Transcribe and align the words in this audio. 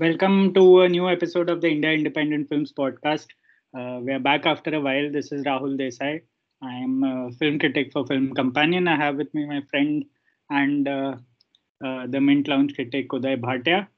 Welcome 0.00 0.54
to 0.54 0.80
a 0.80 0.88
new 0.88 1.10
episode 1.10 1.50
of 1.50 1.60
the 1.60 1.68
India 1.68 1.90
Independent 1.90 2.48
Films 2.48 2.72
podcast. 2.72 3.26
Uh, 3.76 4.00
we 4.00 4.12
are 4.12 4.18
back 4.18 4.46
after 4.46 4.74
a 4.74 4.80
while. 4.80 5.12
This 5.12 5.30
is 5.30 5.44
Rahul 5.44 5.78
Desai. 5.78 6.22
I 6.62 6.72
am 6.76 7.04
a 7.04 7.30
film 7.32 7.58
critic 7.58 7.92
for 7.92 8.06
Film 8.06 8.32
Companion. 8.32 8.88
I 8.88 8.96
have 8.96 9.16
with 9.16 9.34
me 9.34 9.44
my 9.44 9.60
friend 9.68 10.06
and 10.48 10.88
uh, 10.88 11.16
uh, 11.84 12.06
the 12.06 12.18
Mint 12.18 12.48
Lounge 12.48 12.74
critic 12.74 13.10
Uday 13.10 13.38
Bhatia. 13.38 13.88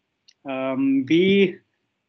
Um, 0.45 1.07
we, 1.09 1.59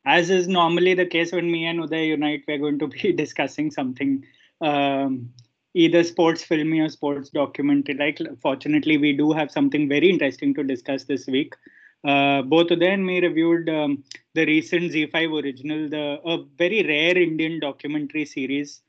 as 0.08 0.32
is 0.32 0.48
normally 0.48 0.96
the 0.96 1.06
case 1.06 1.32
when 1.32 1.52
me 1.52 1.68
and 1.68 1.80
Uday 1.80 2.08
unite, 2.08 2.46
we're 2.48 2.58
going 2.58 2.80
to 2.80 2.88
be 2.88 3.14
discussing 3.24 3.70
something 3.70 4.26
um, 4.62 5.30
either 5.76 6.04
sports 6.04 6.44
filmy 6.44 6.80
or 6.80 6.90
sports 6.90 7.30
documentary. 7.30 7.94
Like, 7.94 8.20
fortunately, 8.42 8.98
we 8.98 9.16
do 9.16 9.34
have 9.34 9.52
something 9.52 9.88
very 9.88 10.10
interesting 10.10 10.56
to 10.56 10.64
discuss 10.64 11.04
this 11.04 11.28
week. 11.28 11.54
Uh, 12.04 12.42
both 12.42 12.68
Uday 12.68 13.00
me 13.00 13.22
reviewed 13.22 13.70
um, 13.70 14.04
the 14.34 14.46
recent 14.46 14.92
ZEE5 14.92 15.44
original, 15.44 15.90
the 15.90 16.20
a 16.26 16.44
very 16.58 16.84
rare 16.84 17.18
Indian 17.18 17.60
documentary 17.60 18.26
series, 18.26 18.82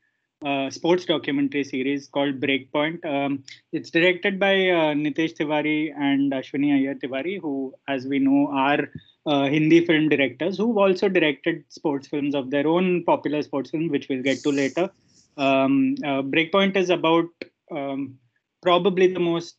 uh, 0.45 0.69
sports 0.69 1.05
documentary 1.05 1.63
series 1.63 2.07
called 2.07 2.39
Breakpoint. 2.41 3.05
Um, 3.05 3.43
it's 3.71 3.89
directed 3.89 4.39
by 4.39 4.53
uh, 4.69 4.93
Nitesh 4.93 5.35
Tiwari 5.37 5.93
and 5.97 6.31
Ashwini 6.31 6.73
Iyer 6.77 6.95
Tiwari, 6.95 7.39
who, 7.41 7.73
as 7.87 8.05
we 8.05 8.19
know, 8.19 8.49
are 8.51 8.89
uh, 9.25 9.45
Hindi 9.45 9.85
film 9.85 10.09
directors 10.09 10.57
who've 10.57 10.77
also 10.77 11.07
directed 11.07 11.63
sports 11.69 12.07
films 12.07 12.35
of 12.35 12.51
their 12.51 12.67
own, 12.67 13.03
popular 13.05 13.41
sports 13.41 13.71
film, 13.71 13.87
which 13.87 14.07
we'll 14.09 14.23
get 14.23 14.39
to 14.43 14.49
later. 14.51 14.89
Um, 15.37 15.95
uh, 16.03 16.21
Breakpoint 16.21 16.75
is 16.75 16.89
about 16.89 17.29
um, 17.71 18.19
probably 18.61 19.13
the 19.13 19.19
most 19.19 19.55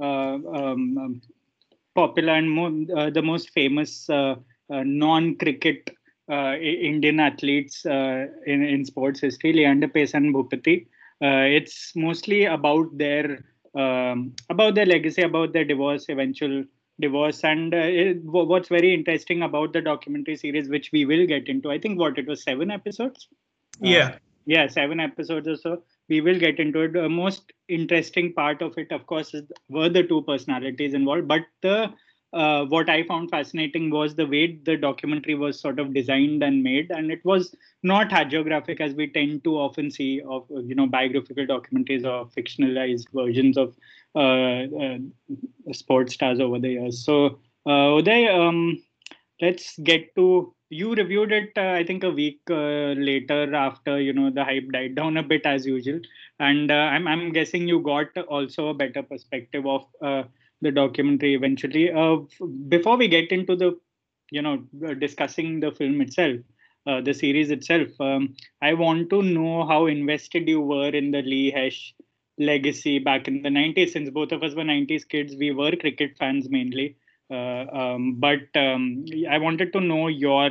uh, 0.00 0.04
um, 0.04 0.98
um, 0.98 1.22
popular 1.94 2.34
and 2.34 2.50
mo- 2.50 2.86
uh, 2.96 3.10
the 3.10 3.22
most 3.22 3.50
famous 3.50 4.08
uh, 4.10 4.36
uh, 4.72 4.82
non-cricket 4.84 5.90
uh, 6.30 6.54
Indian 6.56 7.20
athletes 7.20 7.84
in, 7.86 8.30
in 8.46 8.84
sports 8.84 9.20
history, 9.20 9.52
Leander 9.52 9.88
Paes 9.88 10.14
and 10.14 10.34
Bhupathi. 10.34 10.86
it's 11.20 11.94
mostly 11.96 12.44
about 12.44 12.86
their 12.96 13.44
um, 13.74 14.34
about 14.50 14.74
their 14.74 14.86
legacy, 14.86 15.22
about 15.22 15.52
their 15.52 15.64
divorce, 15.64 16.06
eventual 16.08 16.64
divorce, 17.00 17.44
and 17.44 17.72
it, 17.72 18.18
what's 18.24 18.68
very 18.68 18.92
interesting 18.92 19.42
about 19.42 19.72
the 19.72 19.80
documentary 19.80 20.36
series, 20.36 20.68
which 20.68 20.90
we 20.92 21.04
will 21.04 21.26
get 21.26 21.48
into. 21.48 21.70
I 21.70 21.78
think 21.78 21.98
what 21.98 22.18
it 22.18 22.26
was 22.26 22.42
seven 22.42 22.70
episodes. 22.70 23.28
Yeah 23.80 24.16
yeah 24.48 24.66
seven 24.66 24.98
episodes 24.98 25.46
or 25.46 25.56
so 25.56 25.82
we 26.08 26.20
will 26.20 26.38
get 26.38 26.58
into 26.58 26.80
it 26.80 26.92
the 26.92 27.08
most 27.08 27.52
interesting 27.68 28.32
part 28.32 28.62
of 28.62 28.76
it 28.78 28.90
of 28.92 29.06
course 29.06 29.34
is, 29.34 29.42
were 29.68 29.88
the 29.88 30.02
two 30.02 30.22
personalities 30.22 30.94
involved 30.94 31.28
but 31.28 31.42
the 31.62 31.92
uh, 32.32 32.64
what 32.66 32.90
I 32.90 33.04
found 33.04 33.30
fascinating 33.30 33.90
was 33.90 34.14
the 34.14 34.26
way 34.26 34.58
the 34.62 34.76
documentary 34.76 35.34
was 35.34 35.58
sort 35.58 35.78
of 35.78 35.94
designed 35.94 36.42
and 36.42 36.62
made, 36.62 36.90
and 36.90 37.10
it 37.10 37.24
was 37.24 37.54
not 37.82 38.10
hagiographic 38.10 38.80
as 38.80 38.92
we 38.92 39.06
tend 39.10 39.44
to 39.44 39.56
often 39.56 39.90
see 39.90 40.20
of 40.28 40.44
you 40.50 40.74
know 40.74 40.86
biographical 40.86 41.46
documentaries 41.46 42.04
or 42.04 42.26
fictionalized 42.26 43.06
versions 43.14 43.56
of 43.56 43.74
uh, 44.14 44.64
uh, 44.78 44.98
sports 45.72 46.14
stars 46.14 46.40
over 46.40 46.58
the 46.58 46.70
years. 46.70 47.04
So, 47.04 47.38
uh, 47.66 47.96
Uday, 47.98 48.28
um, 48.34 48.82
let's 49.40 49.78
get 49.78 50.14
to 50.16 50.54
you 50.70 50.94
reviewed 50.94 51.32
it 51.32 51.50
uh, 51.56 51.72
i 51.80 51.84
think 51.84 52.04
a 52.04 52.10
week 52.10 52.40
uh, 52.50 52.92
later 53.08 53.54
after 53.54 54.00
you 54.00 54.12
know 54.12 54.30
the 54.30 54.44
hype 54.44 54.68
died 54.72 54.94
down 54.94 55.16
a 55.16 55.22
bit 55.22 55.44
as 55.46 55.66
usual. 55.66 56.00
And 56.40 56.70
uh, 56.70 56.74
I'm, 56.74 57.08
I'm 57.08 57.32
guessing 57.32 57.66
you 57.66 57.80
got 57.80 58.16
also 58.28 58.68
a 58.68 58.74
better 58.74 59.02
perspective 59.02 59.66
of 59.66 59.86
uh, 60.02 60.22
the 60.60 60.70
documentary 60.70 61.34
eventually. 61.34 61.90
Uh, 61.90 62.18
before 62.68 62.96
we 62.96 63.08
get 63.08 63.32
into 63.32 63.56
the 63.56 63.78
you 64.30 64.42
know 64.42 64.64
uh, 64.86 64.94
discussing 64.94 65.60
the 65.60 65.72
film 65.72 66.00
itself 66.00 66.38
the 67.04 67.12
series 67.12 67.50
itself 67.50 67.88
um, 68.00 68.34
i 68.62 68.72
want 68.72 69.10
to 69.10 69.22
know 69.22 69.66
how 69.66 69.86
invested 69.86 70.48
you 70.48 70.60
were 70.60 70.88
in 70.88 71.10
the 71.10 71.20
lee 71.22 71.50
hesh 71.50 71.94
legacy 72.38 72.98
back 72.98 73.28
in 73.28 73.42
the 73.42 73.50
90s 73.50 73.92
since 73.92 74.08
both 74.10 74.32
of 74.32 74.42
us 74.42 74.54
were 74.54 74.64
90s 74.64 75.04
kids 75.04 75.34
we 75.36 75.50
were 75.52 75.72
cricket 75.76 76.16
fans 76.18 76.48
mainly. 76.48 76.86
uh, 76.90 77.07
um, 77.34 78.14
but 78.18 78.48
um, 78.56 79.04
I 79.30 79.38
wanted 79.38 79.72
to 79.72 79.80
know 79.80 80.08
your 80.08 80.50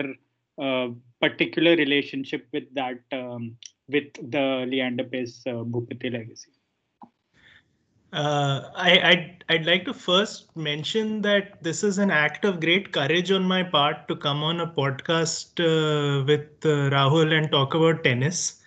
uh, 0.62 0.90
particular 1.20 1.76
relationship 1.76 2.48
with 2.54 2.74
that, 2.76 3.00
um, 3.12 3.58
with 3.88 4.14
the 4.32 4.66
Leander 4.68 5.04
Paes 5.06 5.42
uh, 5.48 5.64
Bhupathi 5.64 6.12
legacy. 6.12 6.52
Uh, 8.14 8.70
I, 8.76 9.00
I'd, 9.00 9.44
I'd 9.50 9.66
like 9.66 9.86
to 9.86 9.94
first 9.94 10.56
mention 10.56 11.22
that 11.24 11.62
this 11.62 11.84
is 11.84 11.98
an 11.98 12.10
act 12.10 12.46
of 12.46 12.62
great 12.62 12.94
courage 12.94 13.32
on 13.32 13.44
my 13.44 13.64
part 13.64 14.08
to 14.08 14.16
come 14.16 14.44
on 14.44 14.62
a 14.62 14.68
podcast 14.68 15.60
uh, 15.60 16.24
with 16.24 16.48
uh, 16.64 16.90
Rahul 16.90 17.38
and 17.38 17.52
talk 17.52 17.74
about 17.74 18.04
tennis 18.04 18.62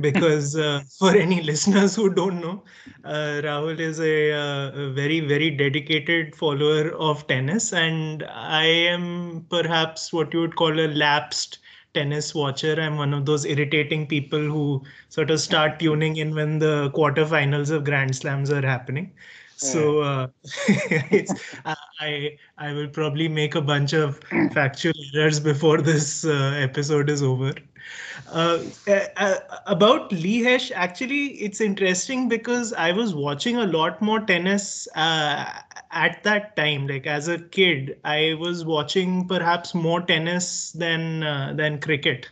because 0.00 0.56
uh, 0.56 0.82
for 0.98 1.14
any 1.14 1.42
listeners 1.42 1.94
who 1.94 2.12
don't 2.12 2.40
know, 2.40 2.64
uh, 3.04 3.40
Rahul 3.42 3.78
is 3.78 4.00
a, 4.00 4.32
uh, 4.32 4.70
a, 4.72 4.92
very, 4.92 5.20
very 5.20 5.50
dedicated 5.50 6.34
follower 6.34 6.90
of 6.92 7.26
tennis, 7.26 7.72
and 7.72 8.24
I 8.24 8.64
am 8.64 9.46
perhaps 9.50 10.12
what 10.12 10.32
you 10.32 10.40
would 10.40 10.56
call 10.56 10.78
a 10.78 10.88
lapsed 10.88 11.58
tennis 11.94 12.34
watcher. 12.34 12.80
I'm 12.80 12.96
one 12.96 13.12
of 13.12 13.26
those 13.26 13.44
irritating 13.44 14.06
people 14.06 14.40
who 14.40 14.82
sort 15.08 15.30
of 15.30 15.40
start 15.40 15.78
tuning 15.78 16.16
in 16.16 16.34
when 16.34 16.58
the 16.58 16.90
quarterfinals 16.94 17.70
of 17.70 17.84
Grand 17.84 18.14
Slams 18.16 18.50
are 18.50 18.62
happening. 18.62 19.12
So 19.56 20.00
uh, 20.00 20.26
it's, 20.66 21.32
I 22.02 22.38
I 22.58 22.72
will 22.72 22.88
probably 22.88 23.28
make 23.28 23.54
a 23.54 23.60
bunch 23.60 23.92
of 23.92 24.20
factual 24.52 24.94
errors 25.14 25.40
before 25.40 25.80
this 25.80 26.24
uh, 26.24 26.52
episode 26.56 27.08
is 27.08 27.22
over. 27.22 27.52
Uh, 28.32 28.58
uh, 29.16 29.34
about 29.66 30.12
Lee 30.12 30.42
Hesh, 30.42 30.70
actually, 30.72 31.26
it's 31.46 31.60
interesting 31.60 32.28
because 32.28 32.72
I 32.72 32.92
was 32.92 33.14
watching 33.14 33.56
a 33.56 33.66
lot 33.66 34.00
more 34.00 34.20
tennis 34.20 34.88
uh, 34.94 35.44
at 35.90 36.22
that 36.24 36.56
time. 36.56 36.86
Like 36.86 37.06
as 37.06 37.28
a 37.28 37.38
kid, 37.38 37.98
I 38.04 38.36
was 38.38 38.64
watching 38.64 39.28
perhaps 39.28 39.74
more 39.74 40.00
tennis 40.00 40.72
than 40.72 41.22
uh, 41.22 41.52
than 41.56 41.80
cricket, 41.80 42.28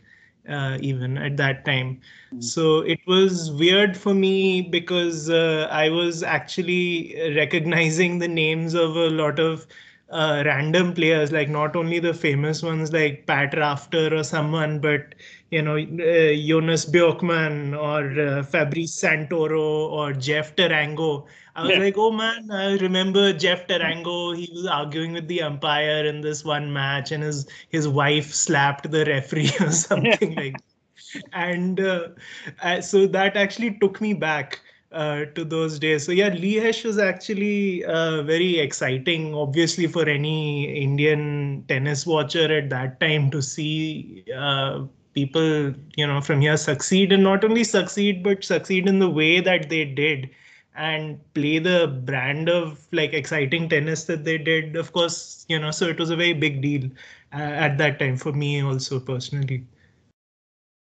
uh, 0.50 0.78
even 0.80 1.16
at 1.18 1.36
that 1.36 1.64
time. 1.64 2.00
Mm. 2.34 2.42
So 2.42 2.80
it 2.80 3.00
was 3.06 3.50
weird 3.52 3.96
for 3.96 4.14
me 4.14 4.62
because 4.62 5.30
uh, 5.30 5.68
I 5.70 5.88
was 5.88 6.22
actually 6.22 7.14
recognizing 7.36 8.18
the 8.18 8.28
names 8.28 8.74
of 8.74 8.96
a 8.96 9.10
lot 9.10 9.38
of 9.38 9.66
uh, 10.10 10.42
random 10.44 10.92
players, 10.92 11.30
like 11.32 11.48
not 11.48 11.76
only 11.76 12.00
the 12.00 12.12
famous 12.12 12.62
ones 12.62 12.92
like 12.92 13.26
Pat 13.26 13.56
Rafter 13.56 14.14
or 14.14 14.24
someone, 14.24 14.80
but 14.80 15.14
you 15.50 15.62
know 15.62 15.76
uh, 15.76 16.34
Jonas 16.34 16.84
Bjorkman 16.84 17.78
or 17.78 18.20
uh, 18.20 18.42
Fabrice 18.42 19.00
Santoro 19.00 19.60
or 19.90 20.12
Jeff 20.12 20.56
Tarango. 20.56 21.26
I 21.56 21.62
was 21.62 21.72
yeah. 21.72 21.78
like, 21.78 21.94
oh 21.96 22.10
man, 22.10 22.50
I 22.50 22.76
remember 22.76 23.32
Jeff 23.32 23.66
Tarango. 23.66 24.36
He 24.36 24.48
was 24.52 24.66
arguing 24.66 25.12
with 25.12 25.28
the 25.28 25.42
umpire 25.42 26.04
in 26.06 26.20
this 26.20 26.44
one 26.44 26.72
match, 26.72 27.12
and 27.12 27.22
his 27.22 27.46
his 27.68 27.88
wife 27.88 28.32
slapped 28.32 28.90
the 28.90 29.04
referee 29.04 29.50
or 29.60 29.70
something 29.70 30.34
like. 30.34 30.52
That. 30.54 31.24
And 31.32 31.80
uh, 31.80 32.80
so 32.80 33.06
that 33.08 33.36
actually 33.36 33.78
took 33.80 34.00
me 34.00 34.12
back 34.14 34.60
uh, 34.92 35.24
to 35.34 35.44
those 35.44 35.78
days. 35.78 36.04
So 36.04 36.12
yeah, 36.12 36.28
Lee 36.28 36.54
Hesh 36.54 36.84
was 36.84 36.98
actually 36.98 37.84
uh, 37.84 38.22
very 38.22 38.58
exciting, 38.58 39.34
obviously 39.34 39.86
for 39.86 40.08
any 40.08 40.72
Indian 40.72 41.64
tennis 41.68 42.06
watcher 42.06 42.52
at 42.58 42.70
that 42.70 43.00
time 43.00 43.30
to 43.30 43.42
see 43.42 44.24
uh, 44.36 44.84
people, 45.14 45.74
you 45.96 46.06
know, 46.06 46.20
from 46.20 46.40
here 46.40 46.56
succeed 46.56 47.12
and 47.12 47.22
not 47.22 47.44
only 47.44 47.64
succeed 47.64 48.22
but 48.22 48.44
succeed 48.44 48.88
in 48.88 48.98
the 48.98 49.10
way 49.10 49.40
that 49.40 49.68
they 49.68 49.84
did 49.84 50.30
and 50.74 51.20
play 51.34 51.58
the 51.58 52.00
brand 52.04 52.48
of 52.48 52.86
like 52.92 53.12
exciting 53.12 53.68
tennis 53.68 54.04
that 54.04 54.24
they 54.24 54.38
did. 54.38 54.76
Of 54.76 54.92
course, 54.92 55.44
you 55.48 55.58
know, 55.58 55.70
so 55.70 55.86
it 55.86 55.98
was 55.98 56.10
a 56.10 56.16
very 56.16 56.32
big 56.32 56.62
deal 56.62 56.90
uh, 57.32 57.36
at 57.36 57.78
that 57.78 57.98
time 57.98 58.16
for 58.16 58.32
me 58.32 58.62
also 58.62 59.00
personally. 59.00 59.64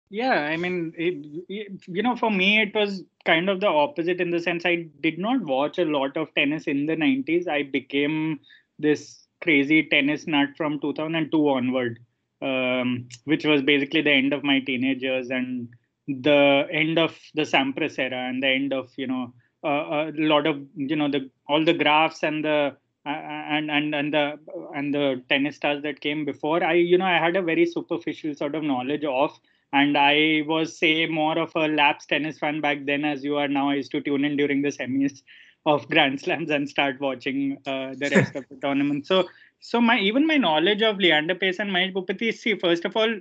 Yeah, 0.08 0.42
I 0.42 0.56
mean, 0.56 0.92
it, 0.96 1.44
it, 1.48 1.82
you 1.88 2.02
know, 2.02 2.14
for 2.16 2.30
me, 2.30 2.60
it 2.60 2.74
was 2.74 3.02
kind 3.24 3.48
of 3.48 3.60
the 3.60 3.66
opposite 3.66 4.20
in 4.20 4.30
the 4.30 4.38
sense 4.38 4.64
I 4.64 4.86
did 5.00 5.18
not 5.18 5.40
watch 5.42 5.78
a 5.78 5.84
lot 5.84 6.16
of 6.16 6.32
tennis 6.34 6.64
in 6.64 6.86
the 6.86 6.94
90s. 6.94 7.48
I 7.48 7.64
became 7.64 8.38
this 8.78 9.26
crazy 9.42 9.82
tennis 9.88 10.26
nut 10.26 10.50
from 10.56 10.78
2002 10.80 11.48
onward, 11.48 11.98
um, 12.40 13.08
which 13.24 13.44
was 13.44 13.62
basically 13.62 14.02
the 14.02 14.12
end 14.12 14.32
of 14.32 14.44
my 14.44 14.60
teenage 14.60 15.02
years 15.02 15.30
and 15.30 15.68
the 16.06 16.68
end 16.70 17.00
of 17.00 17.18
the 17.34 17.42
Sampras 17.42 17.98
era 17.98 18.28
and 18.28 18.40
the 18.42 18.48
end 18.48 18.72
of, 18.72 18.92
you 18.96 19.08
know, 19.08 19.34
a 19.66 20.12
lot 20.14 20.46
of, 20.46 20.62
you 20.76 20.96
know, 20.96 21.10
the 21.10 21.30
all 21.48 21.64
the 21.64 21.74
graphs 21.74 22.22
and 22.22 22.44
the 22.44 22.76
uh, 23.04 23.08
and 23.08 23.70
and 23.70 23.94
and 23.94 24.12
the 24.12 24.38
and 24.74 24.92
the 24.92 25.22
tennis 25.28 25.56
stars 25.56 25.80
that 25.82 26.00
came 26.00 26.24
before 26.24 26.64
i 26.64 26.72
you 26.72 26.98
know 26.98 27.04
i 27.04 27.18
had 27.24 27.36
a 27.36 27.42
very 27.50 27.64
superficial 27.64 28.34
sort 28.34 28.56
of 28.56 28.64
knowledge 28.64 29.04
of 29.04 29.38
and 29.72 29.96
I 29.96 30.42
was 30.46 30.78
say 30.78 31.06
more 31.06 31.38
of 31.38 31.52
a 31.54 31.68
laps 31.68 32.06
tennis 32.06 32.38
fan 32.38 32.60
back 32.60 32.84
then 32.84 33.04
as 33.04 33.24
you 33.24 33.36
are 33.36 33.48
now. 33.48 33.70
I 33.70 33.74
used 33.74 33.90
to 33.92 34.00
tune 34.00 34.24
in 34.24 34.36
during 34.36 34.62
the 34.62 34.68
semis 34.68 35.22
of 35.64 35.88
Grand 35.88 36.20
Slams 36.20 36.50
and 36.50 36.68
start 36.68 37.00
watching 37.00 37.58
uh, 37.66 37.94
the 37.98 38.10
rest 38.14 38.36
of 38.36 38.44
the 38.48 38.56
tournament. 38.62 39.06
So 39.06 39.28
so 39.60 39.80
my 39.80 39.98
even 39.98 40.26
my 40.26 40.36
knowledge 40.36 40.82
of 40.82 40.98
Leander 40.98 41.34
Paes 41.34 41.58
and 41.58 41.70
Mahesh 41.70 41.92
Bhupathi, 41.92 42.32
see, 42.32 42.54
first 42.54 42.84
of 42.84 42.96
all, 42.96 43.20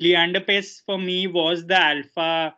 Leander 0.00 0.40
Paes 0.40 0.82
for 0.84 0.98
me 0.98 1.26
was 1.26 1.66
the 1.66 1.80
alpha 1.80 2.54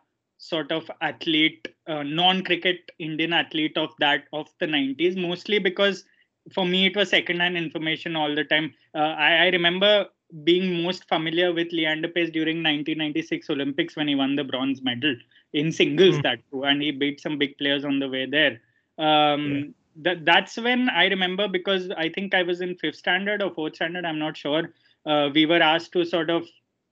sort 0.49 0.71
of 0.71 0.89
athlete, 1.01 1.67
uh, 1.87 2.03
non-cricket 2.03 2.91
Indian 2.99 3.33
athlete 3.33 3.77
of 3.77 3.91
that 3.99 4.23
of 4.33 4.47
the 4.59 4.65
90s, 4.65 5.15
mostly 5.15 5.59
because 5.59 6.05
for 6.53 6.65
me 6.65 6.87
it 6.87 6.95
was 6.95 7.09
second-hand 7.09 7.57
information 7.57 8.15
all 8.15 8.33
the 8.33 8.43
time. 8.43 8.73
Uh, 8.95 9.13
I, 9.27 9.31
I, 9.45 9.47
remember 9.49 10.07
being 10.43 10.83
most 10.83 11.07
familiar 11.07 11.53
with 11.53 11.71
Leander 11.71 12.07
Paes 12.07 12.31
during 12.31 12.57
1996 12.57 13.49
Olympics 13.49 13.95
when 13.95 14.07
he 14.07 14.15
won 14.15 14.35
the 14.35 14.43
bronze 14.43 14.81
medal 14.81 15.15
in 15.53 15.71
singles 15.71 16.15
mm. 16.15 16.23
that 16.23 16.39
too, 16.51 16.63
and 16.63 16.81
he 16.81 16.91
beat 16.91 17.19
some 17.19 17.37
big 17.37 17.57
players 17.57 17.85
on 17.85 17.99
the 17.99 18.09
way 18.09 18.25
there. 18.25 18.61
Um, 18.97 19.45
yeah. 19.51 19.63
that 20.03 20.25
that's 20.25 20.57
when 20.57 20.89
I 20.89 21.05
remember 21.05 21.47
because 21.47 21.89
I 21.91 22.09
think 22.09 22.33
I 22.33 22.43
was 22.43 22.61
in 22.61 22.75
fifth 22.75 22.97
standard 22.97 23.41
or 23.41 23.53
fourth 23.53 23.75
standard. 23.75 24.05
I'm 24.05 24.19
not 24.19 24.37
sure. 24.37 24.73
Uh, 25.05 25.29
we 25.33 25.45
were 25.45 25.61
asked 25.61 25.93
to 25.93 26.03
sort 26.05 26.29
of 26.29 26.45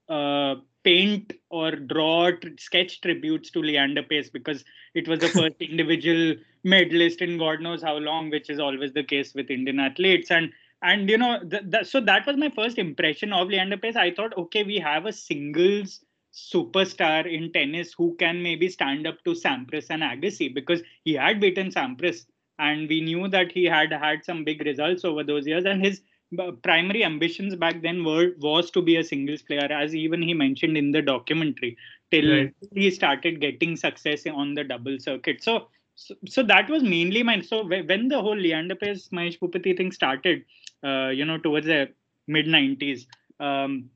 uh, 0.09 0.55
paint 0.87 1.33
or 1.49 1.71
draw 1.71 2.31
sketch 2.57 3.01
tributes 3.01 3.49
to 3.51 3.61
Leander 3.61 4.03
Paes 4.03 4.29
because 4.29 4.63
it 4.93 5.07
was 5.07 5.19
the 5.19 5.27
first 5.27 5.55
individual 5.59 6.35
medalist 6.63 7.21
in 7.21 7.37
God 7.37 7.61
knows 7.61 7.83
how 7.83 7.97
long, 7.97 8.29
which 8.29 8.49
is 8.49 8.59
always 8.59 8.93
the 8.93 9.03
case 9.03 9.33
with 9.33 9.51
Indian 9.51 9.79
athletes. 9.79 10.31
And 10.31 10.53
and 10.81 11.09
you 11.09 11.17
know, 11.17 11.39
th- 11.39 11.71
th- 11.71 11.87
so 11.87 11.99
that 12.01 12.25
was 12.25 12.37
my 12.37 12.49
first 12.55 12.77
impression 12.77 13.33
of 13.33 13.49
Leander 13.49 13.77
Paes. 13.77 13.97
I 13.97 14.11
thought, 14.11 14.37
okay, 14.37 14.63
we 14.63 14.79
have 14.79 15.05
a 15.05 15.11
singles 15.11 15.99
superstar 16.33 17.25
in 17.25 17.51
tennis 17.51 17.93
who 17.97 18.15
can 18.15 18.41
maybe 18.41 18.69
stand 18.69 19.07
up 19.07 19.21
to 19.25 19.31
Sampras 19.31 19.87
and 19.89 20.03
Agassi 20.03 20.53
because 20.53 20.81
he 21.03 21.13
had 21.13 21.41
beaten 21.41 21.71
Sampras 21.71 22.25
and 22.59 22.87
we 22.87 23.01
knew 23.01 23.27
that 23.27 23.51
he 23.51 23.65
had 23.65 23.91
had 23.91 24.23
some 24.23 24.43
big 24.43 24.61
results 24.61 25.03
over 25.03 25.23
those 25.23 25.47
years 25.47 25.65
and 25.65 25.83
his 25.83 26.01
primary 26.61 27.03
ambitions 27.03 27.55
back 27.55 27.81
then 27.81 28.03
were 28.03 28.31
was 28.39 28.69
to 28.69 28.81
be 28.81 28.97
a 28.97 29.03
singles 29.03 29.41
player 29.41 29.71
as 29.71 29.95
even 29.95 30.21
he 30.21 30.33
mentioned 30.33 30.75
in 30.77 30.91
the 30.91 31.01
documentary 31.01 31.77
till 32.11 32.29
right. 32.29 32.53
he 32.73 32.91
started 32.91 33.39
getting 33.39 33.77
success 33.77 34.27
on 34.27 34.53
the 34.53 34.63
double 34.63 34.99
circuit 34.99 35.41
so 35.41 35.67
so, 35.95 36.13
so 36.27 36.43
that 36.43 36.69
was 36.69 36.83
mainly 36.83 37.23
my 37.23 37.39
so 37.39 37.65
when 37.65 38.07
the 38.09 38.21
whole 38.21 38.35
Leander 38.35 38.75
Paes 38.75 39.09
Mahesh 39.09 39.39
Bhupathi 39.39 39.75
thing 39.75 39.91
started 39.91 40.43
uh, 40.83 41.07
you 41.07 41.23
know 41.23 41.37
towards 41.37 41.65
the 41.65 41.89
mid 42.27 42.45
90s 42.45 43.05
um, 43.39 43.89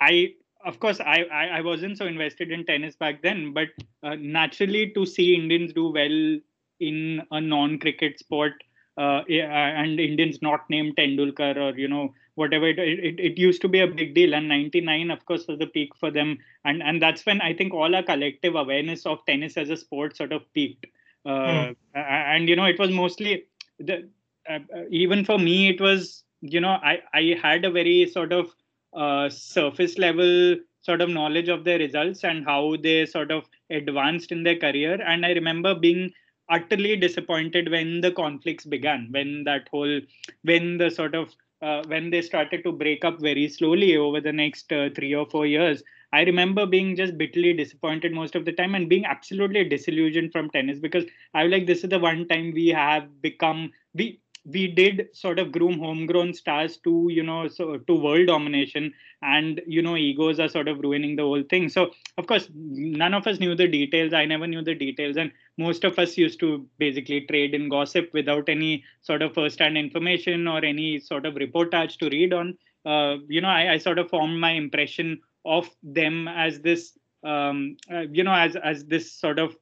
i 0.00 0.32
of 0.64 0.80
course 0.80 1.00
I, 1.00 1.24
I, 1.30 1.46
I 1.58 1.60
wasn't 1.60 1.98
so 1.98 2.06
invested 2.06 2.50
in 2.50 2.64
tennis 2.64 2.96
back 2.96 3.20
then 3.20 3.52
but 3.52 3.68
uh, 4.02 4.14
naturally 4.14 4.90
to 4.94 5.04
see 5.04 5.34
indians 5.34 5.74
do 5.74 5.90
well 5.92 6.38
in 6.80 7.22
a 7.30 7.40
non 7.40 7.78
cricket 7.78 8.18
sport 8.18 8.54
uh, 8.96 9.22
and 9.28 9.98
Indians 9.98 10.40
not 10.42 10.68
named 10.70 10.96
Tendulkar 10.96 11.56
or 11.56 11.76
you 11.78 11.88
know 11.88 12.14
whatever 12.36 12.68
it, 12.68 12.78
it, 12.78 13.20
it 13.20 13.38
used 13.38 13.60
to 13.62 13.68
be 13.68 13.80
a 13.80 13.86
big 13.86 14.14
deal. 14.14 14.34
And 14.34 14.48
99 14.48 15.10
of 15.10 15.24
course 15.26 15.46
was 15.46 15.58
the 15.58 15.66
peak 15.66 15.94
for 15.98 16.10
them. 16.10 16.38
And 16.64 16.82
and 16.82 17.00
that's 17.00 17.24
when 17.26 17.40
I 17.40 17.54
think 17.54 17.74
all 17.74 17.94
our 17.94 18.02
collective 18.02 18.54
awareness 18.54 19.06
of 19.06 19.24
tennis 19.26 19.56
as 19.56 19.70
a 19.70 19.76
sport 19.76 20.16
sort 20.16 20.32
of 20.32 20.42
peaked. 20.52 20.86
Uh, 21.26 21.72
mm. 21.72 21.76
and 21.94 22.48
you 22.48 22.56
know 22.56 22.66
it 22.66 22.78
was 22.78 22.90
mostly 22.90 23.46
the 23.78 24.06
uh, 24.48 24.58
even 24.90 25.24
for 25.24 25.38
me 25.38 25.70
it 25.70 25.80
was 25.80 26.22
you 26.42 26.60
know 26.60 26.76
I 26.82 27.00
I 27.14 27.38
had 27.42 27.64
a 27.64 27.70
very 27.70 28.06
sort 28.12 28.32
of 28.32 28.54
uh, 28.92 29.28
surface 29.30 29.96
level 29.98 30.56
sort 30.82 31.00
of 31.00 31.08
knowledge 31.08 31.48
of 31.48 31.64
their 31.64 31.78
results 31.78 32.24
and 32.24 32.44
how 32.44 32.76
they 32.82 33.06
sort 33.06 33.30
of 33.30 33.44
advanced 33.70 34.30
in 34.30 34.42
their 34.42 34.56
career. 34.56 35.00
And 35.00 35.24
I 35.24 35.30
remember 35.30 35.74
being 35.74 36.12
utterly 36.48 36.96
disappointed 36.96 37.70
when 37.70 38.00
the 38.00 38.12
conflicts 38.12 38.64
began 38.64 39.08
when 39.10 39.44
that 39.44 39.68
whole 39.70 40.00
when 40.42 40.78
the 40.78 40.90
sort 40.90 41.14
of 41.14 41.34
uh, 41.62 41.82
when 41.86 42.10
they 42.10 42.20
started 42.20 42.62
to 42.64 42.72
break 42.72 43.04
up 43.04 43.20
very 43.20 43.48
slowly 43.48 43.96
over 43.96 44.20
the 44.20 44.32
next 44.32 44.70
uh, 44.72 44.90
three 44.94 45.14
or 45.14 45.26
four 45.26 45.46
years. 45.46 45.82
I 46.12 46.22
remember 46.22 46.66
being 46.66 46.94
just 46.94 47.16
bitterly 47.18 47.54
disappointed 47.54 48.12
most 48.12 48.34
of 48.36 48.44
the 48.44 48.52
time 48.52 48.74
and 48.74 48.88
being 48.88 49.04
absolutely 49.04 49.64
disillusioned 49.64 50.30
from 50.32 50.50
tennis 50.50 50.78
because 50.78 51.04
i 51.34 51.42
was 51.42 51.50
like 51.50 51.66
this 51.66 51.82
is 51.82 51.90
the 51.90 51.98
one 51.98 52.28
time 52.28 52.52
we 52.52 52.68
have 52.68 53.20
become 53.20 53.72
we 53.94 54.20
we 54.44 54.66
did 54.68 55.08
sort 55.12 55.38
of 55.38 55.52
groom 55.52 55.78
homegrown 55.78 56.34
stars 56.34 56.76
to 56.78 57.08
you 57.10 57.22
know 57.22 57.48
so 57.48 57.78
to 57.78 57.94
world 57.94 58.26
domination 58.26 58.92
and 59.22 59.60
you 59.66 59.80
know 59.80 59.96
egos 59.96 60.38
are 60.38 60.48
sort 60.48 60.68
of 60.68 60.78
ruining 60.80 61.16
the 61.16 61.22
whole 61.22 61.42
thing. 61.42 61.68
So 61.68 61.90
of 62.18 62.26
course 62.26 62.48
none 62.54 63.14
of 63.14 63.26
us 63.26 63.40
knew 63.40 63.54
the 63.54 63.66
details. 63.66 64.12
I 64.12 64.26
never 64.26 64.46
knew 64.46 64.62
the 64.62 64.74
details. 64.74 65.16
And 65.16 65.32
most 65.56 65.84
of 65.84 65.98
us 65.98 66.18
used 66.18 66.40
to 66.40 66.66
basically 66.78 67.22
trade 67.22 67.54
in 67.54 67.68
gossip 67.68 68.10
without 68.12 68.48
any 68.48 68.84
sort 69.00 69.22
of 69.22 69.34
first 69.34 69.58
hand 69.58 69.78
information 69.78 70.46
or 70.46 70.64
any 70.64 71.00
sort 71.00 71.24
of 71.24 71.34
reportage 71.34 71.96
to 71.98 72.10
read 72.10 72.34
on. 72.34 72.58
Uh, 72.84 73.16
you 73.28 73.40
know 73.40 73.48
I, 73.48 73.72
I, 73.72 73.78
sort 73.78 73.98
of 73.98 74.10
formed 74.10 74.38
my 74.38 74.50
impression 74.50 75.20
of 75.46 75.70
them 75.82 76.28
as 76.28 76.60
this 76.60 76.98
um, 77.24 77.78
uh, 77.90 78.02
you 78.12 78.24
know 78.24 78.34
as 78.34 78.56
as 78.56 78.84
this 78.84 79.10
sort 79.10 79.38
of 79.38 79.56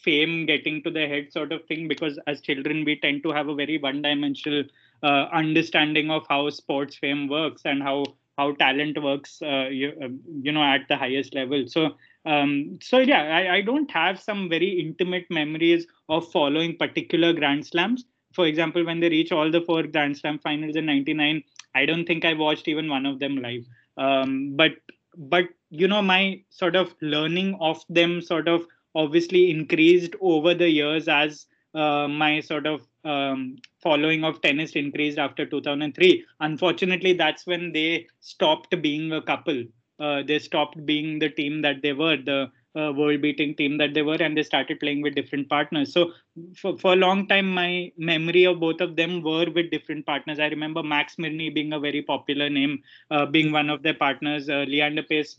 fame 0.00 0.46
getting 0.46 0.82
to 0.82 0.90
the 0.90 1.06
head 1.06 1.32
sort 1.32 1.52
of 1.52 1.64
thing 1.66 1.88
because 1.88 2.18
as 2.26 2.40
children 2.40 2.84
we 2.84 2.98
tend 2.98 3.22
to 3.22 3.30
have 3.30 3.48
a 3.48 3.54
very 3.54 3.78
one 3.78 4.02
dimensional 4.02 4.64
uh, 5.02 5.26
understanding 5.32 6.10
of 6.10 6.26
how 6.28 6.48
sports 6.50 6.96
fame 6.96 7.28
works 7.28 7.62
and 7.64 7.82
how 7.82 8.04
how 8.36 8.52
talent 8.52 9.02
works 9.02 9.42
uh, 9.42 9.66
you, 9.68 9.92
uh, 10.02 10.08
you, 10.42 10.52
know 10.52 10.62
at 10.62 10.86
the 10.88 10.96
highest 10.96 11.34
level. 11.34 11.64
So 11.66 11.96
um, 12.24 12.78
so 12.80 12.98
yeah 12.98 13.22
I, 13.22 13.56
I 13.56 13.60
don't 13.62 13.90
have 13.90 14.20
some 14.20 14.48
very 14.48 14.70
intimate 14.80 15.26
memories 15.30 15.86
of 16.08 16.30
following 16.30 16.76
particular 16.76 17.32
grand 17.32 17.66
slams. 17.66 18.04
For 18.32 18.46
example 18.46 18.84
when 18.84 19.00
they 19.00 19.08
reach 19.08 19.32
all 19.32 19.50
the 19.50 19.62
four 19.62 19.82
grand 19.82 20.16
slam 20.16 20.38
finals 20.38 20.76
in 20.76 20.86
99 20.86 21.42
i 21.74 21.84
don't 21.84 22.06
think 22.06 22.24
i 22.24 22.32
watched 22.32 22.68
even 22.68 22.88
one 22.88 23.06
of 23.06 23.18
them 23.18 23.36
live. 23.36 23.64
Um, 23.96 24.54
but 24.54 24.72
but 25.16 25.46
you 25.70 25.88
know 25.88 26.00
my 26.00 26.42
sort 26.50 26.76
of 26.76 26.94
learning 27.00 27.56
of 27.60 27.84
them 27.88 28.20
sort 28.20 28.48
of 28.48 28.66
obviously 29.02 29.50
increased 29.50 30.14
over 30.20 30.54
the 30.54 30.68
years 30.68 31.08
as 31.08 31.46
uh, 31.74 32.08
my 32.08 32.40
sort 32.40 32.66
of 32.66 32.86
um, 33.04 33.56
following 33.82 34.24
of 34.24 34.40
tennis 34.42 34.72
increased 34.72 35.18
after 35.18 35.46
2003. 35.46 36.24
Unfortunately, 36.40 37.12
that's 37.12 37.46
when 37.46 37.72
they 37.72 38.06
stopped 38.20 38.80
being 38.82 39.12
a 39.12 39.22
couple. 39.22 39.62
Uh, 40.00 40.22
they 40.26 40.38
stopped 40.38 40.84
being 40.86 41.18
the 41.18 41.28
team 41.28 41.62
that 41.62 41.82
they 41.82 41.92
were, 41.92 42.16
the 42.16 42.50
uh, 42.78 42.92
world 42.92 43.20
beating 43.20 43.54
team 43.54 43.76
that 43.78 43.94
they 43.94 44.02
were, 44.02 44.18
and 44.20 44.36
they 44.36 44.42
started 44.42 44.78
playing 44.80 45.02
with 45.02 45.14
different 45.14 45.48
partners. 45.48 45.92
So, 45.92 46.12
for, 46.56 46.76
for 46.78 46.92
a 46.92 46.96
long 46.96 47.26
time, 47.26 47.48
my 47.52 47.92
memory 47.96 48.44
of 48.44 48.60
both 48.60 48.80
of 48.80 48.96
them 48.96 49.22
were 49.22 49.46
with 49.50 49.70
different 49.70 50.06
partners. 50.06 50.38
I 50.38 50.46
remember 50.46 50.82
Max 50.82 51.16
Mirnyi 51.16 51.52
being 51.52 51.72
a 51.72 51.80
very 51.80 52.02
popular 52.02 52.48
name, 52.48 52.82
uh, 53.10 53.26
being 53.26 53.52
one 53.52 53.70
of 53.70 53.82
their 53.82 53.94
partners, 53.94 54.48
Leander 54.48 55.02
Paes 55.02 55.36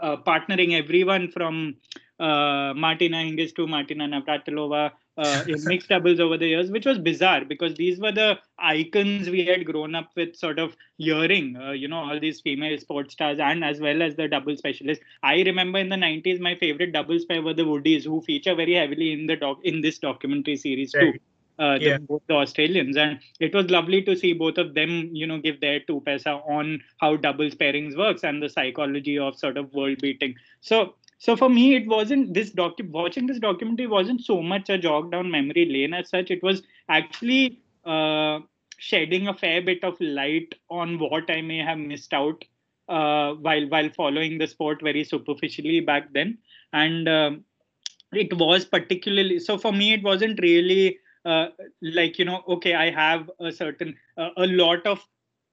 uh, 0.00 0.16
partnering 0.16 0.78
everyone 0.78 1.30
from 1.30 1.76
uh, 2.20 2.72
Martina 2.74 3.18
Hingis 3.18 3.54
to 3.56 3.66
Martina 3.66 4.06
Navratilova 4.06 4.92
uh, 5.18 5.44
in 5.46 5.62
mixed 5.64 5.88
doubles 5.88 6.20
over 6.20 6.38
the 6.38 6.46
years, 6.46 6.70
which 6.70 6.86
was 6.86 6.98
bizarre 6.98 7.44
because 7.44 7.74
these 7.74 7.98
were 7.98 8.12
the 8.12 8.38
icons 8.58 9.28
we 9.28 9.44
had 9.44 9.64
grown 9.66 9.94
up 9.94 10.10
with, 10.16 10.36
sort 10.36 10.58
of 10.58 10.76
hearing, 10.98 11.56
uh, 11.56 11.72
you 11.72 11.88
know, 11.88 11.98
all 11.98 12.20
these 12.20 12.40
female 12.40 12.78
sports 12.78 13.14
stars 13.14 13.38
and 13.40 13.64
as 13.64 13.80
well 13.80 14.02
as 14.02 14.14
the 14.16 14.28
double 14.28 14.56
specialists. 14.56 15.04
I 15.22 15.42
remember 15.42 15.78
in 15.78 15.88
the 15.88 15.96
90s, 15.96 16.40
my 16.40 16.54
favorite 16.54 16.92
doubles 16.92 17.24
pair 17.24 17.42
were 17.42 17.54
the 17.54 17.64
Woodies, 17.64 18.04
who 18.04 18.22
feature 18.22 18.54
very 18.54 18.74
heavily 18.74 19.12
in 19.12 19.26
the 19.26 19.36
doc 19.36 19.58
in 19.64 19.80
this 19.80 19.98
documentary 19.98 20.56
series 20.56 20.94
right. 20.94 21.14
too. 21.14 21.18
Uh, 21.58 21.78
the, 21.78 21.84
yeah. 21.84 21.98
both 21.98 22.22
the 22.28 22.34
Australians, 22.34 22.96
and 22.96 23.20
it 23.38 23.54
was 23.54 23.70
lovely 23.70 24.02
to 24.02 24.16
see 24.16 24.32
both 24.32 24.56
of 24.58 24.74
them, 24.74 25.10
you 25.12 25.26
know, 25.26 25.38
give 25.38 25.60
their 25.60 25.80
two 25.80 26.00
pesa 26.00 26.40
on 26.48 26.80
how 26.98 27.14
doubles 27.14 27.54
pairings 27.54 27.96
works 27.96 28.24
and 28.24 28.42
the 28.42 28.48
psychology 28.48 29.18
of 29.18 29.38
sort 29.38 29.56
of 29.56 29.72
world 29.74 29.98
beating. 30.00 30.34
So 30.60 30.94
so 31.22 31.36
for 31.36 31.48
me 31.48 31.76
it 31.76 31.86
wasn't 31.86 32.34
this 32.34 32.50
docu 32.60 32.88
watching 32.90 33.26
this 33.26 33.38
documentary 33.38 33.86
wasn't 33.86 34.20
so 34.28 34.42
much 34.52 34.70
a 34.70 34.78
jog 34.86 35.10
down 35.12 35.30
memory 35.30 35.66
lane 35.74 35.94
as 35.98 36.08
such 36.08 36.32
it 36.36 36.42
was 36.42 36.62
actually 36.88 37.60
uh, 37.84 38.40
shedding 38.78 39.28
a 39.28 39.34
fair 39.42 39.62
bit 39.62 39.84
of 39.84 40.00
light 40.00 40.56
on 40.68 40.98
what 40.98 41.30
i 41.36 41.40
may 41.40 41.58
have 41.58 41.78
missed 41.78 42.12
out 42.12 42.44
uh, 42.88 43.34
while 43.46 43.68
while 43.74 43.90
following 44.00 44.36
the 44.38 44.48
sport 44.54 44.82
very 44.82 45.04
superficially 45.04 45.78
back 45.78 46.12
then 46.12 46.36
and 46.72 47.08
uh, 47.08 47.30
it 48.12 48.36
was 48.44 48.64
particularly 48.64 49.38
so 49.38 49.56
for 49.56 49.72
me 49.72 49.92
it 49.92 50.02
wasn't 50.02 50.40
really 50.42 50.98
uh, 51.24 51.48
like 51.80 52.18
you 52.18 52.24
know 52.24 52.42
okay 52.48 52.74
i 52.74 52.90
have 52.90 53.30
a 53.40 53.52
certain 53.52 53.94
uh, 54.16 54.30
a 54.36 54.46
lot 54.46 54.86
of 54.86 55.06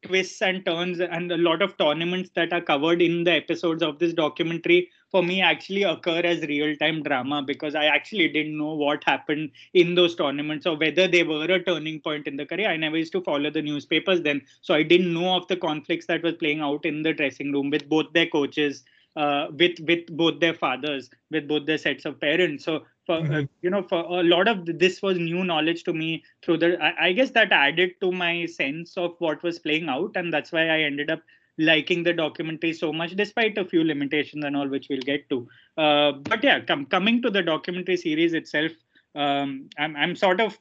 twists 0.06 0.42
and 0.42 0.66
turns 0.66 1.00
and 1.02 1.32
a 1.32 1.38
lot 1.38 1.62
of 1.62 1.78
tournaments 1.78 2.30
that 2.34 2.54
are 2.54 2.62
covered 2.62 3.02
in 3.02 3.24
the 3.26 3.32
episodes 3.32 3.84
of 3.84 4.00
this 4.00 4.14
documentary 4.14 4.90
for 5.12 5.22
me 5.22 5.42
actually 5.42 5.84
occur 5.84 6.22
as 6.22 6.42
real 6.44 6.76
time 6.78 7.04
drama 7.04 7.42
because 7.46 7.76
I 7.76 7.86
actually 7.86 8.30
didn't 8.30 8.58
know 8.58 8.76
what 8.76 9.04
happened 9.04 9.52
in 9.74 9.96
those 9.96 10.16
tournaments 10.16 10.66
or 10.66 10.78
whether 10.78 11.08
they 11.08 11.24
were 11.24 11.44
a 11.46 11.62
turning 11.64 12.00
point 12.00 12.28
in 12.28 12.38
the 12.38 12.46
career. 12.46 12.70
I 12.70 12.78
never 12.78 12.98
used 12.98 13.12
to 13.14 13.22
follow 13.22 13.50
the 13.50 13.62
newspapers 13.62 14.22
then, 14.22 14.42
so 14.62 14.74
I 14.74 14.84
didn't 14.84 15.14
know 15.14 15.36
of 15.36 15.48
the 15.48 15.58
conflicts 15.58 16.06
that 16.06 16.24
was 16.24 16.36
playing 16.36 16.62
out 16.62 16.86
in 16.86 17.02
the 17.02 17.14
dressing 17.14 17.52
room 17.52 17.70
with 17.70 17.90
both 17.90 18.14
their 18.14 18.28
coaches. 18.28 18.84
Uh, 19.20 19.48
with 19.60 19.80
with 19.88 20.06
both 20.22 20.40
their 20.40 20.54
fathers, 20.54 21.10
with 21.30 21.48
both 21.48 21.66
their 21.66 21.78
sets 21.78 22.06
of 22.06 22.20
parents. 22.20 22.64
So 22.66 22.84
for 23.06 23.18
uh, 23.18 23.22
mm-hmm. 23.22 23.34
uh, 23.34 23.42
you 23.62 23.70
know, 23.70 23.84
for 23.84 24.00
a 24.20 24.24
lot 24.24 24.48
of 24.48 24.66
this 24.84 25.02
was 25.02 25.18
new 25.18 25.44
knowledge 25.44 25.84
to 25.86 25.94
me 25.94 26.24
through 26.44 26.60
the. 26.60 26.70
I, 26.82 27.08
I 27.08 27.12
guess 27.12 27.32
that 27.32 27.52
added 27.52 27.96
to 28.02 28.12
my 28.12 28.46
sense 28.46 28.96
of 28.98 29.16
what 29.20 29.44
was 29.44 29.60
playing 29.60 29.90
out, 29.90 30.16
and 30.16 30.32
that's 30.32 30.52
why 30.52 30.70
I 30.70 30.80
ended 30.92 31.12
up 31.12 31.22
liking 31.58 32.04
the 32.04 32.14
documentary 32.14 32.72
so 32.72 32.94
much, 32.94 33.16
despite 33.18 33.58
a 33.58 33.66
few 33.66 33.84
limitations 33.84 34.46
and 34.46 34.56
all, 34.56 34.70
which 34.70 34.88
we'll 34.90 35.08
get 35.12 35.30
to. 35.30 35.48
Uh, 35.78 36.14
but 36.14 36.42
yeah, 36.42 36.62
com- 36.62 36.86
coming 36.86 37.22
to 37.22 37.30
the 37.30 37.44
documentary 37.44 37.98
series 37.98 38.34
itself, 38.34 38.72
um, 39.16 39.70
I'm 39.78 39.96
I'm 39.98 40.16
sort 40.16 40.40
of 40.40 40.58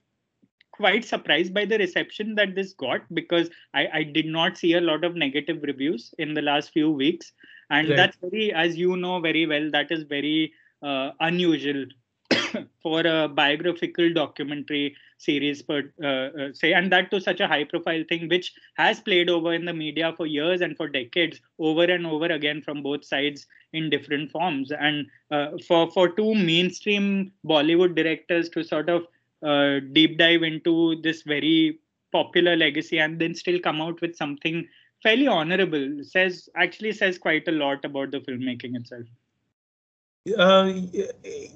quite 0.73 1.05
surprised 1.05 1.53
by 1.53 1.65
the 1.65 1.79
reception 1.79 2.35
that 2.37 2.55
this 2.55 2.73
got 2.73 3.03
because 3.13 3.51
I, 3.75 3.87
I 3.93 4.03
did 4.05 4.27
not 4.27 4.57
see 4.57 4.75
a 4.75 4.81
lot 4.81 5.05
of 5.05 5.17
negative 5.17 5.63
reviews 5.63 6.15
in 6.19 6.35
the 6.35 6.43
last 6.43 6.71
few 6.73 6.91
weeks, 6.91 7.33
and 7.71 7.89
right. 7.89 7.97
that's 7.97 8.17
very, 8.23 8.53
as 8.53 8.77
you 8.77 8.97
know 8.97 9.21
very 9.21 9.47
well, 9.47 9.71
that 9.71 9.91
is 9.91 10.05
very 10.05 10.53
uh, 10.83 11.11
unusual 11.21 11.87
for 12.83 13.01
a 13.01 13.29
biographical 13.29 14.13
documentary 14.13 14.97
series 15.19 15.63
per 15.63 15.93
uh, 16.03 16.07
uh, 16.07 16.53
say 16.53 16.73
and 16.73 16.93
that 16.93 17.11
to 17.11 17.21
such 17.21 17.41
a 17.41 17.49
high 17.49 17.65
profile 17.65 18.05
thing 18.09 18.29
which 18.29 18.53
has 18.75 19.01
played 19.01 19.29
over 19.29 19.53
in 19.53 19.65
the 19.65 19.73
media 19.73 20.15
for 20.17 20.27
years 20.27 20.61
and 20.61 20.77
for 20.77 20.89
decades 20.89 21.41
over 21.59 21.85
and 21.85 22.07
over 22.07 22.27
again 22.27 22.63
from 22.63 22.83
both 22.83 23.05
sides 23.05 23.47
in 23.73 23.91
different 23.91 24.31
forms 24.31 24.71
and 24.71 25.07
uh, 25.33 25.49
for 25.67 25.91
for 25.91 26.09
two 26.09 26.35
mainstream 26.35 27.33
bollywood 27.45 27.97
directors 27.97 28.49
to 28.49 28.63
sort 28.63 28.89
of 28.89 29.07
uh, 29.43 29.81
deep 29.93 30.17
dive 30.19 30.43
into 30.43 31.01
this 31.03 31.23
very 31.23 31.81
popular 32.13 32.57
legacy 32.57 32.99
and 32.99 33.19
then 33.19 33.35
still 33.35 33.59
come 33.59 33.81
out 33.81 34.01
with 34.01 34.17
something 34.17 34.67
fairly 35.03 35.27
honorable. 35.27 36.03
Says 36.03 36.49
actually 36.57 36.93
says 36.93 37.19
quite 37.19 37.49
a 37.49 37.53
lot 37.53 37.85
about 37.85 38.11
the 38.11 38.19
filmmaking 38.21 38.77
itself. 38.77 39.07
Uh, 40.37 40.73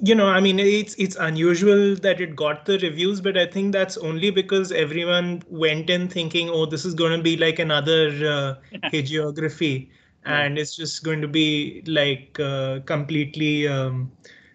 you 0.02 0.14
know, 0.14 0.28
I 0.28 0.40
mean, 0.40 0.58
it's 0.58 0.94
it's 0.94 1.16
unusual 1.16 1.94
that 1.96 2.20
it 2.20 2.36
got 2.36 2.64
the 2.64 2.78
reviews, 2.78 3.20
but 3.20 3.36
I 3.36 3.46
think 3.46 3.72
that's 3.72 3.96
only 3.98 4.30
because 4.30 4.72
everyone 4.72 5.42
went 5.50 5.90
in 5.90 6.08
thinking, 6.08 6.48
oh, 6.48 6.66
this 6.66 6.84
is 6.84 6.94
going 6.94 7.16
to 7.16 7.22
be 7.22 7.36
like 7.36 7.58
another 7.58 8.08
uh, 8.08 8.54
hagiography, 8.92 9.90
and 10.24 10.58
it's 10.58 10.74
just 10.74 11.04
going 11.04 11.20
to 11.20 11.28
be 11.28 11.82
like 11.86 12.38
uh, 12.40 12.80
completely, 12.86 13.68
um, 13.68 14.10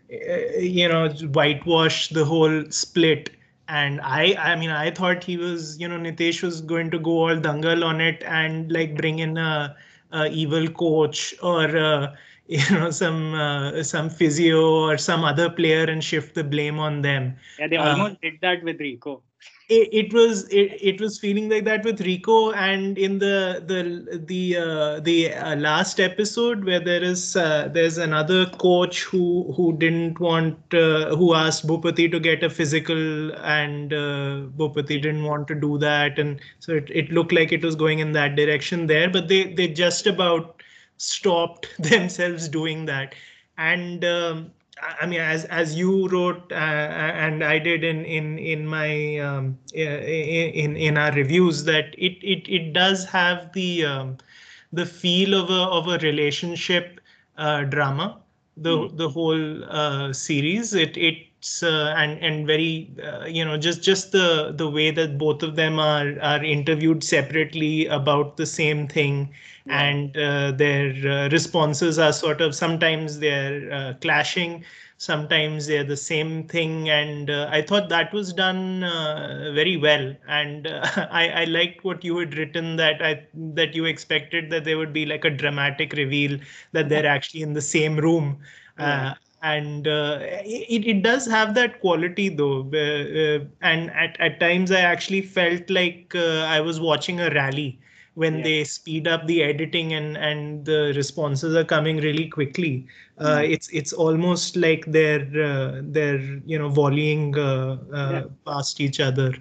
eh, 0.10 0.60
you 0.60 0.88
know, 0.88 1.10
whitewash 1.10 2.10
the 2.10 2.26
whole 2.26 2.64
split. 2.72 3.30
And 3.70 4.00
I, 4.02 4.36
I 4.40 4.56
mean, 4.56 4.70
I 4.70 4.92
thought 4.92 5.24
he 5.24 5.38
was, 5.38 5.78
you 5.80 5.88
know, 5.88 5.98
Nitesh 5.98 6.42
was 6.42 6.62
going 6.62 6.90
to 6.92 7.00
go 7.00 7.12
all 7.12 7.36
dangal 7.36 7.84
on 7.84 8.00
it 8.00 8.24
and 8.26 8.72
like 8.72 8.96
bring 8.96 9.20
in 9.20 9.38
a, 9.38 9.76
a 10.12 10.28
evil 10.30 10.68
coach 10.70 11.36
or. 11.42 11.78
Uh, 11.78 12.16
you 12.50 12.64
know 12.72 12.90
some 12.90 13.34
uh, 13.34 13.84
some 13.84 14.10
physio 14.10 14.62
or 14.62 14.98
some 14.98 15.26
other 15.26 15.50
player 15.50 15.84
and 15.84 16.02
shift 16.02 16.34
the 16.34 16.46
blame 16.46 16.80
on 16.80 17.02
them 17.02 17.36
yeah 17.60 17.68
they 17.68 17.76
almost 17.76 18.14
uh, 18.14 18.18
did 18.22 18.40
that 18.40 18.64
with 18.64 18.80
rico 18.80 19.22
it, 19.70 20.14
was 20.14 20.48
it, 20.50 20.78
it 20.82 21.02
was 21.02 21.20
feeling 21.20 21.50
like 21.50 21.66
that 21.66 21.84
with 21.84 22.00
rico 22.02 22.52
and 22.54 22.98
in 22.98 23.20
the 23.20 23.62
the 23.66 24.18
the 24.26 24.58
uh, 24.58 25.00
the 25.02 25.34
uh, 25.34 25.56
last 25.58 26.00
episode 26.00 26.64
where 26.64 26.80
there 26.80 27.04
is 27.04 27.36
uh, 27.36 27.68
there's 27.74 27.98
another 27.98 28.46
coach 28.46 29.04
who 29.04 29.52
who 29.58 29.76
didn't 29.78 30.20
want 30.20 30.58
uh, 30.74 31.16
who 31.16 31.34
asked 31.34 31.68
bhupathi 31.68 32.10
to 32.12 32.20
get 32.20 32.44
a 32.44 32.50
physical 32.50 33.34
and 33.58 33.94
uh, 33.94 34.44
bhupathi 34.58 35.02
didn't 35.02 35.24
want 35.24 35.48
to 35.50 35.56
do 35.56 35.78
that. 35.80 36.18
And 36.18 36.40
so 36.60 36.74
it, 36.74 36.90
it 36.90 37.12
looked 37.12 37.34
like 37.34 37.52
it 37.52 37.64
was 37.64 37.76
going 37.76 38.00
in 38.00 38.14
that 38.14 38.36
direction 38.36 38.88
there 38.88 39.10
but 39.10 39.28
they 39.28 39.54
they 39.54 39.68
just 39.68 40.08
about 40.08 40.64
stopped 40.98 41.68
themselves 41.80 42.48
doing 42.48 42.86
that. 42.86 43.16
And 43.58 44.06
um, 44.06 44.52
I 44.82 45.06
mean, 45.06 45.20
as 45.20 45.46
as 45.46 45.76
you 45.76 46.08
wrote 46.10 46.52
uh, 46.52 46.56
and 46.56 47.44
I 47.44 47.60
did 47.60 47.84
in 47.84 48.06
in 48.06 48.38
in 48.38 48.68
my 48.68 49.18
um, 49.20 49.58
in 49.74 50.76
in 50.76 50.98
our 50.98 51.12
reviews, 51.12 51.64
that 51.66 51.96
it 51.98 52.18
it 52.24 52.48
it 52.48 52.74
does 52.74 53.06
have 53.06 53.52
the 53.54 53.86
um, 53.86 54.18
the 54.72 54.86
feel 54.86 55.34
of 55.34 55.50
a 55.50 55.64
of 55.80 55.88
a 55.88 55.98
relationship 56.00 57.00
uh, 57.38 57.64
drama. 57.64 58.20
The 58.58 58.76
mm. 58.78 58.98
the 58.98 59.10
whole 59.10 59.64
uh, 59.66 60.14
series. 60.14 60.74
It 60.74 60.98
it's 61.40 61.64
uh, 61.64 61.94
and 61.98 62.20
and 62.24 62.48
very 62.48 62.92
uh, 63.04 63.26
you 63.26 63.44
know 63.46 63.58
just 63.58 63.84
just 63.84 64.12
the 64.12 64.54
the 64.56 64.70
way 64.70 64.92
that 64.92 65.18
both 65.18 65.44
of 65.44 65.56
them 65.56 65.80
are 65.80 66.20
are 66.22 66.44
interviewed 66.44 67.04
separately 67.04 67.86
about 67.88 68.38
the 68.38 68.46
same 68.46 68.88
thing. 68.88 69.30
And 69.70 70.16
uh, 70.18 70.52
their 70.52 70.92
uh, 71.08 71.30
responses 71.30 72.00
are 72.00 72.14
sort 72.14 72.40
of 72.42 72.56
sometimes 72.56 73.20
they're 73.20 73.72
uh, 73.72 73.94
clashing 74.02 74.64
sometimes 75.00 75.68
they're 75.68 75.84
the 75.84 75.96
same 75.98 76.44
thing. 76.48 76.90
And 76.90 77.30
uh, 77.30 77.50
i 77.52 77.62
thought 77.62 77.90
that 77.90 78.12
was 78.14 78.34
done 78.34 78.84
uh, 78.84 79.52
very 79.54 79.78
well. 79.78 80.16
And 80.28 80.68
uh, 80.68 80.86
I, 81.12 81.30
I 81.42 81.44
liked 81.46 81.84
what 81.84 82.04
you 82.04 82.18
had 82.18 82.36
written 82.38 82.78
that 82.78 83.02
i 83.02 83.26
that 83.36 83.76
you 83.76 83.86
expected 83.86 84.50
that 84.52 84.64
there 84.66 84.78
would 84.78 84.94
be 84.94 85.06
like 85.06 85.26
a 85.26 85.30
dramatic 85.30 85.94
reveal 85.94 86.40
that 86.72 86.90
they're 86.90 87.06
actually 87.06 87.42
in 87.42 87.54
the 87.54 87.62
same 87.62 87.98
room. 87.98 88.40
Yeah. 88.80 89.10
And 89.44 89.86
it, 89.88 90.88
it 90.88 91.04
does 91.04 91.28
have 91.28 91.54
that 91.54 91.80
quality 91.80 92.28
though 92.28 92.62
and 93.62 93.92
at, 93.92 94.20
at 94.20 94.40
times 94.40 94.72
i 94.72 94.80
actually 94.80 95.22
felt 95.22 95.70
like 95.70 96.16
i 96.16 96.60
was 96.60 96.80
watching 96.80 97.20
a 97.20 97.30
rally 97.30 97.80
when 98.18 98.38
yeah. 98.38 98.44
they 98.44 98.64
speed 98.64 99.08
up 99.08 99.28
the 99.28 99.44
editing 99.44 99.94
and 99.94 100.18
and 100.18 100.66
the 100.66 100.92
responses 100.96 101.56
are 101.56 101.64
coming 101.64 101.98
really 101.98 102.28
quickly 102.28 102.88
uh, 103.20 103.38
mm. 103.38 103.52
it's 103.54 103.70
it's 103.70 103.94
almost 103.94 104.56
like 104.56 104.86
they're 104.88 105.30
uh, 105.50 105.82
they're 105.98 106.24
you 106.54 106.58
know 106.58 106.68
volleying 106.68 107.38
uh, 107.38 107.78
uh 107.94 108.12
yeah. 108.14 108.24
past 108.48 108.82
each 108.82 109.00
other 109.00 109.36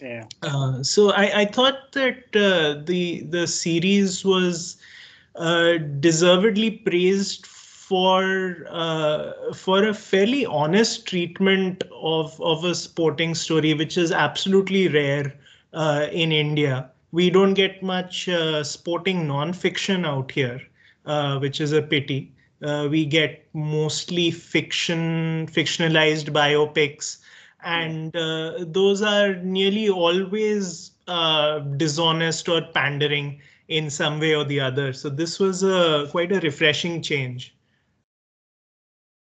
yeah 0.00 0.24
uh, 0.42 0.82
so 0.82 1.10
i 1.24 1.26
i 1.42 1.44
thought 1.44 1.92
that 1.92 2.40
uh, 2.48 2.80
the 2.86 3.20
the 3.36 3.46
series 3.46 4.24
was 4.24 4.78
deservedly 6.00 6.70
praised 6.70 7.44
for 7.88 8.66
uh, 8.70 9.52
for 9.54 9.86
a 9.86 9.94
fairly 9.94 10.44
honest 10.46 11.06
treatment 11.06 11.84
of 11.92 12.40
of 12.40 12.64
a 12.64 12.74
sporting 12.74 13.34
story, 13.34 13.74
which 13.74 13.96
is 13.98 14.12
absolutely 14.12 14.88
rare 14.88 15.34
uh, 15.74 16.06
in 16.12 16.32
India 16.32 16.90
we 17.12 17.30
don't 17.30 17.54
get 17.54 17.82
much 17.82 18.28
uh, 18.28 18.62
sporting 18.62 19.26
non-fiction 19.26 20.04
out 20.04 20.30
here, 20.32 20.60
uh, 21.06 21.38
which 21.38 21.60
is 21.60 21.72
a 21.72 21.82
pity. 21.82 22.32
Uh, 22.62 22.88
we 22.90 23.06
get 23.06 23.46
mostly 23.54 24.30
fiction, 24.30 25.46
fictionalized 25.46 26.30
biopics, 26.30 27.18
and 27.64 28.14
uh, 28.16 28.52
those 28.66 29.02
are 29.02 29.36
nearly 29.36 29.88
always 29.88 30.92
dishonest 31.76 32.48
or 32.48 32.62
pandering 32.74 33.40
in 33.68 33.90
some 33.90 34.20
way 34.20 34.34
or 34.34 34.44
the 34.44 34.60
other. 34.60 34.92
So 34.92 35.08
this 35.08 35.38
was 35.40 35.62
a 35.62 36.08
quite 36.10 36.32
a 36.32 36.40
refreshing 36.40 37.02
change. 37.02 37.55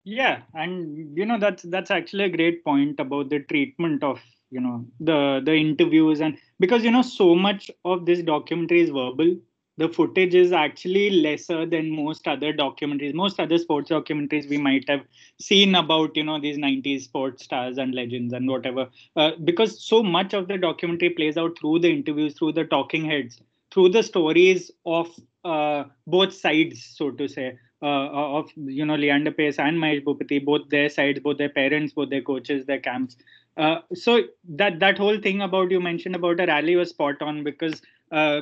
Yeah, 0.05 0.41
and 0.53 1.17
you 1.17 1.25
know 1.25 1.39
that's 1.39 1.63
that's 1.63 1.89
actually 1.91 2.25
a 2.25 2.29
great 2.36 2.63
point 2.65 3.00
about 3.00 3.29
the 3.29 3.39
treatment 3.39 4.03
of 4.03 4.19
you 4.51 4.60
know 4.60 4.86
the 5.00 5.41
the 5.45 5.53
interviews 5.55 6.19
and 6.19 6.38
because 6.60 6.83
you 6.83 6.91
know 6.91 7.01
so 7.01 7.36
much 7.36 7.72
of 7.86 8.05
this 8.05 8.22
documentary 8.22 8.81
is 8.81 8.89
verbal. 8.89 9.38
The 9.77 9.89
footage 9.89 10.36
is 10.36 10.51
actually 10.51 11.10
lesser 11.10 11.65
than 11.65 11.89
most 11.89 12.27
other 12.27 12.53
documentaries. 12.53 13.13
Most 13.15 13.39
other 13.39 13.57
sports 13.57 13.89
documentaries 13.89 14.48
we 14.48 14.57
might 14.57 14.88
have 14.88 15.01
seen 15.39 15.74
about 15.74 16.15
you 16.17 16.24
know 16.25 16.39
these 16.39 16.57
90s 16.57 17.05
sports 17.05 17.45
stars 17.45 17.77
and 17.77 17.95
legends 17.95 18.33
and 18.33 18.48
whatever. 18.50 18.89
Uh, 19.15 19.31
because 19.45 19.83
so 19.88 20.03
much 20.03 20.33
of 20.33 20.48
the 20.50 20.57
documentary 20.57 21.12
plays 21.12 21.38
out 21.38 21.57
through 21.57 21.79
the 21.79 21.89
interviews 21.91 22.33
through 22.38 22.51
the 22.51 22.65
talking 22.65 23.05
heads 23.05 23.41
through 23.72 23.89
the 23.89 24.03
stories 24.03 24.69
of 24.86 25.10
uh, 25.45 25.86
both 26.05 26.33
sides 26.33 26.83
so 26.95 27.10
to 27.10 27.27
say 27.27 27.57
of 27.87 28.51
you 28.55 28.85
know 28.85 28.95
Leander 28.95 29.31
Paes 29.31 29.59
and 29.59 29.77
Mahesh 29.77 30.03
Bhupathi, 30.03 30.43
both 30.43 30.69
their 30.69 30.89
sides, 30.89 31.19
both 31.19 31.37
their 31.37 31.49
parents, 31.49 31.93
both 31.93 32.09
their 32.09 32.21
coaches, 32.21 32.65
their 32.65 32.79
camps. 32.79 33.17
Uh, 33.57 33.79
so 33.93 34.21
that 34.49 34.79
that 34.79 34.97
whole 34.97 35.19
thing 35.19 35.41
about 35.41 35.69
you 35.69 35.79
mentioned 35.79 36.15
about 36.15 36.39
a 36.39 36.45
rally 36.45 36.75
was 36.75 36.89
spot 36.89 37.21
on 37.21 37.43
because 37.43 37.81
uh, 38.11 38.41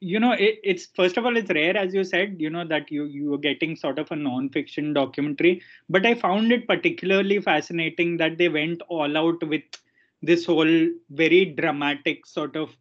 you 0.00 0.20
know 0.20 0.32
it, 0.32 0.58
it's 0.62 0.86
first 0.94 1.16
of 1.16 1.26
all 1.26 1.36
it's 1.36 1.50
rare 1.50 1.76
as 1.76 1.94
you 1.94 2.04
said 2.04 2.36
you 2.38 2.50
know 2.50 2.66
that 2.66 2.90
you 2.90 3.04
you 3.04 3.30
were 3.30 3.38
getting 3.38 3.74
sort 3.74 3.98
of 3.98 4.10
a 4.10 4.16
non-fiction 4.16 4.92
documentary 4.92 5.62
but 5.88 6.04
i 6.04 6.14
found 6.14 6.52
it 6.52 6.66
particularly 6.66 7.40
fascinating 7.40 8.18
that 8.18 8.36
they 8.36 8.48
went 8.48 8.82
all 8.88 9.16
out 9.16 9.42
with 9.46 9.62
this 10.22 10.44
whole 10.44 10.88
very 11.10 11.46
dramatic 11.46 12.26
sort 12.26 12.56
of 12.56 12.76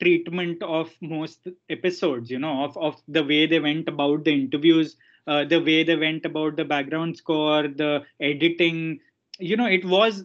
treatment 0.00 0.62
of 0.62 0.90
most 1.00 1.48
episodes 1.68 2.30
you 2.30 2.38
know 2.38 2.64
of, 2.64 2.76
of 2.76 3.02
the 3.08 3.24
way 3.24 3.46
they 3.46 3.60
went 3.60 3.88
about 3.88 4.24
the 4.24 4.32
interviews 4.32 4.96
uh, 5.28 5.44
the 5.44 5.60
way 5.60 5.84
they 5.84 5.94
went 5.94 6.24
about 6.24 6.56
the 6.56 6.64
background 6.64 7.16
score 7.16 7.68
the 7.68 8.02
editing. 8.18 8.98
You 9.38 9.56
know 9.56 9.66
it 9.66 9.84
was 9.84 10.24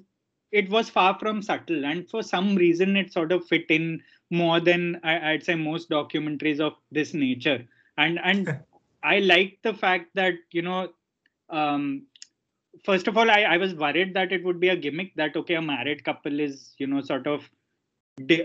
it 0.52 0.70
was 0.70 0.90
far 0.90 1.20
from 1.20 1.42
subtle. 1.42 1.86
And 1.86 2.10
for 2.10 2.24
some 2.24 2.56
reason 2.56 2.96
it 2.96 3.12
sort 3.12 3.34
of 3.34 3.46
fit 3.46 3.66
in 3.70 4.02
more 4.32 4.62
than 4.62 5.02
I, 5.04 5.34
would 5.34 5.44
say 5.44 5.56
most 5.56 5.90
documentaries 5.90 6.62
of 6.62 6.74
this 6.92 7.14
nature. 7.14 7.66
And 7.98 8.18
and 8.24 8.60
I 9.04 9.20
like 9.20 9.60
the 9.64 9.74
fact 9.74 10.12
that 10.14 10.36
you 10.52 10.62
know, 10.62 10.90
um, 11.50 12.04
first 12.86 13.10
of 13.10 13.18
all, 13.18 13.30
I, 13.30 13.42
I 13.42 13.58
was 13.58 13.76
worried 13.76 14.14
that 14.14 14.32
it 14.32 14.46
would 14.46 14.62
be 14.62 14.70
a 14.70 14.78
gimmick 14.78 15.14
that 15.16 15.36
okay, 15.36 15.56
a 15.56 15.62
married 15.62 16.06
couple 16.06 16.40
is 16.40 16.76
you 16.78 16.88
know 16.88 17.02
sort 17.02 17.28
of 17.28 17.50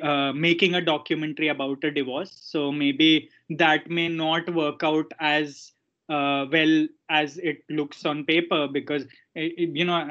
uh, 0.03 0.33
making 0.33 0.75
a 0.75 0.81
documentary 0.81 1.49
about 1.49 1.85
a 1.85 1.91
divorce, 1.91 2.33
so 2.33 2.73
maybe 2.73 3.29
that 3.51 3.89
may 3.91 4.09
not 4.09 4.53
work 4.55 4.83
out 4.83 5.13
as 5.21 5.73
uh, 6.09 6.47
well 6.51 6.87
as 7.11 7.37
it 7.39 7.63
looks 7.69 8.07
on 8.07 8.25
paper 8.25 8.67
because 8.67 9.05
it, 9.35 9.71
you 9.77 9.85
know 9.85 10.09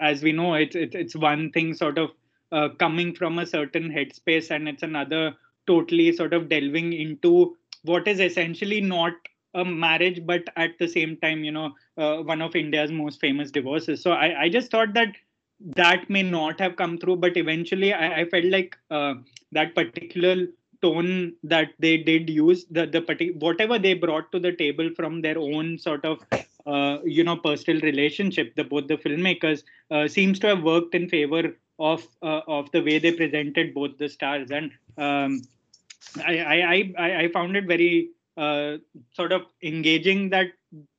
as 0.00 0.22
we 0.22 0.32
know 0.32 0.54
it's 0.54 0.74
it's, 0.74 0.94
it's 0.96 1.14
one 1.14 1.52
thing 1.52 1.72
sort 1.72 1.98
of 1.98 2.10
uh, 2.50 2.68
coming 2.80 3.14
from 3.14 3.38
a 3.38 3.46
certain 3.46 3.90
headspace 3.90 4.50
and 4.50 4.68
it's 4.68 4.82
another 4.82 5.34
totally 5.66 6.12
sort 6.12 6.32
of 6.34 6.48
delving 6.48 6.92
into 6.92 7.56
what 7.82 8.08
is 8.08 8.18
essentially 8.18 8.80
not 8.80 9.12
a 9.54 9.64
marriage 9.64 10.24
but 10.26 10.42
at 10.56 10.76
the 10.78 10.88
same 10.88 11.16
time 11.18 11.44
you 11.44 11.52
know 11.52 11.72
uh, 11.96 12.16
one 12.22 12.42
of 12.42 12.56
india's 12.56 12.90
most 12.90 13.20
famous 13.20 13.50
divorces. 13.52 14.02
So 14.02 14.12
I, 14.12 14.42
I 14.42 14.48
just 14.48 14.70
thought 14.70 14.94
that 14.94 15.14
that 15.60 16.08
may 16.10 16.22
not 16.22 16.60
have 16.60 16.76
come 16.76 16.98
through 16.98 17.16
but 17.16 17.36
eventually 17.36 17.92
i, 17.92 18.20
I 18.20 18.24
felt 18.26 18.44
like 18.44 18.76
uh, 18.90 19.14
that 19.52 19.74
particular 19.74 20.46
tone 20.82 21.34
that 21.42 21.70
they 21.78 21.96
did 21.96 22.28
use 22.28 22.66
the 22.70 22.86
the 22.86 23.00
partic- 23.00 23.40
whatever 23.40 23.78
they 23.78 23.94
brought 23.94 24.30
to 24.32 24.38
the 24.38 24.52
table 24.52 24.90
from 24.94 25.22
their 25.22 25.38
own 25.38 25.78
sort 25.78 26.04
of 26.04 26.18
uh, 26.66 26.98
you 27.04 27.24
know 27.24 27.36
personal 27.36 27.80
relationship 27.80 28.54
the 28.56 28.64
both 28.64 28.86
the 28.88 28.96
filmmakers 28.96 29.62
uh, 29.90 30.06
seems 30.06 30.38
to 30.38 30.46
have 30.48 30.62
worked 30.62 30.94
in 30.94 31.08
favor 31.08 31.56
of 31.78 32.06
uh, 32.22 32.40
of 32.46 32.70
the 32.72 32.82
way 32.82 32.98
they 32.98 33.12
presented 33.12 33.74
both 33.74 33.96
the 33.98 34.08
stars. 34.08 34.50
And 34.50 34.70
um, 34.98 35.42
I, 36.24 36.34
I 36.38 36.92
i 36.98 37.08
i 37.24 37.28
found 37.28 37.56
it 37.56 37.66
very 37.66 38.10
uh, 38.36 38.76
sort 39.12 39.32
of 39.32 39.42
engaging 39.62 40.30
that 40.30 40.48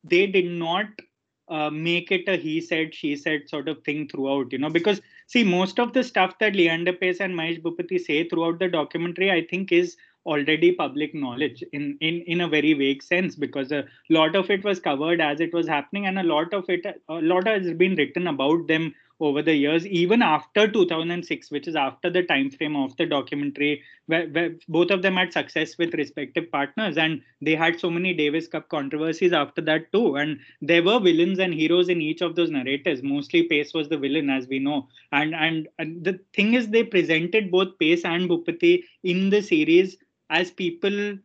they 0.04 0.28
did 0.28 0.46
not 0.46 0.88
uh, 1.50 1.70
make 1.70 2.12
it 2.12 2.28
a 2.28 2.36
he 2.36 2.60
said 2.60 2.94
she 2.94 3.16
said 3.16 3.48
sort 3.50 3.68
of 3.70 3.82
thing 3.84 4.08
throughout 4.08 4.52
you 4.52 4.58
know 4.58 4.70
because 4.70 5.02
see 5.28 5.44
most 5.44 5.80
of 5.80 5.94
the 5.94 6.04
stuff 6.04 6.38
that 6.40 6.56
leander 6.56 6.94
paes 6.94 7.20
and 7.20 7.36
mahesh 7.40 7.62
bhupathi 7.62 8.00
say 8.08 8.28
throughout 8.28 8.60
the 8.60 8.68
documentary 8.68 9.32
i 9.32 9.42
think 9.52 9.72
is 9.72 9.96
already 10.26 10.72
public 10.74 11.14
knowledge 11.16 11.64
in 11.72 11.98
in 12.02 12.22
in 12.34 12.42
a 12.42 12.48
very 12.48 12.74
vague 12.74 13.02
sense 13.02 13.36
because 13.36 13.72
a 13.72 13.84
lot 14.10 14.36
of 14.36 14.50
it 14.56 14.64
was 14.70 14.80
covered 14.88 15.22
as 15.22 15.40
it 15.40 15.54
was 15.54 15.68
happening 15.68 16.06
and 16.06 16.20
a 16.20 16.28
lot 16.32 16.54
of 16.54 16.70
it 16.70 16.86
a 17.10 17.22
lot 17.34 17.48
has 17.48 17.72
been 17.84 17.96
written 17.96 18.28
about 18.28 18.68
them 18.68 18.94
over 19.20 19.42
the 19.42 19.54
years, 19.54 19.86
even 19.88 20.22
after 20.22 20.68
2006, 20.68 21.50
which 21.52 21.68
is 21.68 21.76
after 21.76 22.10
the 22.10 22.24
time 22.24 22.52
frame 22.52 22.76
of 22.76 22.96
the 22.98 23.06
documentary, 23.06 23.82
where, 24.06 24.28
where, 24.28 24.56
both 24.68 24.92
of 24.92 25.02
them 25.02 25.16
had 25.16 25.34
success 25.34 25.78
with 25.78 25.94
respective 25.96 26.52
partners, 26.52 26.98
and 26.98 27.22
they 27.42 27.56
had 27.56 27.80
so 27.80 27.90
many 27.90 28.14
Davis 28.14 28.48
Cup 28.48 28.70
controversies 28.70 29.34
after 29.34 29.62
that 29.62 29.92
too. 29.92 30.16
And 30.16 30.40
there 30.62 30.84
were 30.84 31.00
villains 31.00 31.40
and 31.40 31.54
heroes 31.54 31.90
in 31.90 32.02
each 32.02 32.22
of 32.22 32.36
those 32.36 32.52
narratives. 32.52 33.02
Mostly 33.02 33.44
Paes 33.44 33.74
was 33.74 33.90
the 33.90 33.98
villain, 33.98 34.30
as 34.30 34.48
we 34.48 34.60
know. 34.60 34.88
And 35.12 35.34
and, 35.34 35.68
and 35.80 36.04
the 36.04 36.20
thing 36.34 36.54
is, 36.54 36.68
they 36.68 36.84
presented 36.84 37.52
both 37.52 37.78
Paes 37.80 38.06
and 38.06 38.30
Bhupathi 38.30 38.84
in 39.04 39.30
the 39.30 39.42
series 39.42 39.98
as 40.30 40.52
people 40.52 41.18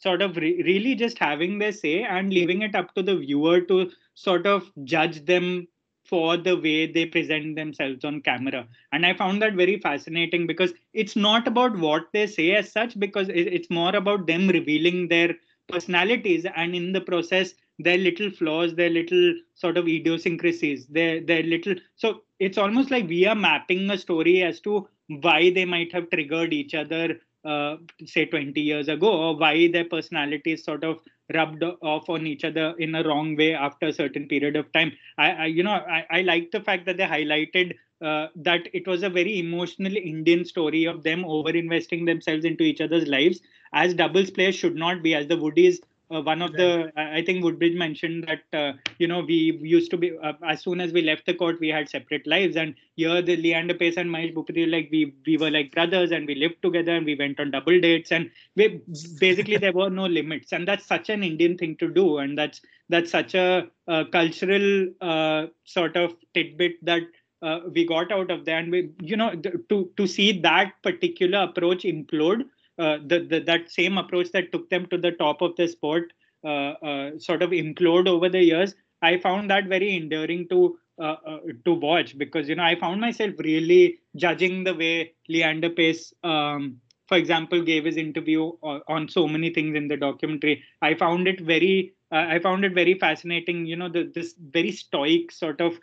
sort 0.00 0.22
of 0.22 0.36
re- 0.36 0.62
really 0.62 0.94
just 0.94 1.18
having 1.18 1.58
their 1.58 1.72
say 1.72 2.02
and 2.04 2.32
leaving 2.32 2.62
it 2.62 2.74
up 2.74 2.94
to 2.94 3.02
the 3.02 3.16
viewer 3.16 3.60
to 3.60 3.90
sort 4.14 4.46
of 4.46 4.70
judge 4.84 5.24
them 5.26 5.66
for 6.10 6.36
the 6.36 6.56
way 6.56 6.86
they 6.86 7.06
present 7.06 7.56
themselves 7.56 8.04
on 8.04 8.20
camera. 8.20 8.66
And 8.92 9.06
i 9.06 9.14
found 9.14 9.40
that 9.42 9.54
very 9.54 9.78
fascinating 9.78 10.46
because 10.46 10.72
it's 10.92 11.16
not 11.16 11.46
about 11.46 11.78
what 11.78 12.08
they 12.12 12.26
say 12.26 12.50
as 12.56 12.72
such 12.72 12.98
because 12.98 13.28
it's 13.30 13.70
more 13.70 13.94
about 13.94 14.26
them 14.26 14.48
revealing 14.48 15.08
their 15.08 15.36
personalities 15.68 16.46
and 16.56 16.74
in 16.74 16.92
the 16.92 17.00
process 17.00 17.54
their 17.78 17.98
little 17.98 18.30
flaws 18.30 18.74
their 18.74 18.90
little 18.90 19.34
sort 19.54 19.76
of 19.76 19.88
idiosyncrasies 19.88 20.86
their 20.86 21.20
their 21.20 21.42
little 21.42 21.74
so 21.96 22.22
it's 22.38 22.58
almost 22.58 22.90
like 22.90 23.08
we 23.08 23.26
are 23.26 23.34
mapping 23.34 23.88
a 23.90 23.98
story 23.98 24.42
as 24.42 24.60
to 24.60 24.86
why 25.26 25.50
they 25.50 25.64
might 25.64 25.92
have 25.92 26.10
triggered 26.10 26.52
each 26.52 26.74
other 26.74 27.20
uh, 27.44 27.76
say 28.04 28.26
20 28.26 28.60
years 28.60 28.88
ago 28.88 29.10
or 29.10 29.36
why 29.36 29.68
their 29.68 29.84
personalities 29.84 30.64
sort 30.64 30.84
of 30.84 31.00
rubbed 31.34 31.62
off 31.82 32.08
on 32.08 32.26
each 32.26 32.44
other 32.44 32.74
in 32.78 32.94
a 32.94 33.02
wrong 33.02 33.36
way 33.36 33.54
after 33.54 33.86
a 33.86 33.92
certain 33.92 34.26
period 34.28 34.56
of 34.56 34.72
time. 34.72 34.92
I, 35.18 35.30
I 35.30 35.46
you 35.46 35.62
know, 35.62 35.72
I, 35.72 36.06
I 36.10 36.22
like 36.22 36.50
the 36.50 36.60
fact 36.60 36.86
that 36.86 36.96
they 36.96 37.04
highlighted 37.04 37.74
uh, 38.02 38.28
that 38.36 38.68
it 38.72 38.86
was 38.86 39.02
a 39.02 39.10
very 39.10 39.38
emotional 39.38 39.94
Indian 39.94 40.44
story 40.44 40.86
of 40.86 41.02
them 41.02 41.24
over 41.24 41.50
investing 41.50 42.04
themselves 42.06 42.44
into 42.44 42.64
each 42.64 42.80
other's 42.80 43.06
lives, 43.06 43.40
as 43.72 43.94
doubles 43.94 44.30
players 44.30 44.54
should 44.54 44.74
not 44.74 45.02
be, 45.02 45.14
as 45.14 45.26
the 45.26 45.36
Woodies 45.36 45.78
uh, 46.10 46.20
one 46.20 46.42
of 46.42 46.52
the 46.52 46.90
i 46.96 47.22
think 47.22 47.44
woodbridge 47.44 47.76
mentioned 47.76 48.26
that 48.28 48.58
uh, 48.58 48.72
you 48.98 49.06
know 49.06 49.20
we 49.20 49.58
used 49.62 49.90
to 49.90 49.96
be 49.96 50.10
uh, 50.22 50.32
as 50.46 50.62
soon 50.62 50.80
as 50.80 50.92
we 50.92 51.02
left 51.02 51.26
the 51.26 51.34
court 51.34 51.60
we 51.60 51.68
had 51.68 51.88
separate 51.88 52.26
lives. 52.26 52.56
And 52.56 52.74
here 52.96 53.22
the 53.22 53.36
leander 53.36 53.74
paes 53.74 53.96
and 53.96 54.10
mahesh 54.10 54.34
bhupathi 54.34 54.70
like 54.70 54.88
we 54.90 55.14
we 55.26 55.36
were 55.36 55.50
like 55.50 55.72
brothers 55.72 56.10
and 56.10 56.26
we 56.26 56.34
lived 56.34 56.60
together 56.62 56.94
and 56.96 57.06
we 57.06 57.14
went 57.14 57.40
on 57.40 57.50
double 57.50 57.80
dates. 57.80 58.12
And 58.12 58.30
we 58.56 58.80
basically 59.18 59.56
there 59.56 59.72
were 59.72 59.90
no 59.90 60.06
limits. 60.06 60.52
And 60.52 60.66
that's 60.66 60.86
such 60.86 61.08
an 61.10 61.22
indian 61.22 61.56
thing 61.56 61.76
to 61.76 61.88
do. 61.88 62.18
And 62.18 62.36
that's 62.36 62.60
that's 62.88 63.10
such 63.10 63.34
a, 63.34 63.68
cultural 64.12 64.86
uh, 65.00 65.46
sort 65.64 65.96
of 65.96 66.14
tidbit 66.34 66.74
that 66.84 67.02
uh, 67.42 67.60
we 67.74 67.84
got 67.84 68.12
out 68.12 68.30
of 68.30 68.44
there. 68.44 68.58
And 68.58 68.70
we 68.70 68.90
you 69.00 69.16
know 69.16 69.34
to 69.68 69.90
to 69.96 70.06
see 70.06 70.40
that 70.40 70.74
particular 70.82 71.40
approach 71.40 71.82
implode 71.82 72.44
uh, 72.80 72.98
the, 73.06 73.18
the, 73.30 73.40
that 73.40 73.70
same 73.70 73.98
approach 73.98 74.30
that 74.32 74.50
took 74.52 74.68
them 74.70 74.86
to 74.86 74.98
the 74.98 75.12
top 75.12 75.42
of 75.42 75.54
the 75.56 75.68
sport 75.68 76.12
uh, 76.42 76.72
uh, 76.90 77.18
sort 77.18 77.42
of 77.42 77.50
implode 77.50 78.08
over 78.08 78.28
the 78.30 78.42
years. 78.42 78.74
I 79.02 79.18
found 79.18 79.50
that 79.50 79.66
very 79.66 79.94
endearing 79.96 80.48
to 80.48 80.78
uh, 80.98 81.16
uh, 81.26 81.38
to 81.64 81.72
watch 81.72 82.16
because 82.16 82.48
you 82.48 82.54
know 82.54 82.62
I 82.62 82.76
found 82.78 83.00
myself 83.00 83.34
really 83.38 83.98
judging 84.16 84.64
the 84.64 84.74
way 84.74 85.12
Leander 85.28 85.70
Paes. 85.70 86.12
um, 86.24 86.80
for 87.08 87.16
example, 87.16 87.60
gave 87.60 87.84
his 87.84 87.96
interview 87.96 88.52
on, 88.62 89.08
so 89.08 89.26
many 89.26 89.50
things 89.52 89.76
in 89.76 89.88
the 89.88 89.96
documentary. 89.96 90.62
I 90.80 90.94
found 90.94 91.26
it 91.26 91.40
very 91.40 91.92
uh, 92.12 92.26
I 92.28 92.38
found 92.38 92.64
it 92.64 92.72
very 92.72 92.94
fascinating. 92.94 93.66
You 93.66 93.76
know, 93.76 93.88
the, 93.88 94.12
this 94.14 94.34
very 94.38 94.70
stoic 94.70 95.32
sort 95.32 95.60
of 95.60 95.78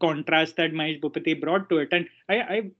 contrast 0.00 0.56
that 0.56 0.72
Mahesh 0.72 1.00
Bhupathi 1.00 1.40
brought 1.40 1.68
to 1.70 1.78
it. 1.78 1.88
And 1.92 2.08
I, 2.28 2.36
I 2.40 2.70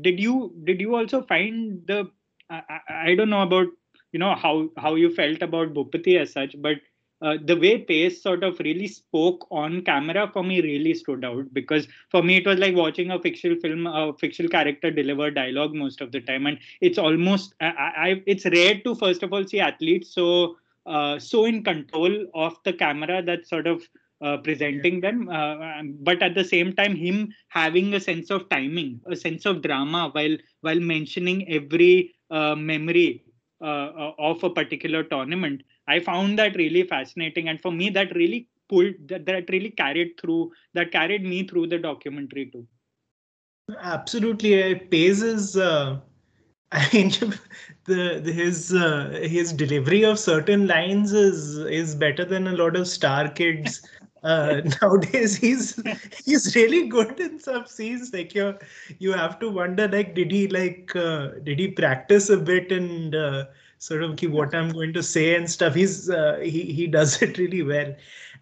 did 0.00 0.18
you 0.18 0.52
did 0.64 0.80
you 0.80 0.96
also 0.96 1.22
find 1.22 1.86
the 1.86 2.10
I, 2.50 2.80
I 2.88 3.14
don't 3.14 3.30
know 3.30 3.42
about 3.42 3.66
you 4.12 4.18
know 4.18 4.34
how 4.34 4.68
how 4.76 4.94
you 4.94 5.14
felt 5.14 5.42
about 5.42 5.74
Bhupathi 5.74 6.18
as 6.18 6.32
such, 6.32 6.54
but 6.60 6.76
uh, 7.20 7.36
the 7.44 7.56
way 7.56 7.84
Paes 7.84 8.22
sort 8.22 8.44
of 8.44 8.58
really 8.60 8.86
spoke 8.86 9.46
on 9.50 9.82
camera 9.82 10.30
for 10.32 10.44
me 10.44 10.60
really 10.62 10.94
stood 10.94 11.24
out 11.24 11.52
because 11.52 11.88
for 12.10 12.22
me 12.22 12.36
it 12.36 12.46
was 12.46 12.58
like 12.58 12.76
watching 12.76 13.10
a 13.10 13.20
fictional 13.20 13.58
film, 13.60 13.86
a 13.86 14.12
fictional 14.18 14.50
character 14.50 14.90
deliver 14.90 15.30
dialogue 15.30 15.74
most 15.74 16.00
of 16.00 16.12
the 16.12 16.20
time, 16.20 16.46
and 16.46 16.58
it's 16.80 16.98
almost 16.98 17.54
I, 17.60 17.66
I 17.66 18.22
it's 18.26 18.46
rare 18.46 18.80
to 18.80 18.94
first 18.94 19.22
of 19.22 19.32
all 19.32 19.46
see 19.46 19.60
athletes 19.60 20.14
so 20.14 20.56
uh, 20.86 21.18
so 21.18 21.44
in 21.44 21.64
control 21.64 22.26
of 22.34 22.56
the 22.64 22.72
camera 22.72 23.22
that 23.22 23.46
sort 23.46 23.66
of 23.66 23.82
uh, 24.20 24.36
presenting 24.38 24.94
yeah. 24.94 25.00
them 25.00 25.28
uh, 25.28 25.82
but 26.00 26.22
at 26.22 26.34
the 26.34 26.44
same 26.44 26.72
time 26.72 26.96
him 26.96 27.32
having 27.48 27.94
a 27.94 28.00
sense 28.00 28.30
of 28.30 28.48
timing 28.48 29.00
a 29.06 29.14
sense 29.14 29.46
of 29.46 29.62
drama 29.62 30.08
while 30.12 30.36
while 30.62 30.80
mentioning 30.80 31.48
every 31.48 32.14
uh, 32.30 32.54
memory 32.54 33.24
uh, 33.60 33.64
uh, 33.64 34.12
of 34.18 34.42
a 34.44 34.50
particular 34.50 35.02
tournament. 35.02 35.62
I 35.86 36.00
found 36.00 36.38
that 36.38 36.56
really 36.56 36.82
fascinating, 36.84 37.48
and 37.48 37.60
for 37.60 37.72
me, 37.72 37.90
that 37.90 38.14
really 38.14 38.48
pulled 38.68 38.94
that, 39.08 39.26
that 39.26 39.48
really 39.50 39.70
carried 39.70 40.20
through 40.20 40.52
that 40.74 40.92
carried 40.92 41.24
me 41.24 41.46
through 41.46 41.68
the 41.68 41.78
documentary 41.78 42.50
too. 42.52 42.66
Absolutely, 43.80 44.54
it 44.54 44.90
Paes 44.90 45.22
is. 45.22 45.56
Uh, 45.56 46.00
I 46.72 46.86
mean, 46.92 47.10
the, 47.84 48.20
the 48.22 48.32
his 48.32 48.74
uh, 48.74 49.18
his 49.22 49.52
delivery 49.52 50.04
of 50.04 50.18
certain 50.18 50.66
lines 50.66 51.12
is 51.12 51.58
is 51.58 51.94
better 51.94 52.24
than 52.24 52.46
a 52.46 52.52
lot 52.52 52.76
of 52.76 52.86
star 52.86 53.28
kids 53.28 53.80
uh, 54.22 54.60
nowadays 54.82 55.36
he's 55.36 55.80
he's 56.24 56.54
really 56.54 56.88
good 56.88 57.18
in 57.20 57.38
some 57.38 57.66
scenes. 57.66 58.12
Like 58.12 58.34
you 58.34 58.58
you 58.98 59.12
have 59.12 59.38
to 59.40 59.48
wonder 59.50 59.88
like 59.88 60.14
did 60.14 60.30
he 60.30 60.48
like 60.48 60.94
uh, 60.96 61.28
did 61.44 61.58
he 61.58 61.68
practice 61.68 62.30
a 62.30 62.36
bit 62.36 62.72
and 62.72 63.14
uh, 63.14 63.44
sort 63.78 64.02
of 64.02 64.18
what 64.32 64.54
i'm 64.54 64.70
going 64.70 64.92
to 64.94 65.02
say 65.02 65.34
and 65.34 65.50
stuff? 65.50 65.74
He's 65.74 66.10
uh, 66.10 66.38
he 66.42 66.62
he 66.72 66.86
does 66.86 67.20
it 67.22 67.38
really 67.38 67.62
well. 67.62 67.94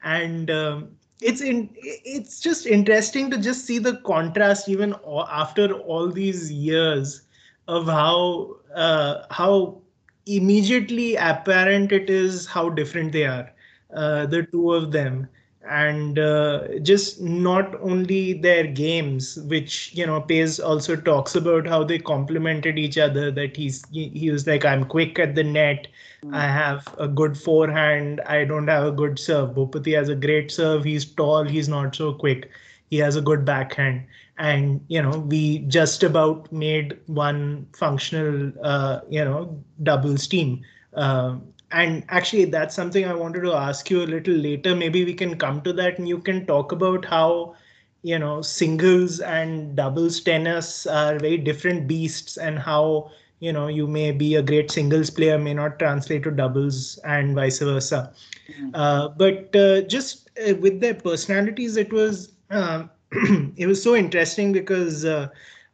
And 0.02 0.50
um, 0.50 0.96
it's 1.20 1.40
in 1.40 1.70
it's 1.82 2.40
just 2.40 2.66
interesting 2.66 3.30
to 3.30 3.38
just 3.38 3.64
see 3.66 3.78
the 3.78 3.96
contrast 3.98 4.68
even 4.68 4.94
after 5.28 5.72
all 5.72 6.10
these 6.10 6.52
years 6.52 7.22
of 7.68 7.86
how 7.86 8.56
uh, 8.74 9.24
how 9.30 9.80
immediately 10.26 11.16
apparent 11.16 11.92
it 11.92 12.10
is 12.10 12.46
how 12.46 12.68
different 12.68 13.12
they 13.12 13.24
are 13.24 13.50
uh, 13.94 14.26
the 14.26 14.42
two 14.44 14.72
of 14.72 14.90
them 14.92 15.28
and 15.68 16.18
uh, 16.18 16.78
just 16.82 17.20
not 17.20 17.74
only 17.80 18.32
their 18.34 18.66
games 18.66 19.38
which 19.44 19.92
you 19.94 20.06
know 20.06 20.20
Paes 20.20 20.58
also 20.60 20.96
talks 20.96 21.34
about 21.34 21.66
how 21.66 21.82
they 21.84 21.98
complemented 21.98 22.78
each 22.78 22.98
other 22.98 23.30
that 23.30 23.56
he's 23.56 23.84
he, 23.90 24.08
he 24.10 24.30
was 24.30 24.46
like 24.46 24.64
i'm 24.64 24.84
quick 24.84 25.18
at 25.18 25.34
the 25.34 25.44
net. 25.44 25.88
Mm. 26.24 26.34
i 26.34 26.46
have 26.46 26.86
a 26.98 27.08
good 27.08 27.36
forehand. 27.36 28.20
I 28.26 28.44
don't 28.44 28.68
have 28.68 28.84
a 28.86 28.92
good 28.92 29.18
serve. 29.18 29.50
Bhupathi 29.50 29.94
has 29.96 30.08
a 30.08 30.14
great 30.14 30.50
serve. 30.50 30.84
He's 30.84 31.04
tall. 31.04 31.44
He's 31.44 31.68
not 31.68 31.94
so 31.94 32.12
quick. 32.14 32.50
He 32.90 32.96
has 32.98 33.16
a 33.16 33.20
good 33.20 33.44
backhand. 33.44 34.04
And 34.38 34.80
you 34.88 35.02
know 35.02 35.18
we 35.18 35.58
just 35.78 36.02
about 36.02 36.50
made 36.52 36.98
one 37.06 37.66
functional 37.74 38.52
uh, 38.62 39.00
you 39.08 39.24
know 39.24 39.62
doubles 39.82 40.26
team 40.26 40.62
uh, 40.94 41.36
and 41.72 42.04
actually 42.08 42.44
that's 42.44 42.74
something 42.74 43.04
i 43.04 43.14
wanted 43.14 43.40
to 43.40 43.52
ask 43.52 43.90
you 43.90 44.02
a 44.02 44.12
little 44.14 44.34
later 44.34 44.74
maybe 44.74 45.04
we 45.04 45.14
can 45.14 45.36
come 45.36 45.60
to 45.62 45.72
that 45.72 45.98
and 45.98 46.08
you 46.08 46.18
can 46.18 46.46
talk 46.46 46.72
about 46.72 47.04
how 47.04 47.54
you 48.02 48.18
know 48.18 48.40
singles 48.40 49.20
and 49.20 49.74
doubles 49.76 50.20
tennis 50.20 50.86
are 50.86 51.18
very 51.18 51.36
different 51.36 51.88
beasts 51.88 52.36
and 52.36 52.58
how 52.58 53.10
you 53.40 53.52
know 53.52 53.66
you 53.66 53.86
may 53.86 54.12
be 54.12 54.36
a 54.36 54.42
great 54.42 54.70
singles 54.70 55.10
player 55.10 55.38
may 55.38 55.52
not 55.52 55.78
translate 55.78 56.22
to 56.22 56.30
doubles 56.30 56.98
and 57.04 57.34
vice 57.34 57.58
versa 57.58 58.12
mm-hmm. 58.48 58.70
uh, 58.74 59.08
but 59.08 59.54
uh, 59.56 59.80
just 59.82 60.30
uh, 60.48 60.54
with 60.56 60.80
their 60.80 60.94
personalities 60.94 61.76
it 61.76 61.92
was 61.92 62.32
um, 62.50 62.88
it 63.56 63.66
was 63.66 63.82
so 63.82 63.96
interesting 63.96 64.52
because 64.52 65.04
uh, 65.04 65.28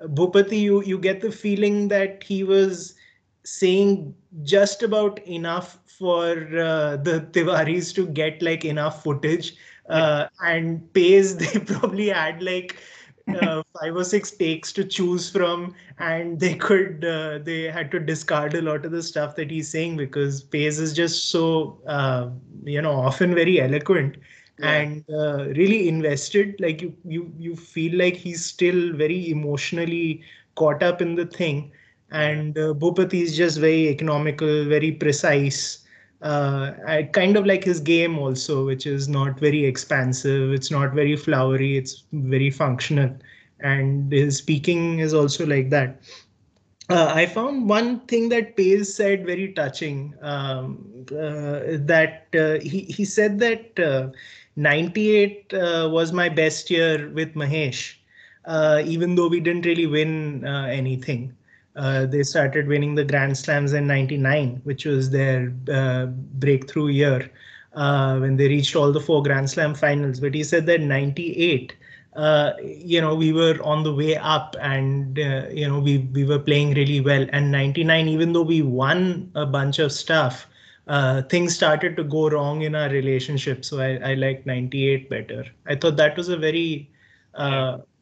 Bhupathi, 0.08 0.60
you 0.60 0.82
you 0.82 0.98
get 0.98 1.20
the 1.20 1.30
feeling 1.30 1.88
that 1.88 2.22
he 2.22 2.42
was 2.42 2.94
saying 3.44 4.14
just 4.42 4.82
about 4.82 5.18
enough 5.26 5.78
for 5.86 6.30
uh, 6.30 6.96
the 6.96 7.26
Tiwaris 7.32 7.94
to 7.94 8.06
get 8.06 8.42
like 8.42 8.64
enough 8.64 9.02
footage. 9.02 9.54
Uh, 9.88 10.26
and 10.44 10.80
Paes, 10.92 11.38
they 11.38 11.60
probably 11.60 12.08
had 12.08 12.42
like 12.42 12.76
uh, 13.40 13.62
five 13.80 13.96
or 13.96 14.04
six 14.04 14.30
takes 14.30 14.72
to 14.72 14.84
choose 14.84 15.30
from, 15.30 15.74
and 15.98 16.40
they 16.40 16.54
could 16.54 17.04
uh, 17.04 17.38
they 17.38 17.62
had 17.62 17.90
to 17.92 18.00
discard 18.00 18.54
a 18.54 18.62
lot 18.62 18.84
of 18.84 18.92
the 18.92 19.02
stuff 19.02 19.36
that 19.36 19.50
he's 19.50 19.68
saying 19.68 19.96
because 19.96 20.42
Paes 20.42 20.78
is 20.78 20.92
just 20.92 21.30
so 21.30 21.80
uh, 21.86 22.28
you 22.64 22.80
know 22.80 22.92
often 22.92 23.34
very 23.34 23.60
eloquent. 23.60 24.16
Yeah. 24.58 24.70
and 24.70 25.04
uh, 25.10 25.46
really 25.56 25.88
invested 25.88 26.56
like 26.60 26.82
you 26.82 26.94
you 27.04 27.32
you 27.38 27.56
feel 27.56 27.98
like 27.98 28.14
he's 28.14 28.44
still 28.44 28.92
very 28.92 29.30
emotionally 29.30 30.22
caught 30.56 30.82
up 30.82 31.00
in 31.00 31.14
the 31.14 31.24
thing 31.24 31.72
and 32.12 32.56
uh, 32.58 32.74
Bhupathi 32.74 33.22
is 33.22 33.36
just 33.36 33.58
very 33.58 33.88
economical, 33.88 34.66
very 34.66 34.92
precise. 34.92 35.84
Uh, 36.22 36.72
I 36.86 37.02
kind 37.04 37.36
of 37.36 37.46
like 37.46 37.64
his 37.64 37.80
game 37.80 38.18
also, 38.18 38.64
which 38.64 38.86
is 38.86 39.08
not 39.08 39.40
very 39.40 39.64
expansive. 39.64 40.52
It's 40.52 40.70
not 40.70 40.92
very 40.92 41.16
flowery. 41.16 41.76
It's 41.76 42.04
very 42.12 42.50
functional, 42.50 43.16
and 43.60 44.12
his 44.12 44.36
speaking 44.36 45.00
is 45.00 45.14
also 45.14 45.46
like 45.46 45.70
that. 45.70 46.00
Uh, 46.90 47.10
I 47.14 47.26
found 47.26 47.68
one 47.68 48.00
thing 48.00 48.28
that 48.28 48.56
Paes 48.56 48.94
said 48.94 49.24
very 49.24 49.52
touching. 49.52 50.14
Um, 50.20 51.06
uh, 51.10 51.78
that 51.90 52.26
uh, 52.34 52.60
he 52.60 52.80
he 52.80 53.04
said 53.04 53.38
that 53.40 53.78
uh, 53.80 54.10
98 54.56 55.54
uh, 55.54 55.88
was 55.90 56.12
my 56.12 56.28
best 56.28 56.70
year 56.70 57.08
with 57.10 57.34
Mahesh, 57.34 57.96
uh, 58.44 58.82
even 58.84 59.14
though 59.14 59.28
we 59.28 59.40
didn't 59.40 59.64
really 59.64 59.86
win 59.86 60.44
anything. 60.46 61.34
Uh, 61.74 62.04
they 62.04 62.22
started 62.22 62.66
winning 62.66 62.94
the 62.94 63.04
Grand 63.04 63.36
Slams 63.36 63.72
in 63.72 63.86
99, 63.86 64.60
which 64.64 64.84
was 64.84 65.10
their 65.10 65.52
uh, 65.72 66.06
breakthrough 66.06 66.88
year 66.88 67.30
uh, 67.74 68.18
when 68.18 68.36
they 68.36 68.48
reached 68.48 68.76
all 68.76 68.92
the 68.92 69.00
four 69.00 69.22
Grand 69.22 69.48
Slam 69.48 69.74
finals. 69.74 70.20
But 70.20 70.34
he 70.34 70.44
said 70.44 70.66
that 70.66 70.82
98, 70.82 71.74
uh, 72.14 72.52
you 72.62 73.00
know, 73.00 73.14
we 73.14 73.32
were 73.32 73.58
on 73.62 73.84
the 73.84 73.94
way 73.94 74.16
up 74.16 74.54
and, 74.60 75.18
uh, 75.18 75.46
you 75.50 75.66
know, 75.66 75.80
we, 75.80 75.98
we 76.12 76.24
were 76.24 76.38
playing 76.38 76.74
really 76.74 77.00
well. 77.00 77.26
And 77.32 77.50
99, 77.50 78.06
even 78.08 78.34
though 78.34 78.42
we 78.42 78.60
won 78.60 79.30
a 79.34 79.46
bunch 79.46 79.78
of 79.78 79.92
stuff, 79.92 80.46
things 81.30 81.54
started 81.54 81.96
to 81.96 82.04
go 82.04 82.28
wrong 82.28 82.62
in 82.62 82.74
our 82.74 82.90
relationship. 82.90 83.64
So 83.64 83.80
I, 83.80 84.10
I 84.10 84.14
like 84.14 84.44
98 84.44 85.08
better. 85.08 85.46
I 85.66 85.76
thought 85.76 85.96
that 85.96 86.18
was 86.18 86.28
a 86.28 86.36
very 86.36 86.90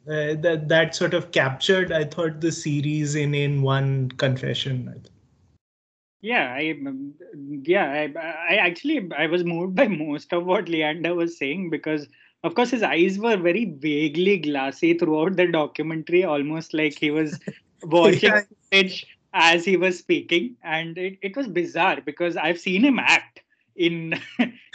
uh, 0.07 0.33
that 0.41 0.67
that 0.67 0.95
sort 0.95 1.13
of 1.13 1.31
captured 1.31 1.91
i 1.91 2.03
thought 2.03 2.41
the 2.41 2.51
series 2.51 3.15
in 3.15 3.35
in 3.35 3.61
one 3.61 4.09
confession 4.11 5.03
yeah 6.21 6.53
i 6.53 6.75
yeah 7.63 7.85
I, 7.85 8.53
I 8.53 8.55
actually 8.55 9.09
i 9.17 9.27
was 9.27 9.43
moved 9.43 9.75
by 9.81 9.87
most 9.87 10.33
of 10.33 10.45
what 10.45 10.69
leander 10.69 11.13
was 11.13 11.37
saying 11.37 11.69
because 11.69 12.07
of 12.43 12.55
course 12.55 12.71
his 12.71 12.83
eyes 12.83 13.19
were 13.19 13.37
very 13.37 13.65
vaguely 13.65 14.37
glassy 14.37 14.97
throughout 14.97 15.35
the 15.35 15.47
documentary 15.47 16.23
almost 16.23 16.73
like 16.73 16.97
he 16.97 17.11
was 17.11 17.39
watching 17.83 18.33
yeah. 18.71 18.87
as 19.33 19.63
he 19.63 19.77
was 19.77 19.99
speaking. 19.99 20.55
And 20.63 20.97
it, 20.97 21.19
it 21.21 21.37
was 21.37 21.47
bizarre 21.47 22.01
because 22.01 22.37
i've 22.37 22.59
seen 22.59 22.83
him 22.83 22.97
act 22.97 23.40
in 23.87 24.13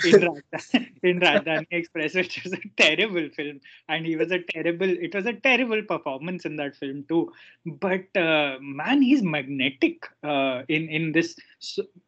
in 0.05 0.21
Rajdhani, 0.27 0.88
in 1.03 1.21
Rajdhani 1.21 1.66
Express, 1.71 2.14
which 2.14 2.42
was 2.45 2.53
a 2.53 2.61
terrible 2.77 3.29
film, 3.37 3.61
and 3.88 4.07
he 4.07 4.16
was 4.16 4.31
a 4.31 4.40
terrible. 4.53 4.90
It 5.09 5.14
was 5.14 5.27
a 5.27 5.33
terrible 5.33 5.83
performance 5.83 6.45
in 6.45 6.57
that 6.57 6.77
film 6.77 7.05
too. 7.09 7.33
But 7.64 8.16
uh, 8.16 8.57
man, 8.61 9.03
he's 9.03 9.23
magnetic 9.23 10.09
uh, 10.23 10.62
in 10.69 10.88
in 10.88 11.12
this 11.12 11.37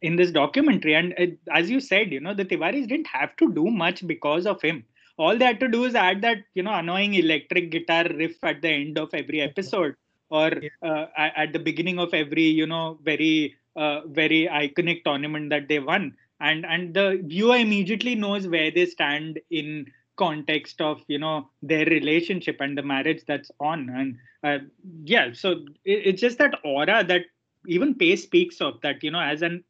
in 0.02 0.16
this 0.16 0.32
documentary, 0.32 0.94
and 0.94 1.14
uh, 1.18 1.26
as 1.60 1.70
you 1.70 1.80
said, 1.80 2.12
you 2.12 2.20
know, 2.20 2.34
the 2.34 2.44
Tiwaris 2.44 2.88
didn't 2.88 3.12
have 3.18 3.36
to 3.36 3.52
do 3.52 3.66
much 3.84 4.06
because 4.06 4.46
of 4.46 4.60
him. 4.60 4.84
All 5.16 5.36
they 5.36 5.44
had 5.44 5.60
to 5.60 5.68
do 5.68 5.84
is 5.84 5.94
add 5.94 6.22
that 6.22 6.38
you 6.54 6.62
know 6.62 6.74
annoying 6.74 7.14
electric 7.14 7.70
guitar 7.70 8.04
riff 8.22 8.42
at 8.42 8.62
the 8.62 8.70
end 8.70 8.98
of 8.98 9.14
every 9.22 9.40
episode, 9.40 9.94
or 10.30 10.50
uh, 10.82 11.06
at 11.16 11.52
the 11.52 11.64
beginning 11.70 11.98
of 11.98 12.14
every 12.22 12.48
you 12.62 12.66
know 12.66 12.98
very 13.02 13.56
uh, 13.76 14.00
very 14.06 14.48
iconic 14.50 15.04
tournament 15.04 15.50
that 15.50 15.68
they 15.68 15.78
won 15.78 16.14
and 16.40 16.64
and 16.66 16.94
the 16.94 17.20
viewer 17.24 17.56
immediately 17.56 18.14
knows 18.14 18.46
where 18.48 18.70
they 18.70 18.86
stand 18.86 19.40
in 19.50 19.86
context 20.16 20.80
of 20.80 21.00
you 21.08 21.18
know 21.18 21.48
their 21.62 21.84
relationship 21.86 22.60
and 22.60 22.76
the 22.76 22.82
marriage 22.82 23.24
that's 23.26 23.50
on. 23.60 23.88
And 23.90 24.16
uh, 24.44 24.64
yeah 25.04 25.32
so 25.32 25.52
it, 25.84 26.06
it's 26.06 26.20
just 26.20 26.38
that 26.38 26.54
aura 26.64 27.04
that 27.04 27.22
even 27.66 27.94
Paes 27.94 28.22
speaks 28.22 28.60
of 28.60 28.80
that 28.82 29.02
you 29.02 29.10
know 29.10 29.20
as 29.20 29.42
an 29.42 29.64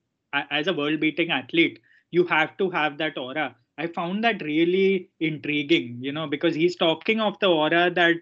as 0.51 0.67
a 0.67 0.73
world 0.73 1.01
beating 1.01 1.31
athlete 1.31 1.81
you 2.11 2.25
have 2.25 2.57
to 2.59 2.71
have 2.71 2.99
that 2.99 3.17
aura. 3.19 3.55
I 3.79 3.87
found 3.87 4.25
that 4.25 4.43
really 4.43 5.11
intriguing 5.21 5.99
you 6.01 6.13
know 6.13 6.27
because 6.27 6.55
he's 6.55 6.77
talking 6.77 7.21
of 7.21 7.39
the 7.41 7.47
aura 7.49 7.91
that 7.91 8.17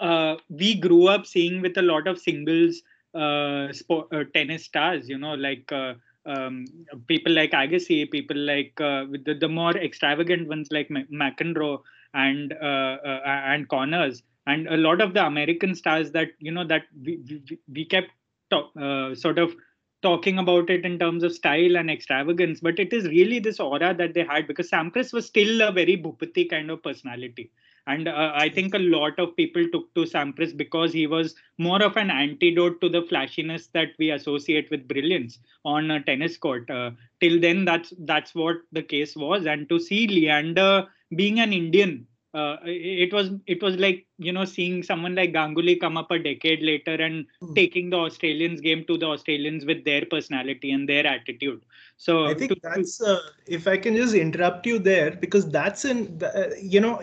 uh, 0.00 0.36
we 0.48 0.74
grew 0.74 1.08
up 1.08 1.26
seeing 1.26 1.60
with 1.62 1.76
a 1.78 1.82
lot 1.82 2.06
of 2.06 2.18
singles 2.18 2.82
uh, 3.14 3.72
sport, 3.72 4.08
uh, 4.12 4.24
tennis 4.34 4.64
stars 4.64 5.08
you 5.08 5.18
know 5.18 5.34
like 5.34 5.70
uh, 5.72 5.94
um, 6.26 6.64
people 7.06 7.32
like 7.32 7.52
Agassi, 7.52 8.10
people 8.10 8.36
like 8.36 8.72
uh, 8.80 9.04
the, 9.24 9.36
the 9.38 9.48
more 9.48 9.76
extravagant 9.76 10.48
ones 10.48 10.68
like 10.70 10.88
McEnroe 10.88 11.80
and 12.14 12.52
uh, 12.52 12.96
uh, 13.04 13.20
and 13.24 13.68
Connors, 13.68 14.22
and 14.46 14.66
a 14.68 14.76
lot 14.76 15.00
of 15.00 15.14
the 15.14 15.24
American 15.24 15.74
stars 15.74 16.10
that 16.12 16.28
you 16.38 16.50
know 16.50 16.66
that 16.66 16.82
we 17.04 17.18
we, 17.28 17.58
we 17.72 17.84
kept 17.84 18.10
talk, 18.50 18.70
uh, 18.80 19.14
sort 19.14 19.38
of 19.38 19.54
talking 20.02 20.38
about 20.38 20.70
it 20.70 20.84
in 20.84 20.98
terms 20.98 21.22
of 21.22 21.32
style 21.32 21.76
and 21.76 21.90
extravagance, 21.90 22.60
but 22.60 22.78
it 22.78 22.92
is 22.92 23.06
really 23.06 23.38
this 23.38 23.58
aura 23.58 23.94
that 23.94 24.14
they 24.14 24.24
had 24.24 24.46
because 24.46 24.70
Sampras 24.70 25.12
was 25.12 25.26
still 25.26 25.62
a 25.62 25.72
very 25.72 25.96
Bhupathi 25.96 26.48
kind 26.48 26.70
of 26.70 26.82
personality. 26.82 27.50
And 27.86 28.08
uh, 28.08 28.32
I 28.34 28.48
think 28.48 28.74
a 28.74 28.78
lot 28.78 29.18
of 29.18 29.36
people 29.36 29.64
took 29.72 29.94
to 29.94 30.00
Sampras 30.00 30.56
because 30.56 30.92
he 30.92 31.06
was 31.06 31.36
more 31.58 31.82
of 31.82 31.96
an 31.96 32.10
antidote 32.10 32.80
to 32.80 32.88
the 32.88 33.02
flashiness 33.02 33.68
that 33.68 33.90
we 33.98 34.10
associate 34.10 34.70
with 34.70 34.88
brilliance 34.88 35.38
on 35.64 35.90
a 35.90 36.02
tennis 36.02 36.36
court. 36.36 36.68
Uh, 36.68 36.90
till 37.20 37.40
then, 37.40 37.64
that's 37.64 37.92
that's 38.00 38.34
what 38.34 38.56
the 38.72 38.82
case 38.82 39.14
was. 39.14 39.46
And 39.46 39.68
to 39.68 39.78
see 39.78 40.08
Leander 40.08 40.88
being 41.14 41.38
an 41.38 41.52
Indian 41.52 42.06
uh, 42.36 42.56
it 42.64 43.12
was 43.12 43.30
it 43.46 43.62
was 43.62 43.76
like 43.76 44.04
you 44.18 44.32
know 44.32 44.44
seeing 44.44 44.82
someone 44.82 45.14
like 45.14 45.32
Ganguly 45.32 45.80
come 45.80 45.96
up 45.96 46.10
a 46.10 46.18
decade 46.18 46.62
later 46.62 46.94
and 46.94 47.26
mm. 47.42 47.54
taking 47.54 47.88
the 47.88 47.96
Australians 47.96 48.60
game 48.60 48.84
to 48.88 48.98
the 48.98 49.06
Australians 49.06 49.64
with 49.64 49.84
their 49.84 50.04
personality 50.04 50.72
and 50.72 50.86
their 50.86 51.06
attitude. 51.06 51.62
So 51.96 52.26
I 52.26 52.34
think 52.34 52.52
to, 52.52 52.60
that's 52.62 53.00
uh, 53.00 53.20
if 53.46 53.66
I 53.66 53.78
can 53.78 53.96
just 53.96 54.14
interrupt 54.14 54.66
you 54.66 54.78
there 54.78 55.12
because 55.12 55.48
that's 55.50 55.86
in 55.86 56.22
uh, 56.22 56.50
you 56.60 56.80
know 56.80 57.00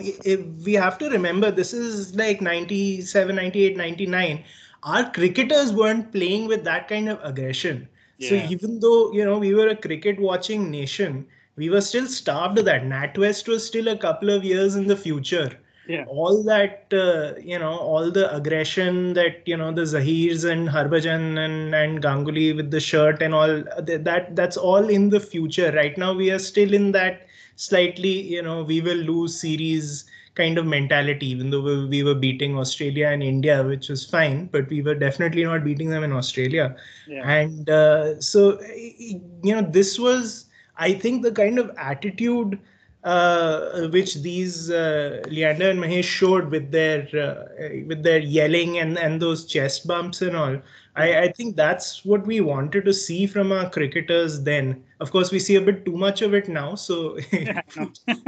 we 0.64 0.74
have 0.74 0.98
to 0.98 1.10
remember 1.10 1.50
this 1.50 1.72
is 1.72 2.14
like 2.14 2.40
97 2.40 3.34
98 3.34 3.76
99 3.76 4.44
our 4.84 5.10
cricketers 5.10 5.72
weren't 5.72 6.12
playing 6.12 6.46
with 6.46 6.62
that 6.64 6.86
kind 6.86 7.08
of 7.08 7.18
aggression. 7.24 7.88
Yeah. 8.18 8.28
So 8.28 8.34
even 8.52 8.78
though 8.78 9.12
you 9.12 9.24
know 9.24 9.38
we 9.38 9.54
were 9.54 9.68
a 9.68 9.76
cricket 9.76 10.20
watching 10.20 10.70
nation 10.70 11.26
we 11.56 11.70
were 11.70 11.80
still 11.80 12.06
starved 12.06 12.58
of 12.58 12.64
that. 12.64 12.82
NatWest 12.82 13.48
was 13.48 13.66
still 13.66 13.88
a 13.88 13.96
couple 13.96 14.30
of 14.30 14.44
years 14.44 14.76
in 14.76 14.86
the 14.86 14.96
future. 14.96 15.58
Yeah. 15.86 16.04
All 16.08 16.42
that, 16.44 16.86
uh, 16.92 17.38
you 17.38 17.58
know, 17.58 17.76
all 17.76 18.10
the 18.10 18.34
aggression 18.34 19.12
that, 19.14 19.42
you 19.44 19.56
know, 19.56 19.70
the 19.70 19.82
Zahirs 19.82 20.50
and 20.50 20.66
Harbhajan 20.66 21.38
and, 21.38 21.74
and 21.74 22.02
Ganguly 22.02 22.56
with 22.56 22.70
the 22.70 22.80
shirt 22.80 23.20
and 23.22 23.34
all 23.34 23.62
that, 23.82 24.34
that's 24.34 24.56
all 24.56 24.88
in 24.88 25.10
the 25.10 25.20
future. 25.20 25.70
Right 25.72 25.96
now, 25.98 26.14
we 26.14 26.30
are 26.30 26.38
still 26.38 26.72
in 26.72 26.92
that 26.92 27.26
slightly 27.56 28.20
you 28.20 28.42
know 28.42 28.62
we 28.62 28.80
will 28.80 28.96
lose 28.96 29.40
series 29.40 30.04
kind 30.34 30.58
of 30.58 30.66
mentality 30.66 31.26
even 31.26 31.50
though 31.50 31.86
we 31.86 32.02
were 32.02 32.14
beating 32.14 32.58
australia 32.58 33.08
and 33.08 33.22
india 33.22 33.62
which 33.62 33.88
was 33.88 34.04
fine 34.04 34.46
but 34.46 34.68
we 34.68 34.82
were 34.82 34.94
definitely 34.94 35.44
not 35.44 35.62
beating 35.62 35.88
them 35.88 36.02
in 36.02 36.12
australia 36.12 36.74
yeah. 37.06 37.28
and 37.30 37.70
uh, 37.70 38.20
so 38.20 38.60
you 38.76 39.54
know 39.54 39.62
this 39.62 39.98
was 39.98 40.46
i 40.76 40.92
think 40.92 41.22
the 41.22 41.32
kind 41.32 41.58
of 41.58 41.70
attitude 41.76 42.58
uh, 43.04 43.88
which 43.88 44.14
these 44.22 44.70
uh, 44.70 45.22
Leander 45.28 45.68
and 45.68 45.78
Mahesh 45.78 46.04
showed 46.04 46.50
with 46.50 46.70
their 46.70 47.06
uh, 47.14 47.68
with 47.86 48.02
their 48.02 48.18
yelling 48.18 48.78
and 48.78 48.98
and 48.98 49.20
those 49.20 49.44
chest 49.44 49.86
bumps 49.86 50.22
and 50.22 50.34
all. 50.34 50.58
I, 50.96 51.24
I 51.24 51.32
think 51.32 51.56
that's 51.56 52.04
what 52.04 52.24
we 52.26 52.40
wanted 52.40 52.84
to 52.84 52.94
see 52.94 53.26
from 53.26 53.52
our 53.52 53.68
cricketers 53.68 54.42
then. 54.42 54.82
Of 55.00 55.10
course, 55.10 55.32
we 55.32 55.38
see 55.38 55.56
a 55.56 55.60
bit 55.60 55.84
too 55.84 55.96
much 55.96 56.22
of 56.22 56.32
it 56.32 56.48
now, 56.48 56.76
so 56.76 57.18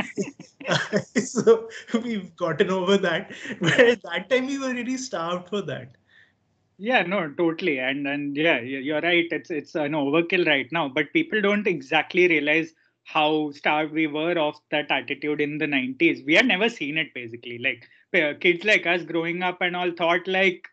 so 1.24 1.68
we've 2.02 2.34
gotten 2.36 2.70
over 2.70 2.96
that. 2.98 3.32
But 3.60 3.80
at 3.80 4.02
that 4.02 4.30
time, 4.30 4.46
we 4.46 4.58
were 4.58 4.72
really 4.72 4.96
starved 4.96 5.48
for 5.48 5.62
that. 5.62 5.96
Yeah, 6.78 7.02
no, 7.02 7.30
totally, 7.32 7.78
and 7.78 8.06
and 8.06 8.36
yeah, 8.36 8.60
you're 8.60 9.00
right. 9.00 9.26
It's 9.30 9.50
it's 9.50 9.74
an 9.74 9.92
overkill 9.92 10.46
right 10.46 10.70
now, 10.70 10.88
but 10.88 11.12
people 11.12 11.40
don't 11.40 11.66
exactly 11.66 12.28
realize 12.28 12.74
how 13.04 13.50
starved 13.52 13.92
we 13.92 14.06
were 14.06 14.36
of 14.38 14.56
that 14.70 14.90
attitude 14.90 15.40
in 15.40 15.58
the 15.58 15.66
90s. 15.66 16.22
We 16.26 16.34
had 16.34 16.46
never 16.46 16.68
seen 16.68 16.98
it 16.98 17.14
basically. 17.14 17.58
Like 17.58 17.88
kids 18.40 18.64
like 18.64 18.86
us 18.86 19.02
growing 19.04 19.42
up 19.42 19.58
and 19.62 19.76
all 19.76 19.90
thought 19.92 20.26
like, 20.26 20.68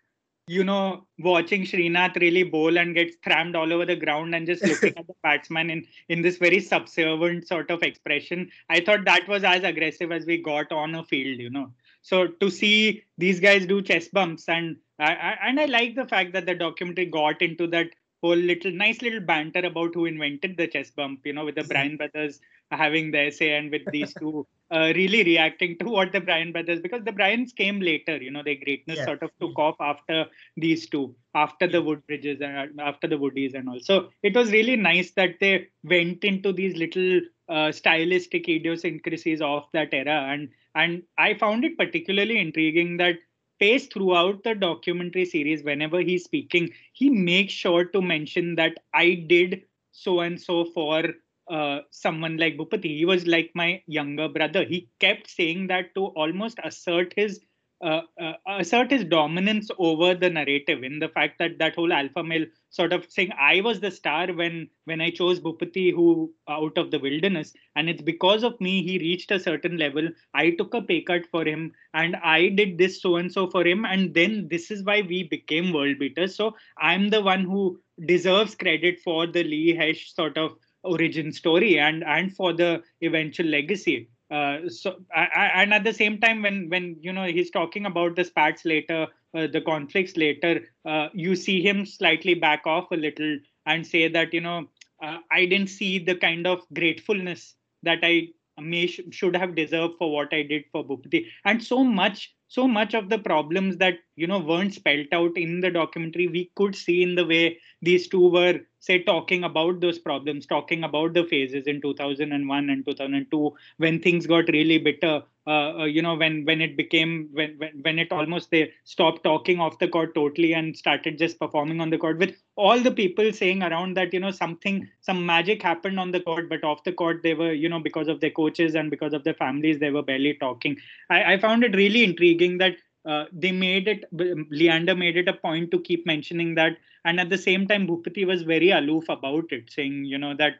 you 0.47 0.63
know, 0.63 1.07
watching 1.19 1.63
Srinath 1.63 2.15
really 2.19 2.43
bowl 2.43 2.77
and 2.77 2.95
get 2.95 3.21
trammed 3.23 3.55
all 3.55 3.71
over 3.71 3.85
the 3.85 3.95
ground 3.95 4.33
and 4.35 4.47
just 4.47 4.63
looking 4.67 4.97
at 4.97 5.07
the 5.07 5.13
batsman 5.23 5.69
in, 5.69 5.85
in 6.09 6.21
this 6.21 6.37
very 6.37 6.59
subservient 6.59 7.47
sort 7.47 7.69
of 7.71 7.83
expression. 7.83 8.49
I 8.69 8.81
thought 8.81 9.05
that 9.05 9.27
was 9.27 9.43
as 9.43 9.63
aggressive 9.63 10.11
as 10.11 10.25
we 10.25 10.37
got 10.41 10.71
on 10.71 10.95
a 10.95 11.03
field, 11.03 11.39
you 11.39 11.49
know. 11.49 11.73
So 12.03 12.27
to 12.27 12.49
see 12.51 13.03
these 13.17 13.39
guys 13.39 13.65
do 13.65 13.81
chest 13.81 14.11
bumps 14.11 14.47
and 14.47 14.77
I, 14.99 15.13
I, 15.13 15.37
and 15.47 15.59
I 15.59 15.65
like 15.65 15.95
the 15.95 16.05
fact 16.05 16.33
that 16.33 16.45
the 16.45 16.53
documentary 16.53 17.07
got 17.07 17.41
into 17.41 17.65
that 17.67 17.87
whole 18.21 18.35
little 18.35 18.71
nice 18.71 19.01
little 19.01 19.19
banter 19.19 19.65
about 19.65 19.93
who 19.93 20.05
invented 20.05 20.55
the 20.55 20.67
chest 20.67 20.95
bump, 20.95 21.19
you 21.25 21.33
know, 21.33 21.43
with 21.43 21.55
the 21.55 21.63
Bryan 21.63 21.97
brothers 21.97 22.39
having 22.71 23.11
their 23.11 23.31
say 23.31 23.53
and 23.57 23.69
with 23.69 23.81
these 23.91 24.13
two 24.13 24.47
uh, 24.71 24.91
really 24.95 25.23
reacting 25.23 25.77
to 25.77 25.85
what 25.85 26.11
the 26.11 26.21
Bryan 26.21 26.51
brothers, 26.51 26.79
because 26.79 27.03
the 27.03 27.11
Bryans 27.11 27.51
came 27.51 27.81
later, 27.81 28.17
you 28.17 28.31
know, 28.31 28.41
their 28.43 28.55
greatness 28.55 28.97
yeah. 28.97 29.05
sort 29.05 29.23
of 29.23 29.31
took 29.41 29.57
off 29.59 29.75
after 29.79 30.25
these 30.55 30.89
two, 30.89 31.13
after 31.35 31.67
the 31.67 31.81
Woodbridges 31.81 32.41
and 32.41 32.79
after 32.79 33.07
the 33.07 33.17
Woodies 33.17 33.55
and 33.55 33.67
all. 33.67 33.79
So 33.81 34.09
it 34.23 34.35
was 34.35 34.51
really 34.51 34.77
nice 34.77 35.11
that 35.11 35.35
they 35.41 35.67
went 35.83 36.23
into 36.23 36.53
these 36.53 36.75
little 36.77 37.21
uh, 37.49 37.71
stylistic 37.71 38.47
idiosyncrasies 38.47 39.41
of 39.41 39.63
that 39.73 39.93
era. 39.93 40.31
And, 40.31 40.49
and 40.75 41.03
I 41.17 41.33
found 41.35 41.65
it 41.65 41.77
particularly 41.77 42.39
intriguing 42.39 42.97
that 42.97 43.17
Paes 43.59 43.91
throughout 43.91 44.43
the 44.43 44.55
documentary 44.55 45.25
series, 45.25 45.63
whenever 45.63 45.99
he's 46.01 46.25
speaking, 46.25 46.71
he 46.93 47.09
makes 47.09 47.53
sure 47.53 47.85
to 47.85 48.01
mention 48.01 48.55
that 48.55 48.77
I 48.93 49.13
did 49.15 49.63
so 49.91 50.19
and 50.21 50.39
so 50.41 50.65
for 50.65 51.13
uh, 51.49 51.79
someone 51.91 52.37
like 52.37 52.57
Bhupathi. 52.57 52.97
He 52.97 53.05
was 53.05 53.27
like 53.27 53.51
my 53.53 53.81
younger 53.85 54.27
brother. 54.27 54.63
He 54.65 54.89
kept 54.99 55.29
saying 55.29 55.67
that 55.67 55.93
to 55.95 56.07
almost 56.07 56.59
assert 56.63 57.13
his 57.15 57.39
uh, 57.81 58.01
uh, 58.21 58.33
assert 58.47 58.91
his 58.91 59.03
dominance 59.03 59.69
over 59.77 60.15
the 60.15 60.29
narrative 60.29 60.83
in 60.83 60.99
the 60.99 61.09
fact 61.09 61.37
that 61.39 61.57
that 61.59 61.75
whole 61.75 61.91
alpha 61.91 62.23
male 62.23 62.45
sort 62.69 62.93
of 62.93 63.05
saying 63.09 63.31
I 63.37 63.61
was 63.61 63.79
the 63.79 63.91
star 63.91 64.31
when 64.31 64.69
when 64.85 65.01
I 65.01 65.09
chose 65.09 65.39
Bhupathi 65.39 65.91
who 65.91 66.33
out 66.47 66.77
of 66.77 66.91
the 66.91 66.99
wilderness 66.99 67.53
and 67.75 67.89
it's 67.89 68.01
because 68.01 68.43
of 68.43 68.59
me 68.61 68.83
he 68.83 68.99
reached 68.99 69.31
a 69.31 69.39
certain 69.39 69.77
level. 69.77 70.07
I 70.33 70.51
took 70.51 70.73
a 70.73 70.81
pay 70.81 71.01
cut 71.01 71.25
for 71.29 71.45
him 71.45 71.73
and 71.93 72.15
I 72.17 72.49
did 72.49 72.77
this 72.77 73.01
so 73.01 73.17
and 73.17 73.31
so 73.31 73.49
for 73.49 73.65
him 73.65 73.85
and 73.85 74.13
then 74.13 74.47
this 74.49 74.71
is 74.71 74.83
why 74.83 75.01
we 75.01 75.23
became 75.23 75.73
world 75.73 75.99
beaters. 75.99 76.35
So 76.35 76.55
I'm 76.77 77.09
the 77.09 77.21
one 77.21 77.43
who 77.43 77.79
deserves 78.07 78.55
credit 78.55 78.99
for 79.01 79.27
the 79.27 79.43
Lee 79.43 79.75
Hesh 79.75 80.13
sort 80.13 80.37
of 80.37 80.53
origin 80.83 81.31
story 81.31 81.79
and 81.79 82.03
and 82.03 82.35
for 82.35 82.53
the 82.53 82.81
eventual 83.01 83.47
legacy 83.47 84.09
uh, 84.31 84.69
so 84.69 84.95
I, 85.15 85.51
and 85.55 85.73
at 85.73 85.83
the 85.83 85.93
same 85.93 86.19
time 86.19 86.41
when 86.41 86.69
when 86.69 86.97
you 86.99 87.13
know 87.13 87.25
he's 87.25 87.51
talking 87.51 87.85
about 87.85 88.15
the 88.15 88.23
spats 88.23 88.65
later 88.65 89.07
uh, 89.37 89.47
the 89.47 89.61
conflicts 89.61 90.17
later 90.17 90.61
uh, 90.85 91.09
you 91.13 91.35
see 91.35 91.61
him 91.61 91.85
slightly 91.85 92.33
back 92.33 92.65
off 92.65 92.91
a 92.91 92.95
little 92.95 93.37
and 93.65 93.85
say 93.85 94.07
that 94.07 94.33
you 94.33 94.41
know 94.41 94.67
uh, 95.01 95.17
i 95.31 95.45
didn't 95.45 95.69
see 95.69 95.99
the 95.99 96.15
kind 96.15 96.47
of 96.47 96.61
gratefulness 96.73 97.55
that 97.83 97.99
i 98.03 98.27
may 98.61 98.87
should 98.87 99.35
have 99.35 99.55
deserved 99.55 99.95
for 99.97 100.11
what 100.11 100.33
i 100.33 100.43
did 100.43 100.63
for 100.71 100.85
bhupathi. 100.85 101.25
And 101.45 101.61
so 101.61 101.83
much 101.83 102.33
so 102.55 102.67
much 102.67 102.93
of 102.93 103.09
the 103.09 103.17
problems 103.17 103.77
that 103.77 103.95
you 104.15 104.27
know 104.27 104.39
weren't 104.39 104.73
spelt 104.75 105.11
out 105.19 105.37
in 105.43 105.59
the 105.61 105.71
documentary 105.71 106.27
we 106.27 106.51
could 106.55 106.75
see 106.75 107.01
in 107.01 107.15
the 107.15 107.25
way 107.25 107.57
these 107.81 108.07
two 108.07 108.29
were 108.35 108.59
say 108.79 108.97
talking 109.03 109.43
about 109.43 109.79
those 109.79 109.99
problems 110.07 110.45
talking 110.45 110.83
about 110.83 111.13
the 111.13 111.23
phases 111.33 111.65
in 111.65 111.81
2001 111.81 112.69
and 112.69 112.85
2002 112.85 113.51
when 113.77 113.99
things 113.99 114.27
got 114.27 114.47
really 114.57 114.77
bitter 114.77 115.15
uh, 115.45 115.79
uh, 115.79 115.85
you 115.85 116.01
know 116.01 116.15
when 116.15 116.45
when 116.45 116.61
it 116.61 116.77
became 116.77 117.27
when, 117.33 117.55
when 117.57 117.71
when 117.81 117.99
it 117.99 118.11
almost 118.11 118.49
they 118.49 118.71
stopped 118.85 119.23
talking 119.23 119.59
off 119.59 119.77
the 119.79 119.87
court 119.87 120.15
totally 120.15 120.53
and 120.53 120.77
started 120.77 121.17
just 121.17 121.37
performing 121.37 121.81
on 121.81 121.89
the 121.89 121.97
court 121.97 122.17
with 122.17 122.33
all 122.55 122.79
the 122.79 122.91
people 122.91 123.31
saying 123.33 123.61
around 123.61 123.97
that 123.97 124.13
you 124.13 124.19
know 124.19 124.31
something 124.31 124.87
some 125.01 125.25
magic 125.25 125.61
happened 125.61 125.99
on 125.99 126.11
the 126.11 126.21
court 126.21 126.47
but 126.49 126.63
off 126.63 126.83
the 126.85 126.93
court 126.93 127.21
they 127.23 127.33
were 127.33 127.51
you 127.51 127.67
know 127.67 127.79
because 127.79 128.07
of 128.07 128.21
their 128.21 128.31
coaches 128.31 128.73
and 128.73 128.89
because 128.89 129.13
of 129.13 129.23
their 129.25 129.33
families 129.33 129.79
they 129.79 129.89
were 129.89 130.03
barely 130.03 130.33
talking. 130.35 130.77
I, 131.09 131.33
I 131.33 131.37
found 131.39 131.63
it 131.63 131.75
really 131.75 132.03
intriguing 132.05 132.57
that 132.59 132.77
uh, 133.05 133.25
they 133.33 133.51
made 133.51 133.87
it 133.89 134.05
leander 134.13 134.95
made 134.95 135.17
it 135.17 135.27
a 135.27 135.33
point 135.33 135.71
to 135.71 135.79
keep 135.81 136.05
mentioning 136.05 136.55
that. 136.55 136.77
And 137.03 137.19
at 137.19 137.29
the 137.29 137.37
same 137.37 137.67
time 137.67 137.85
bhupathi 137.85 138.25
was 138.25 138.43
very 138.43 138.69
aloof 138.69 139.09
about 139.09 139.51
it 139.51 139.69
saying 139.69 140.05
you 140.05 140.17
know 140.17 140.35
that 140.35 140.53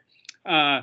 uh, 0.44 0.82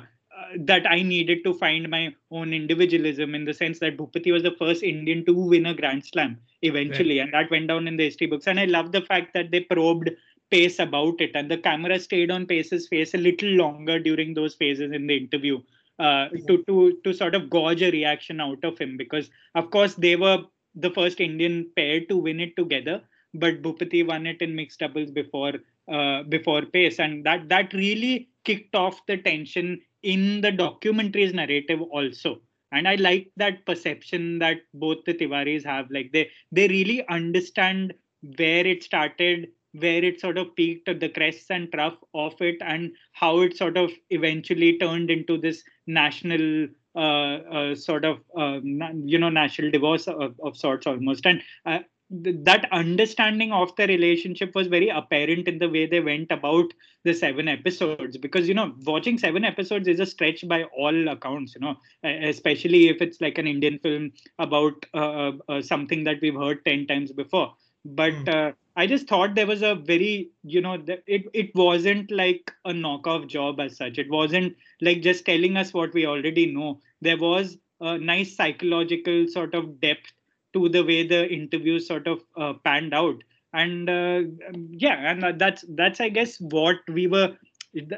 that 0.58 0.86
I 0.90 1.02
needed 1.02 1.44
to 1.44 1.54
find 1.54 1.88
my 1.88 2.14
own 2.30 2.52
individualism 2.52 3.34
in 3.34 3.44
the 3.44 3.54
sense 3.54 3.78
that 3.80 3.96
Bhupathi 3.96 4.32
was 4.32 4.42
the 4.42 4.56
first 4.58 4.82
Indian 4.82 5.24
to 5.26 5.34
win 5.34 5.66
a 5.66 5.74
Grand 5.74 6.04
Slam 6.04 6.38
eventually, 6.62 7.18
right. 7.18 7.24
and 7.24 7.34
that 7.34 7.50
went 7.50 7.68
down 7.68 7.88
in 7.88 7.96
the 7.96 8.04
history 8.04 8.26
books. 8.26 8.46
And 8.46 8.60
I 8.60 8.66
love 8.66 8.92
the 8.92 9.02
fact 9.02 9.34
that 9.34 9.50
they 9.50 9.60
probed 9.60 10.10
Paes 10.50 10.78
about 10.78 11.20
it, 11.20 11.30
and 11.34 11.50
the 11.50 11.56
camera 11.56 11.98
stayed 11.98 12.30
on 12.30 12.46
Paes's 12.46 12.86
face 12.88 13.14
a 13.14 13.18
little 13.18 13.48
longer 13.48 13.98
during 13.98 14.34
those 14.34 14.54
phases 14.54 14.92
in 14.92 15.06
the 15.06 15.16
interview 15.16 15.60
uh, 15.98 16.28
to 16.46 16.62
to 16.64 16.98
to 17.04 17.12
sort 17.14 17.34
of 17.34 17.48
gauge 17.48 17.82
a 17.82 17.90
reaction 17.90 18.40
out 18.40 18.62
of 18.62 18.78
him. 18.78 18.96
Because, 18.96 19.30
of 19.54 19.70
course, 19.70 19.94
they 19.94 20.16
were 20.16 20.44
the 20.74 20.90
first 20.90 21.20
Indian 21.20 21.70
pair 21.74 22.00
to 22.06 22.16
win 22.16 22.40
it 22.40 22.54
together, 22.56 23.00
but 23.34 23.62
Bhupathi 23.62 24.06
won 24.06 24.26
it 24.26 24.42
in 24.42 24.54
mixed 24.54 24.80
doubles 24.80 25.10
before 25.10 25.54
uh, 25.90 26.22
before 26.24 26.62
Paes, 26.62 26.98
and 26.98 27.24
that 27.24 27.48
that 27.48 27.72
really 27.72 28.28
kicked 28.44 28.74
off 28.74 29.00
the 29.06 29.16
tension 29.16 29.80
in 30.02 30.40
the 30.40 30.50
documentary's 30.50 31.34
narrative 31.34 31.80
also. 31.80 32.40
And 32.72 32.88
I 32.88 32.94
like 32.94 33.30
that 33.36 33.66
perception 33.66 34.38
that 34.38 34.58
both 34.72 35.04
the 35.04 35.14
Tiwaris 35.14 35.64
have. 35.64 35.90
Like 35.90 36.10
they 36.12 36.30
they 36.50 36.68
really 36.68 37.06
understand 37.08 37.92
where 38.38 38.66
it 38.66 38.82
started, 38.82 39.48
where 39.72 40.02
it 40.02 40.20
sort 40.20 40.38
of 40.38 40.54
peaked 40.56 40.88
at 40.88 41.00
the 41.00 41.10
crests 41.10 41.50
and 41.50 41.70
trough 41.70 41.98
of 42.14 42.40
it, 42.40 42.56
and 42.62 42.92
how 43.12 43.40
it 43.40 43.56
sort 43.56 43.76
of 43.76 43.90
eventually 44.10 44.78
turned 44.78 45.10
into 45.10 45.36
this 45.36 45.62
national 45.86 46.68
uh, 46.94 47.38
uh, 47.58 47.74
sort 47.74 48.04
of 48.04 48.20
uh, 48.38 48.60
you 48.62 49.18
know 49.18 49.30
national 49.30 49.70
divorce 49.70 50.08
of, 50.08 50.38
of 50.42 50.56
sorts 50.56 50.86
almost 50.86 51.26
and 51.26 51.42
uh, 51.66 51.78
th- 52.24 52.36
that 52.42 52.68
understanding 52.72 53.52
of 53.52 53.74
the 53.76 53.86
relationship 53.86 54.54
was 54.54 54.66
very 54.66 54.88
apparent 54.88 55.48
in 55.48 55.58
the 55.58 55.68
way 55.68 55.86
they 55.86 56.00
went 56.00 56.30
about 56.30 56.72
the 57.04 57.12
seven 57.12 57.48
episodes 57.48 58.16
because 58.16 58.48
you 58.48 58.54
know 58.54 58.74
watching 58.84 59.18
seven 59.18 59.44
episodes 59.44 59.88
is 59.88 60.00
a 60.00 60.06
stretch 60.06 60.46
by 60.46 60.64
all 60.76 61.08
accounts 61.08 61.54
you 61.54 61.60
know 61.60 61.76
especially 62.04 62.88
if 62.88 63.02
it's 63.02 63.20
like 63.20 63.38
an 63.38 63.46
indian 63.46 63.78
film 63.78 64.12
about 64.38 64.86
uh, 64.94 65.32
uh, 65.48 65.60
something 65.60 66.04
that 66.04 66.20
we've 66.20 66.36
heard 66.36 66.64
10 66.64 66.86
times 66.86 67.12
before 67.12 67.52
but 67.84 68.12
mm. 68.12 68.54
I 68.76 68.86
just 68.86 69.06
thought 69.06 69.34
there 69.34 69.46
was 69.46 69.62
a 69.62 69.74
very, 69.74 70.30
you 70.44 70.60
know, 70.60 70.82
it 71.06 71.24
it 71.34 71.54
wasn't 71.54 72.10
like 72.10 72.50
a 72.64 72.72
knockoff 72.72 73.26
job 73.26 73.60
as 73.60 73.76
such. 73.76 73.98
It 73.98 74.08
wasn't 74.08 74.56
like 74.80 75.02
just 75.02 75.26
telling 75.26 75.56
us 75.56 75.74
what 75.74 75.92
we 75.92 76.06
already 76.06 76.46
know. 76.52 76.80
There 77.02 77.18
was 77.18 77.58
a 77.80 77.98
nice 77.98 78.34
psychological 78.34 79.26
sort 79.28 79.54
of 79.54 79.80
depth 79.80 80.12
to 80.54 80.68
the 80.68 80.82
way 80.82 81.06
the 81.06 81.28
interviews 81.28 81.86
sort 81.86 82.06
of 82.06 82.20
uh, 82.36 82.54
panned 82.64 82.94
out. 82.94 83.22
And 83.54 83.88
uh, 83.88 84.22
yeah, 84.70 85.10
and 85.10 85.38
that's 85.38 85.64
that's 85.68 86.00
I 86.00 86.08
guess 86.08 86.40
what 86.40 86.76
we 86.88 87.06
were. 87.06 87.36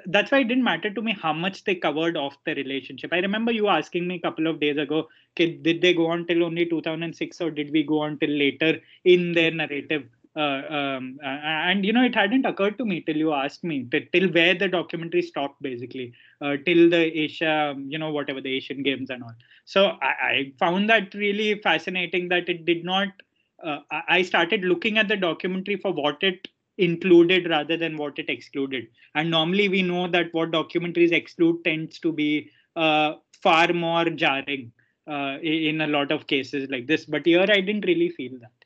That's 0.06 0.30
why 0.30 0.38
it 0.38 0.48
didn't 0.48 0.62
matter 0.62 0.90
to 0.92 1.02
me 1.02 1.16
how 1.20 1.32
much 1.32 1.64
they 1.64 1.74
covered 1.74 2.16
of 2.16 2.36
the 2.46 2.54
relationship. 2.54 3.12
I 3.12 3.18
remember 3.18 3.50
you 3.50 3.68
asking 3.68 4.06
me 4.06 4.16
a 4.16 4.20
couple 4.20 4.46
of 4.46 4.60
days 4.60 4.76
ago, 4.76 5.08
did 5.34 5.64
they 5.64 5.92
go 5.92 6.06
on 6.06 6.26
till 6.26 6.44
only 6.44 6.66
2006 6.66 7.40
or 7.40 7.50
did 7.50 7.72
we 7.72 7.82
go 7.82 8.00
on 8.02 8.18
till 8.18 8.30
later 8.30 8.80
in 9.04 9.32
their 9.32 9.50
narrative? 9.50 10.04
Uh, 10.36 10.62
um, 10.68 11.18
and 11.22 11.84
you 11.84 11.92
know 11.92 12.02
it 12.04 12.14
hadn't 12.14 12.44
occurred 12.44 12.76
to 12.78 12.84
me 12.84 13.00
till 13.00 13.16
you 13.16 13.32
asked 13.32 13.62
me 13.64 13.84
t- 13.90 14.08
till 14.12 14.28
where 14.30 14.54
the 14.54 14.68
documentary 14.68 15.22
stopped 15.22 15.60
basically. 15.62 16.12
Uh, 16.40 16.56
till 16.66 16.90
the 16.90 17.02
asia 17.18 17.74
you 17.86 17.98
know 17.98 18.10
whatever 18.10 18.40
the 18.40 18.54
asian 18.56 18.82
games 18.82 19.10
and 19.10 19.22
all. 19.22 19.34
So 19.64 19.96
i, 20.02 20.14
I 20.30 20.52
found 20.58 20.90
that 20.90 21.14
really 21.14 21.60
fascinating 21.60 22.28
that 22.28 22.48
it 22.48 22.64
did 22.64 22.84
not 22.84 23.08
uh, 23.62 23.78
i 24.08 24.22
started 24.22 24.64
looking 24.64 24.98
at 24.98 25.08
the 25.08 25.16
documentary 25.16 25.76
for 25.76 25.92
what 25.92 26.22
it 26.22 26.48
included 26.78 27.48
rather 27.48 27.76
than 27.76 27.96
what 27.96 28.18
it 28.18 28.28
excluded. 28.28 28.88
And 29.14 29.30
normally 29.30 29.68
we 29.68 29.82
know 29.82 30.08
that 30.08 30.32
what 30.32 30.50
documentaries 30.50 31.12
exclude 31.12 31.62
tends 31.64 31.98
to 32.00 32.12
be 32.12 32.50
uh, 32.76 33.14
far 33.42 33.72
more 33.72 34.06
jarring 34.06 34.72
uh, 35.08 35.38
in 35.42 35.80
a 35.82 35.86
lot 35.86 36.10
of 36.10 36.26
cases 36.26 36.68
like 36.70 36.86
this. 36.86 37.04
But 37.04 37.26
here 37.26 37.46
i 37.48 37.60
didn't 37.60 37.86
really 37.86 38.08
feel 38.08 38.32
that 38.40 38.63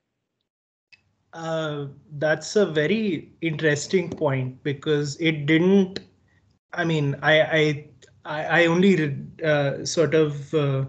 uh, 1.33 1.87
that's 2.19 2.57
a 2.57 2.67
very 2.67 3.31
interesting 3.41 4.11
point 4.11 4.63
because 4.63 5.17
it 5.21 5.47
didn't. 5.47 6.01
I 6.73 6.85
mean, 6.85 7.17
I 7.23 7.41
I 8.25 8.63
I 8.63 8.67
only 8.67 9.17
uh, 9.45 9.85
sort 9.85 10.15
of 10.15 10.55
uh, 10.55 10.85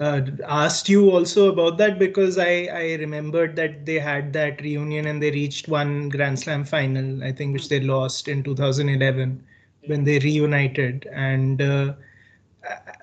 uh, 0.00 0.20
asked 0.46 0.88
you 0.88 1.10
also 1.10 1.50
about 1.52 1.78
that 1.78 1.98
because 1.98 2.38
I 2.38 2.68
I 2.72 2.94
remembered 2.96 3.56
that 3.56 3.86
they 3.86 3.98
had 3.98 4.32
that 4.34 4.60
reunion 4.62 5.06
and 5.06 5.22
they 5.22 5.30
reached 5.30 5.68
one 5.68 6.08
Grand 6.08 6.38
Slam 6.40 6.64
final. 6.64 7.22
I 7.24 7.32
think 7.32 7.52
which 7.54 7.68
they 7.68 7.80
lost 7.80 8.28
in 8.28 8.42
2011 8.42 9.42
when 9.86 10.04
they 10.04 10.18
reunited 10.18 11.06
and 11.12 11.60
uh, 11.62 11.94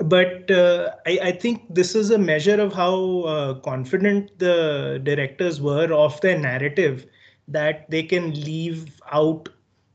but 0.02 0.50
uh, 0.52 0.92
I, 1.06 1.20
I, 1.24 1.32
think 1.32 1.74
this 1.74 1.96
is 1.96 2.12
a 2.12 2.18
measure 2.18 2.60
of 2.60 2.74
how 2.74 3.22
uh, 3.22 3.54
confident 3.56 4.38
the 4.40 5.00
directors 5.04 5.62
were 5.62 5.92
of 5.94 6.20
their 6.22 6.38
narrative 6.38 7.06
that 7.48 7.90
they 7.90 8.04
can 8.04 8.34
leave 8.34 9.00
out 9.12 9.50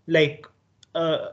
like 0.06 0.46
a, 0.94 1.28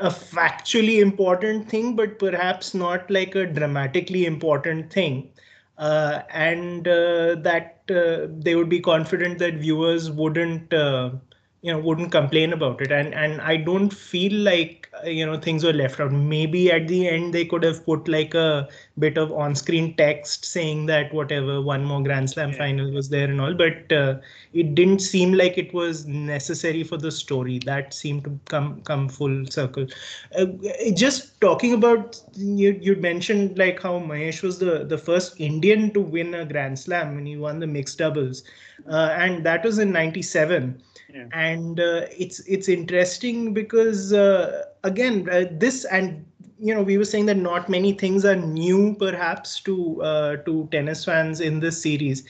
a 0.00 0.08
factually 0.08 1.00
important 1.00 1.68
thing, 1.68 1.96
but 1.96 2.18
perhaps 2.18 2.74
not 2.74 3.10
like 3.10 3.34
a 3.34 3.46
dramatically 3.46 4.26
important 4.26 4.92
thing. 4.92 5.30
Uh, 5.78 6.22
and 6.30 6.88
uh, 6.88 7.34
that 7.34 7.82
uh, 7.90 8.26
they 8.40 8.54
would 8.56 8.68
be 8.68 8.80
confident 8.80 9.38
that 9.38 9.54
viewers 9.54 10.10
wouldn't 10.10 10.72
uh, 10.72 11.10
you 11.66 11.72
know 11.72 11.78
wouldn't 11.80 12.12
complain 12.12 12.52
about 12.52 12.80
it. 12.80 12.92
And 12.92 13.14
and 13.22 13.40
i 13.52 13.56
don't 13.56 13.92
feel 13.92 14.34
like 14.48 14.88
uh, 15.04 15.08
you 15.08 15.26
know 15.26 15.38
things 15.46 15.64
were 15.64 15.72
left 15.72 16.00
out. 16.00 16.12
Maybe 16.12 16.70
at 16.70 16.86
the 16.88 17.08
end 17.08 17.34
they 17.34 17.44
could 17.44 17.64
have 17.64 17.84
put 17.84 18.08
like 18.16 18.34
a 18.34 18.68
bit 19.04 19.18
of 19.18 19.32
on-screen 19.32 19.94
text 19.96 20.44
saying 20.44 20.86
that 20.86 21.12
whatever 21.12 21.60
one 21.60 21.84
more 21.84 22.02
grand 22.02 22.30
slam 22.30 22.50
yeah. 22.50 22.58
final 22.58 22.92
was 22.92 23.08
there 23.08 23.28
and 23.28 23.40
all 23.40 23.54
but 23.62 23.92
uh, 23.92 24.14
it 24.52 24.74
didn't 24.74 25.00
seem 25.00 25.32
like 25.32 25.58
it 25.58 25.74
was 25.74 26.06
necessary 26.06 26.84
for 26.84 26.96
the 26.96 27.10
story. 27.10 27.58
That 27.70 27.92
seemed 27.92 28.24
to 28.24 28.38
come 28.54 28.80
come 28.82 29.08
full 29.08 29.46
circle. 29.46 29.86
Uh, 30.38 30.46
just 30.94 31.40
talking 31.40 31.74
about 31.74 32.20
you 32.34 32.78
you 32.80 32.94
mentioned 32.96 33.58
like 33.58 33.82
how 33.82 33.98
mahesh 34.12 34.42
was 34.42 34.58
the 34.58 34.84
the 34.84 34.98
first 34.98 35.40
indian 35.40 35.90
to 35.98 36.00
win 36.00 36.34
a 36.34 36.44
grand 36.44 36.78
slam 36.78 37.14
when 37.16 37.26
he 37.26 37.36
won 37.36 37.60
the 37.60 37.66
mixed 37.66 37.98
doubles 37.98 38.42
uh, 38.88 39.14
and 39.18 39.44
that 39.44 39.64
was 39.64 39.78
in 39.78 39.92
97 39.92 40.82
and 41.32 41.80
uh, 41.80 42.02
it's 42.16 42.40
it's 42.40 42.68
interesting 42.68 43.52
because 43.52 44.12
uh, 44.12 44.62
again 44.84 45.28
uh, 45.30 45.44
this 45.50 45.84
and 45.86 46.24
you 46.58 46.74
know 46.74 46.82
we 46.82 46.96
were 46.98 47.04
saying 47.04 47.26
that 47.26 47.36
not 47.36 47.68
many 47.68 47.92
things 47.92 48.24
are 48.24 48.36
new 48.36 48.94
perhaps 48.98 49.60
to 49.60 50.02
uh, 50.02 50.36
to 50.36 50.68
tennis 50.70 51.04
fans 51.04 51.40
in 51.40 51.60
this 51.60 51.80
series 51.82 52.24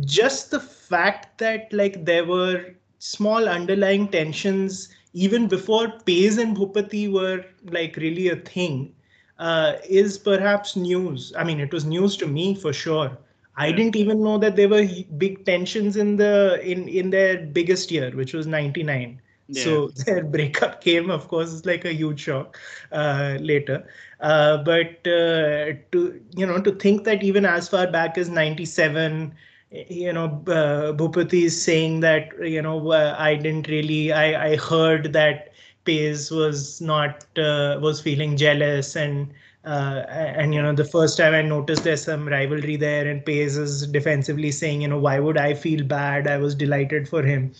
just 0.00 0.50
the 0.50 0.60
fact 0.60 1.38
that 1.38 1.72
like 1.72 2.04
there 2.04 2.24
were 2.24 2.74
small 2.98 3.48
underlying 3.48 4.08
tensions 4.08 4.94
even 5.12 5.46
before 5.48 5.88
Paes 6.06 6.38
and 6.38 6.56
Bhupathi 6.56 7.10
were 7.12 7.44
like 7.70 7.96
really 7.96 8.28
a 8.28 8.36
thing 8.36 8.94
uh, 9.38 9.74
is 9.88 10.18
perhaps 10.18 10.76
news. 10.76 11.32
I 11.36 11.44
mean, 11.44 11.60
it 11.60 11.72
was 11.72 11.84
news 11.84 12.16
to 12.18 12.26
me 12.26 12.54
for 12.54 12.72
sure. 12.72 13.16
I 13.56 13.72
didn't 13.72 13.96
even 13.96 14.22
know 14.22 14.38
that 14.38 14.56
there 14.56 14.68
were 14.68 14.86
big 15.16 15.44
tensions 15.44 15.96
in 15.96 16.16
the 16.16 16.60
in 16.62 16.88
in 16.88 17.10
their 17.10 17.38
biggest 17.38 17.90
year, 17.90 18.10
which 18.10 18.32
was 18.32 18.46
'99. 18.46 19.20
Yeah. 19.48 19.62
So 19.62 19.88
their 20.06 20.24
breakup 20.24 20.80
came, 20.80 21.10
of 21.10 21.28
course, 21.28 21.64
like 21.64 21.84
a 21.84 21.92
huge 21.92 22.20
shock 22.20 22.58
uh, 22.92 23.36
later. 23.40 23.86
Uh, 24.20 24.58
but 24.58 25.06
uh, 25.06 25.74
to 25.92 26.20
you 26.36 26.46
know 26.46 26.60
to 26.60 26.72
think 26.72 27.04
that 27.04 27.22
even 27.22 27.44
as 27.44 27.68
far 27.68 27.86
back 27.86 28.18
as 28.18 28.28
'97, 28.28 29.34
you 29.70 30.12
know, 30.12 30.42
uh, 30.48 30.92
Bhupathi 30.92 31.44
is 31.44 31.60
saying 31.62 32.00
that 32.00 32.30
you 32.42 32.62
know 32.62 32.90
uh, 32.90 33.14
I 33.18 33.34
didn't 33.36 33.68
really 33.68 34.12
I 34.12 34.52
I 34.52 34.56
heard 34.56 35.12
that 35.12 35.52
Paes 35.84 36.30
was 36.30 36.80
not 36.80 37.24
uh, 37.38 37.78
was 37.80 38.00
feeling 38.00 38.36
jealous 38.36 38.96
and 38.96 39.32
uh, 39.64 40.04
and 40.08 40.52
you 40.52 40.60
know, 40.60 40.74
the 40.74 40.84
first 40.84 41.16
time 41.16 41.32
I 41.32 41.40
noticed 41.40 41.84
there's 41.84 42.04
some 42.04 42.28
rivalry 42.28 42.76
there, 42.76 43.08
and 43.08 43.24
Paes 43.24 43.56
is 43.56 43.86
defensively 43.86 44.50
saying, 44.50 44.82
you 44.82 44.88
know, 44.88 44.98
why 44.98 45.18
would 45.18 45.38
I 45.38 45.54
feel 45.54 45.84
bad? 45.84 46.26
I 46.26 46.36
was 46.36 46.54
delighted 46.54 47.08
for 47.08 47.22
him, 47.22 47.52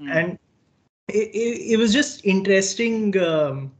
mm. 0.00 0.10
and 0.10 0.38
it, 1.08 1.28
it, 1.34 1.72
it, 1.72 1.76
was 1.76 1.92
just 1.92 2.24
interesting 2.24 3.18
um, 3.18 3.72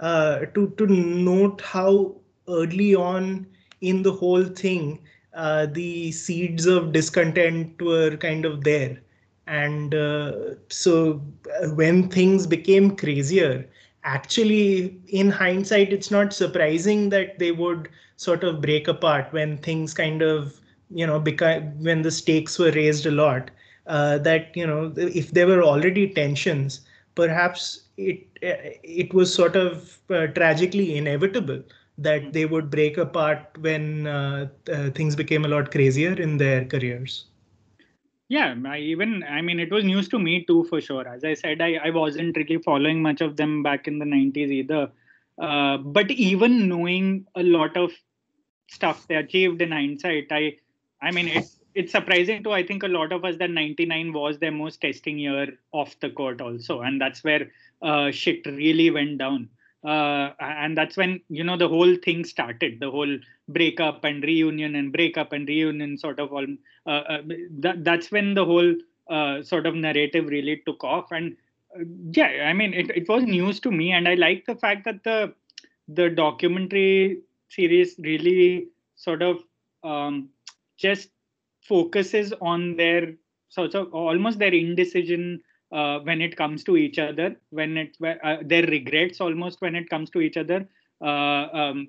uh, 0.00 0.40
to 0.54 0.70
to 0.76 0.86
note 0.86 1.60
how 1.60 2.16
early 2.48 2.96
on 2.96 3.46
in 3.80 4.02
the 4.02 4.12
whole 4.12 4.44
thing 4.44 4.98
uh, 5.34 5.66
the 5.66 6.10
seeds 6.10 6.66
of 6.66 6.92
discontent 6.92 7.80
were 7.80 8.16
kind 8.16 8.44
of 8.44 8.64
there, 8.64 9.00
and 9.46 9.94
uh, 9.94 10.32
so 10.68 11.22
uh, 11.62 11.68
when 11.68 12.08
things 12.08 12.44
became 12.44 12.96
crazier 12.96 13.68
actually 14.04 14.98
in 15.08 15.30
hindsight 15.30 15.92
it's 15.92 16.10
not 16.10 16.32
surprising 16.32 17.10
that 17.10 17.38
they 17.38 17.52
would 17.52 17.88
sort 18.16 18.44
of 18.44 18.60
break 18.60 18.88
apart 18.88 19.32
when 19.32 19.58
things 19.58 19.92
kind 19.94 20.22
of 20.22 20.60
you 20.90 21.06
know 21.06 21.18
because 21.20 21.62
when 21.78 22.02
the 22.02 22.10
stakes 22.10 22.58
were 22.58 22.70
raised 22.72 23.06
a 23.06 23.10
lot 23.10 23.50
uh, 23.86 24.18
that 24.18 24.56
you 24.56 24.66
know 24.66 24.92
if 24.96 25.30
there 25.32 25.46
were 25.46 25.62
already 25.62 26.08
tensions 26.08 26.80
perhaps 27.14 27.82
it 27.96 28.26
it 28.42 29.12
was 29.12 29.32
sort 29.32 29.56
of 29.56 29.98
uh, 30.10 30.26
tragically 30.28 30.96
inevitable 30.96 31.62
that 31.98 32.32
they 32.32 32.46
would 32.46 32.70
break 32.70 32.96
apart 32.96 33.44
when 33.60 34.06
uh, 34.06 34.48
uh 34.72 34.90
things 34.90 35.14
became 35.14 35.44
a 35.44 35.48
lot 35.48 35.70
crazier 35.70 36.12
in 36.14 36.38
their 36.38 36.64
careers 36.64 37.26
yeah, 38.30 38.54
I 38.64 38.78
even 38.78 39.24
I 39.24 39.42
mean 39.42 39.58
it 39.58 39.72
was 39.72 39.82
news 39.84 40.08
to 40.10 40.18
me 40.18 40.44
too 40.44 40.64
for 40.70 40.80
sure. 40.80 41.06
As 41.06 41.24
I 41.24 41.34
said, 41.34 41.60
I, 41.60 41.74
I 41.84 41.90
wasn't 41.90 42.36
really 42.36 42.58
following 42.58 43.02
much 43.02 43.20
of 43.20 43.36
them 43.36 43.64
back 43.64 43.88
in 43.88 43.98
the 43.98 44.04
90s 44.04 44.52
either. 44.52 44.88
Uh, 45.36 45.78
but 45.78 46.12
even 46.12 46.68
knowing 46.68 47.26
a 47.34 47.42
lot 47.42 47.76
of 47.76 47.90
stuff 48.68 49.08
they 49.08 49.16
achieved 49.16 49.60
in 49.60 49.72
hindsight, 49.72 50.28
I 50.30 50.58
I 51.02 51.10
mean 51.10 51.26
it's 51.26 51.58
it's 51.74 51.90
surprising 51.90 52.44
to 52.44 52.52
I 52.52 52.64
think 52.64 52.84
a 52.84 52.88
lot 52.88 53.12
of 53.12 53.24
us 53.24 53.36
that 53.38 53.50
99 53.50 54.12
was 54.12 54.38
their 54.38 54.52
most 54.52 54.80
testing 54.80 55.18
year 55.18 55.48
off 55.72 55.98
the 55.98 56.10
court 56.10 56.40
also, 56.40 56.82
and 56.82 57.00
that's 57.00 57.24
where 57.24 57.50
uh, 57.82 58.12
shit 58.12 58.46
really 58.46 58.92
went 58.92 59.18
down 59.18 59.48
uh, 59.84 60.30
and 60.38 60.76
that's 60.76 60.96
when 60.96 61.20
you 61.28 61.42
know 61.42 61.56
the 61.56 61.68
whole 61.68 61.96
thing 61.96 62.24
started 62.24 62.78
the 62.80 62.90
whole 62.90 63.18
breakup 63.48 64.04
and 64.04 64.22
reunion 64.22 64.74
and 64.74 64.92
breakup 64.92 65.32
and 65.32 65.48
reunion 65.48 65.96
sort 65.96 66.20
of 66.20 66.32
all 66.32 66.46
that, 66.86 67.84
that's 67.84 68.10
when 68.10 68.34
the 68.34 68.44
whole 68.44 68.74
uh, 69.08 69.42
sort 69.42 69.66
of 69.66 69.74
narrative 69.74 70.26
really 70.26 70.62
took 70.66 70.82
off. 70.84 71.10
And 71.12 71.36
uh, 71.76 71.84
yeah 72.10 72.48
i 72.48 72.52
mean 72.52 72.74
it, 72.74 72.90
it 72.90 73.08
was 73.08 73.22
news 73.24 73.60
to 73.60 73.70
me. 73.70 73.92
And 73.92 74.08
i 74.08 74.14
like 74.14 74.46
the 74.46 74.54
fact 74.56 74.84
that 74.84 75.04
the 75.04 75.32
the 75.88 76.08
documentary 76.08 77.20
series 77.48 77.96
really 77.98 78.68
sort 78.96 79.22
of 79.22 79.38
um, 79.82 80.28
just 80.76 81.10
focuses 81.62 82.32
on 82.40 82.76
their 82.76 83.14
sort 83.48 83.74
of 83.74 83.92
almost 83.92 84.38
their 84.38 84.52
indecision 84.52 85.40
uh, 85.72 85.98
when 86.00 86.20
it 86.20 86.36
comes 86.36 86.64
to 86.64 86.76
each 86.76 86.98
other, 86.98 87.36
when 87.50 87.76
it 87.76 87.96
uh, 88.04 88.36
their 88.42 88.62
regrets 88.66 89.20
almost 89.20 89.60
when 89.60 89.74
it 89.74 89.88
comes 89.88 90.10
to 90.10 90.20
each 90.20 90.36
other, 90.36 90.66
uh, 91.00 91.46
um, 91.52 91.88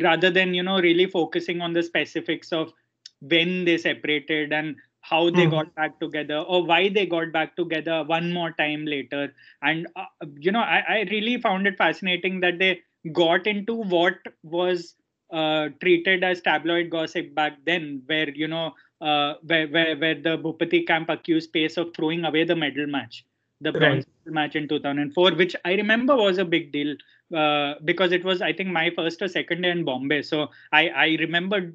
rather 0.00 0.30
than 0.30 0.54
you 0.54 0.62
know 0.62 0.80
really 0.80 1.06
focusing 1.06 1.60
on 1.60 1.72
the 1.72 1.82
specifics 1.82 2.52
of 2.52 2.72
when 3.20 3.64
they 3.64 3.78
separated 3.78 4.52
and 4.52 4.76
how 5.00 5.30
they 5.30 5.46
mm. 5.46 5.50
got 5.50 5.74
back 5.74 5.98
together 6.00 6.38
or 6.38 6.64
why 6.64 6.88
they 6.88 7.06
got 7.06 7.32
back 7.32 7.56
together 7.56 8.04
one 8.04 8.32
more 8.32 8.52
time 8.52 8.84
later. 8.84 9.32
And 9.62 9.86
uh, 9.96 10.04
you 10.38 10.52
know, 10.52 10.60
I, 10.60 10.84
I 10.88 11.06
really 11.10 11.40
found 11.40 11.66
it 11.66 11.78
fascinating 11.78 12.40
that 12.40 12.58
they 12.58 12.80
got 13.12 13.46
into 13.46 13.74
what 13.74 14.16
was 14.42 14.94
uh, 15.32 15.68
treated 15.80 16.24
as 16.24 16.40
tabloid 16.40 16.90
gossip 16.90 17.34
back 17.34 17.58
then, 17.64 18.02
where 18.06 18.30
you 18.30 18.48
know 18.48 18.72
uh, 19.00 19.34
where, 19.42 19.68
where 19.68 19.96
where 19.96 20.14
the 20.14 20.38
Bhupathi 20.38 20.86
camp 20.86 21.08
accused 21.08 21.52
paes 21.52 21.76
of 21.76 21.94
throwing 21.94 22.24
away 22.24 22.44
the 22.44 22.56
medal 22.56 22.86
match, 22.86 23.24
the 23.60 23.72
bronze 23.72 24.04
right. 24.26 24.34
match 24.34 24.56
in 24.56 24.68
2004, 24.68 25.32
which 25.32 25.54
I 25.64 25.74
remember 25.74 26.16
was 26.16 26.38
a 26.38 26.44
big 26.44 26.72
deal 26.72 26.96
uh, 27.34 27.74
because 27.84 28.12
it 28.12 28.24
was 28.24 28.42
I 28.42 28.52
think 28.52 28.70
my 28.70 28.90
first 28.96 29.22
or 29.22 29.28
second 29.28 29.62
day 29.62 29.70
in 29.70 29.84
Bombay. 29.84 30.22
So 30.22 30.48
I 30.72 30.88
I 30.88 31.06
remember 31.20 31.72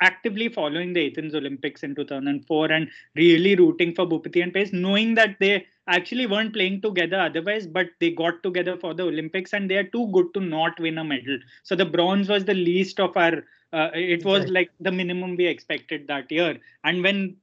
actively 0.00 0.48
following 0.48 0.92
the 0.92 1.10
Athens 1.10 1.34
Olympics 1.34 1.82
in 1.82 1.94
2004 1.94 2.72
and 2.72 2.88
really 3.16 3.54
rooting 3.56 3.94
for 3.94 4.06
Bhupathi 4.06 4.42
and 4.42 4.52
Paes, 4.52 4.72
knowing 4.72 5.14
that 5.14 5.36
they 5.40 5.66
actually 5.88 6.26
weren't 6.26 6.52
playing 6.52 6.80
together 6.80 7.20
otherwise, 7.20 7.66
but 7.66 7.88
they 8.00 8.10
got 8.10 8.42
together 8.42 8.76
for 8.76 8.94
the 8.94 9.02
Olympics 9.02 9.52
and 9.52 9.70
they 9.70 9.76
are 9.76 9.84
too 9.84 10.08
good 10.12 10.32
to 10.34 10.40
not 10.40 10.78
win 10.78 10.98
a 10.98 11.04
medal. 11.04 11.38
So 11.64 11.74
the 11.74 11.84
bronze 11.84 12.28
was 12.28 12.44
the 12.44 12.54
least 12.54 13.00
of 13.00 13.16
our. 13.16 13.44
Uh, 13.72 13.88
it 13.94 14.24
was 14.24 14.46
like 14.48 14.68
the 14.80 14.90
minimum 14.90 15.36
we 15.36 15.46
expected 15.46 16.08
that 16.08 16.30
year. 16.32 16.58
And 16.82 17.04
when 17.04 17.36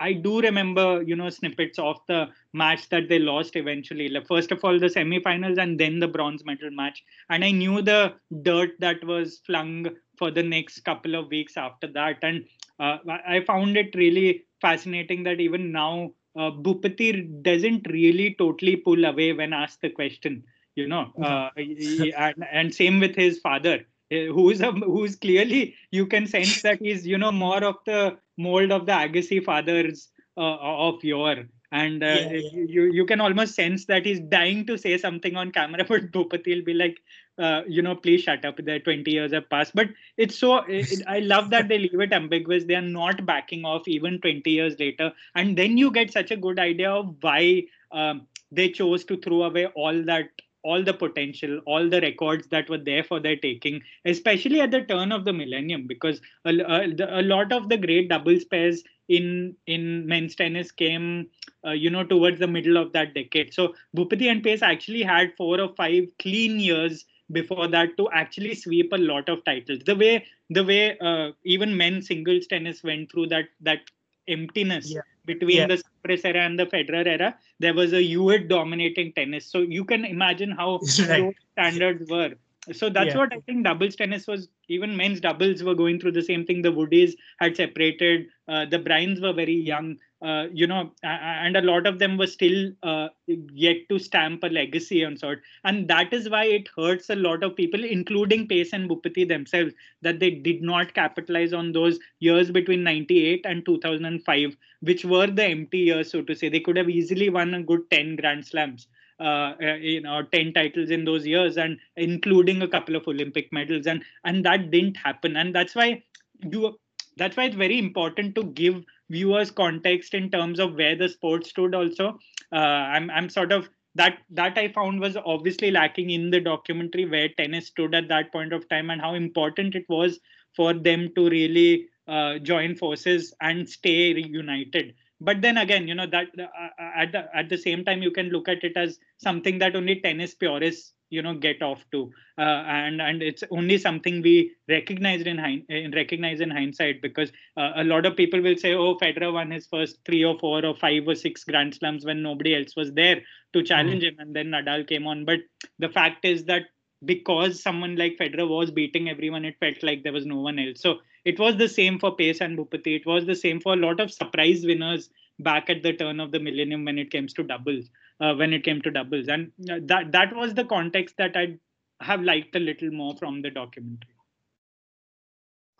I 0.00 0.12
do 0.14 0.40
remember, 0.40 1.00
you 1.02 1.14
know, 1.14 1.30
snippets 1.30 1.78
of 1.78 1.96
the 2.08 2.28
match 2.52 2.88
that 2.88 3.08
they 3.08 3.20
lost 3.20 3.54
eventually. 3.54 4.08
Like 4.08 4.26
first 4.26 4.50
of 4.50 4.64
all, 4.64 4.80
the 4.80 4.88
semi-finals 4.88 5.58
and 5.58 5.78
then 5.78 6.00
the 6.00 6.08
bronze 6.08 6.44
medal 6.44 6.72
match. 6.72 7.04
And 7.28 7.44
I 7.44 7.52
knew 7.52 7.82
the 7.82 8.14
dirt 8.42 8.70
that 8.80 9.04
was 9.04 9.42
flung 9.46 9.86
for 10.20 10.30
the 10.30 10.42
next 10.42 10.80
couple 10.84 11.16
of 11.16 11.28
weeks 11.28 11.56
after 11.56 11.88
that. 11.88 12.18
And 12.22 12.44
uh, 12.78 12.98
I 13.26 13.42
found 13.46 13.76
it 13.76 13.94
really 13.94 14.44
fascinating 14.60 15.24
that 15.24 15.40
even 15.40 15.72
now 15.72 16.12
uh, 16.36 16.50
Bhupathi 16.50 17.42
doesn't 17.42 17.86
really 17.90 18.36
totally 18.38 18.76
pull 18.76 19.04
away 19.04 19.32
when 19.32 19.52
asked 19.52 19.80
the 19.80 19.90
question, 19.90 20.44
you 20.76 20.86
know, 20.86 21.12
uh, 21.22 21.48
and, 21.56 22.44
and, 22.52 22.74
same 22.74 23.00
with 23.00 23.16
his 23.16 23.40
father, 23.40 23.80
uh, 24.12 24.26
who's 24.36 24.60
a, 24.60 24.70
who's 24.70 25.16
clearly 25.16 25.74
you 25.90 26.06
can 26.06 26.26
sense 26.26 26.62
that 26.62 26.78
he's 26.80 27.06
you 27.06 27.18
know 27.18 27.32
more 27.32 27.64
of 27.64 27.76
the 27.86 28.16
mold 28.38 28.70
of 28.70 28.86
the 28.86 28.92
Agassi 28.92 29.42
fathers 29.42 30.08
uh, 30.36 30.56
of 30.86 31.02
yore, 31.02 31.48
and 31.72 32.02
uh, 32.02 32.06
yeah, 32.06 32.30
yeah. 32.30 32.50
you 32.52 32.82
you 32.92 33.06
can 33.06 33.20
almost 33.20 33.54
sense 33.54 33.84
that 33.86 34.04
he's 34.04 34.20
dying 34.20 34.66
to 34.66 34.76
say 34.76 34.98
something 34.98 35.36
on 35.36 35.52
camera, 35.52 35.84
but 35.88 36.10
Bhupathi 36.10 36.56
will 36.56 36.64
be 36.64 36.74
like, 36.74 37.00
uh, 37.38 37.62
you 37.66 37.80
know, 37.80 37.94
please 37.94 38.22
shut 38.22 38.44
up. 38.44 38.56
The 38.56 38.80
20 38.80 39.10
years 39.10 39.32
have 39.32 39.48
passed. 39.48 39.74
But 39.74 39.88
it's 40.16 40.38
so, 40.38 40.58
it, 40.68 41.02
I 41.06 41.20
love 41.20 41.50
that 41.50 41.68
they 41.68 41.78
leave 41.78 42.00
it 42.00 42.12
ambiguous. 42.12 42.64
They 42.64 42.74
are 42.74 42.82
not 42.82 43.24
backing 43.24 43.64
off 43.64 43.88
even 43.88 44.20
20 44.20 44.50
years 44.50 44.78
later. 44.78 45.12
And 45.34 45.56
then 45.56 45.78
you 45.78 45.90
get 45.90 46.12
such 46.12 46.30
a 46.30 46.36
good 46.36 46.58
idea 46.58 46.90
of 46.90 47.16
why 47.20 47.64
um, 47.92 48.26
they 48.52 48.68
chose 48.68 49.04
to 49.04 49.16
throw 49.16 49.44
away 49.44 49.66
all 49.66 50.02
that 50.04 50.28
all 50.62 50.82
the 50.82 50.92
potential, 50.92 51.58
all 51.64 51.88
the 51.88 52.02
records 52.02 52.46
that 52.48 52.68
were 52.68 52.76
there 52.76 53.02
for 53.02 53.18
their 53.18 53.36
taking, 53.36 53.80
especially 54.04 54.60
at 54.60 54.70
the 54.70 54.82
turn 54.82 55.10
of 55.10 55.24
the 55.24 55.32
millennium, 55.32 55.86
because 55.86 56.20
a, 56.44 56.50
a, 56.50 57.20
a 57.20 57.22
lot 57.22 57.50
of 57.50 57.70
the 57.70 57.78
great 57.78 58.10
doubles 58.10 58.44
pairs 58.44 58.84
in 59.10 59.56
in 59.66 60.06
men's 60.06 60.34
tennis 60.36 60.70
came, 60.70 61.26
uh, 61.66 61.72
you 61.72 61.90
know, 61.90 62.04
towards 62.04 62.38
the 62.38 62.46
middle 62.46 62.76
of 62.76 62.92
that 62.92 63.14
decade. 63.14 63.52
So 63.52 63.74
Bhupathi 63.96 64.30
and 64.30 64.42
Paes 64.42 64.62
actually 64.62 65.02
had 65.02 65.32
four 65.36 65.60
or 65.60 65.74
five 65.76 66.04
clean 66.18 66.60
years 66.60 67.04
before 67.32 67.68
that 67.68 67.96
to 67.96 68.08
actually 68.10 68.54
sweep 68.54 68.92
a 68.92 68.96
lot 68.96 69.28
of 69.28 69.44
titles. 69.44 69.80
The 69.84 69.96
way 69.96 70.24
the 70.48 70.64
way 70.64 70.98
uh, 70.98 71.30
even 71.44 71.76
men's 71.76 72.06
singles 72.06 72.46
tennis 72.46 72.84
went 72.84 73.10
through 73.10 73.26
that 73.28 73.48
that 73.60 73.90
emptiness 74.28 74.90
yeah. 74.90 75.00
between 75.24 75.56
yeah. 75.56 75.66
the 75.66 75.82
Sampras 75.82 76.24
era 76.24 76.44
and 76.46 76.58
the 76.58 76.66
Federer 76.66 77.06
era, 77.06 77.34
there 77.58 77.74
was 77.74 77.92
a 77.92 78.02
Hewitt 78.02 78.48
dominating 78.48 79.12
tennis. 79.12 79.46
So 79.46 79.58
you 79.58 79.84
can 79.84 80.04
imagine 80.04 80.52
how 80.52 80.80
right. 81.08 81.34
standards 81.52 82.08
were. 82.08 82.34
So 82.72 82.90
that's 82.90 83.14
yeah. 83.14 83.18
what 83.18 83.32
I 83.32 83.40
think 83.40 83.64
doubles 83.64 83.96
tennis 83.96 84.26
was. 84.26 84.48
Even 84.68 84.96
men's 84.96 85.20
doubles 85.20 85.62
were 85.62 85.74
going 85.74 85.98
through 85.98 86.12
the 86.12 86.22
same 86.22 86.44
thing. 86.44 86.62
The 86.62 86.72
Woodies 86.72 87.14
had 87.38 87.56
separated. 87.56 88.26
Uh, 88.46 88.66
the 88.66 88.78
Bryans 88.78 89.20
were 89.20 89.32
very 89.32 89.54
young 89.54 89.96
uh, 90.22 90.46
you 90.52 90.66
know, 90.66 90.92
and 91.02 91.56
a 91.56 91.62
lot 91.62 91.86
of 91.86 91.98
them 91.98 92.18
were 92.18 92.26
still 92.26 92.72
uh, 92.82 93.08
yet 93.26 93.76
to 93.88 93.98
stamp 93.98 94.42
a 94.44 94.48
legacy 94.48 95.02
on 95.02 95.16
sort. 95.16 95.40
And 95.64 95.88
that 95.88 96.12
is 96.12 96.28
why 96.28 96.44
it 96.44 96.68
hurts 96.76 97.08
a 97.08 97.16
lot 97.16 97.42
of 97.42 97.56
people, 97.56 97.82
including 97.82 98.46
Paes 98.46 98.74
and 98.74 98.88
Bhupathi 98.88 99.26
themselves, 99.26 99.72
that 100.02 100.20
they 100.20 100.30
did 100.30 100.62
not 100.62 100.92
capitalize 100.92 101.54
on 101.54 101.72
those 101.72 101.98
years 102.18 102.50
between 102.50 102.84
98 102.84 103.46
and 103.46 103.64
2005, 103.64 104.56
which 104.80 105.06
were 105.06 105.26
the 105.26 105.44
empty 105.44 105.78
years, 105.78 106.10
so 106.10 106.20
to 106.20 106.34
say. 106.34 106.50
They 106.50 106.60
could 106.60 106.76
have 106.76 106.90
easily 106.90 107.30
won 107.30 107.54
a 107.54 107.62
good 107.62 107.90
10 107.90 108.16
Grand 108.16 108.46
Slams. 108.46 108.88
Uh, 109.20 109.54
uh 109.62 109.74
you 109.74 110.00
know 110.00 110.22
10 110.22 110.52
titles 110.54 110.90
in 110.90 111.04
those 111.04 111.26
years 111.26 111.58
and 111.58 111.78
including 111.96 112.62
a 112.62 112.68
couple 112.68 112.96
of 112.96 113.06
olympic 113.06 113.52
medals. 113.52 113.86
And 113.86 114.02
and 114.24 114.44
that 114.44 114.70
didn't 114.70 114.96
happen. 114.96 115.36
And 115.36 115.54
that's 115.54 115.74
why 115.74 116.02
you 116.42 116.78
that's 117.16 117.36
why 117.36 117.44
it's 117.44 117.56
very 117.56 117.78
important 117.78 118.34
to 118.36 118.44
give 118.44 118.82
viewers 119.10 119.50
context 119.50 120.14
in 120.14 120.30
terms 120.30 120.58
of 120.58 120.74
where 120.74 120.96
the 120.96 121.08
sport 121.08 121.46
stood 121.46 121.74
also. 121.74 122.18
Uh, 122.52 122.82
i'm 122.96 123.10
i'm 123.10 123.28
sort 123.28 123.52
of 123.52 123.68
that 123.94 124.18
that 124.30 124.56
i 124.58 124.68
found 124.68 125.00
was 125.00 125.16
obviously 125.24 125.70
lacking 125.70 126.10
in 126.10 126.30
the 126.30 126.40
documentary 126.40 127.04
where 127.04 127.28
tennis 127.36 127.68
stood 127.68 127.94
at 127.94 128.08
that 128.08 128.32
point 128.32 128.52
of 128.52 128.68
time 128.68 128.90
and 128.90 129.00
how 129.00 129.14
important 129.14 129.74
it 129.74 129.84
was 129.88 130.18
for 130.54 130.72
them 130.72 131.10
to 131.14 131.28
really 131.28 131.86
uh, 132.08 132.38
join 132.38 132.74
forces 132.74 133.32
and 133.40 133.68
stay 133.68 134.12
reunited 134.14 134.94
but 135.20 135.40
then 135.40 135.58
again 135.58 135.86
you 135.86 135.94
know 135.94 136.06
that 136.06 136.28
uh, 136.38 136.68
at 136.96 137.12
the 137.12 137.24
at 137.36 137.48
the 137.48 137.58
same 137.58 137.84
time 137.84 138.02
you 138.02 138.10
can 138.10 138.28
look 138.30 138.48
at 138.48 138.64
it 138.64 138.76
as 138.76 138.98
something 139.18 139.58
that 139.58 139.76
only 139.76 140.00
tennis 140.00 140.34
purists 140.34 140.92
you 141.10 141.22
know 141.22 141.34
get 141.34 141.60
off 141.62 141.84
to. 141.92 142.10
Uh, 142.38 142.62
and 142.66 143.02
and 143.02 143.22
it's 143.22 143.44
only 143.50 143.76
something 143.76 144.22
we 144.22 144.52
recognized 144.68 145.26
in 145.26 145.36
hind- 145.36 145.68
in 145.68 145.90
recognize 145.92 146.40
in 146.40 146.50
hindsight 146.50 147.02
because 147.02 147.30
uh, 147.56 147.72
a 147.76 147.84
lot 147.84 148.06
of 148.06 148.16
people 148.16 148.40
will 148.40 148.56
say 148.56 148.74
oh 148.74 148.96
federer 148.96 149.32
won 149.32 149.50
his 149.50 149.66
first 149.66 149.98
three 150.06 150.24
or 150.24 150.38
four 150.38 150.64
or 150.64 150.74
five 150.74 151.06
or 151.06 151.14
six 151.14 151.44
grand 151.44 151.74
slams 151.74 152.04
when 152.04 152.22
nobody 152.22 152.54
else 152.56 152.74
was 152.76 152.92
there 152.92 153.20
to 153.52 153.62
challenge 153.62 154.02
mm-hmm. 154.02 154.20
him 154.20 154.26
and 154.26 154.34
then 154.34 154.46
nadal 154.46 154.86
came 154.86 155.06
on. 155.06 155.24
But 155.24 155.40
the 155.78 155.88
fact 155.88 156.24
is 156.24 156.44
that 156.44 156.62
because 157.04 157.62
someone 157.62 157.96
like 157.96 158.18
federer 158.18 158.48
was 158.48 158.70
beating 158.70 159.08
everyone 159.08 159.44
it 159.44 159.56
felt 159.58 159.82
like 159.82 160.02
there 160.02 160.12
was 160.12 160.26
no 160.26 160.40
one 160.40 160.58
else. 160.58 160.80
So 160.80 160.98
it 161.24 161.38
was 161.38 161.56
the 161.56 161.68
same 161.68 161.98
for 161.98 162.14
paes 162.16 162.40
and 162.40 162.58
bhupathi 162.58 162.96
it 162.96 163.06
was 163.06 163.26
the 163.26 163.34
same 163.34 163.60
for 163.60 163.74
a 163.74 163.82
lot 163.86 164.00
of 164.00 164.12
surprise 164.12 164.64
winners 164.64 165.10
back 165.38 165.70
at 165.70 165.82
the 165.82 165.92
turn 165.92 166.20
of 166.20 166.32
the 166.32 166.38
millennium 166.38 166.84
when 166.84 166.98
it 166.98 167.10
came 167.10 167.26
to 167.26 167.42
doubles 167.42 167.90
uh, 168.20 168.34
when 168.34 168.52
it 168.52 168.64
came 168.64 168.80
to 168.82 168.90
doubles. 168.90 169.28
And 169.28 169.52
uh, 169.70 169.78
that 169.82 170.12
that 170.12 170.34
was 170.34 170.54
the 170.54 170.64
context 170.64 171.16
that 171.18 171.36
i 171.36 171.58
have 172.00 172.22
liked 172.22 172.56
a 172.56 172.58
little 172.58 172.90
more 172.90 173.14
from 173.16 173.42
the 173.42 173.50
documentary. 173.50 174.14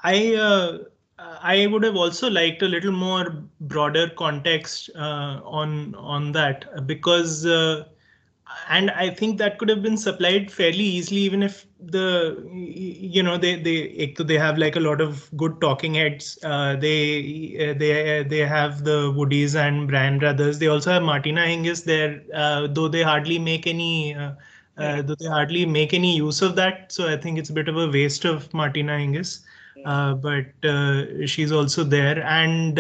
I 0.03 0.35
uh, 0.35 0.79
i 1.19 1.67
would 1.67 1.83
have 1.83 1.97
also 1.97 2.29
liked 2.31 2.63
a 2.63 2.69
little 2.69 2.93
more 2.93 3.43
broader 3.61 4.09
context 4.11 4.91
uh, 4.95 5.41
on 5.61 5.95
on 5.95 6.33
that 6.33 6.87
because 6.87 7.47
uh, 7.47 7.85
and 8.69 8.91
I 8.91 9.11
think 9.11 9.39
that 9.39 9.59
could 9.59 9.69
have 9.69 9.83
been 9.83 9.97
supplied 9.97 10.51
fairly 10.51 10.85
easily, 10.85 11.21
even 11.23 11.43
if 11.43 11.67
the 11.81 12.37
you 12.53 13.23
know 13.23 13.37
they 13.37 13.57
they 13.57 14.15
they 14.19 14.39
have 14.39 14.59
like 14.59 14.77
a 14.77 14.81
lot 14.81 15.01
of 15.01 15.29
good 15.37 15.61
talking 15.61 15.95
heads. 15.95 16.39
Uh, 16.43 16.77
they 16.77 17.75
they 17.79 18.23
they 18.25 18.39
have 18.47 18.85
the 18.85 19.13
Woodies 19.13 19.55
and 19.55 19.89
Bryan 19.89 20.19
brothers. 20.19 20.59
They 20.59 20.69
also 20.69 20.91
have 20.93 21.03
Martina 21.03 21.43
Hingis 21.43 21.85
there, 21.85 22.23
uh, 22.35 22.67
though 22.69 22.89
they 22.89 23.03
hardly 23.03 23.39
make 23.39 23.67
any. 23.67 24.15
Uh, 24.15 24.33
uh, 24.79 25.03
though 25.03 25.15
they 25.15 25.27
hardly 25.27 25.67
make 25.67 25.93
any 25.93 26.17
use 26.17 26.41
of 26.41 26.57
that, 26.57 26.91
so 26.91 27.07
I 27.13 27.17
think 27.17 27.39
it's 27.39 27.51
a 27.51 27.53
bit 27.53 27.69
of 27.69 27.77
a 27.77 27.89
waste 27.89 28.25
of 28.25 28.53
Martina 28.55 28.93
Hingis. 28.93 29.41
Uh, 29.85 30.15
but 30.15 30.47
uh, 30.65 31.27
she's 31.27 31.53
also 31.53 31.85
there, 31.85 32.23
and 32.25 32.79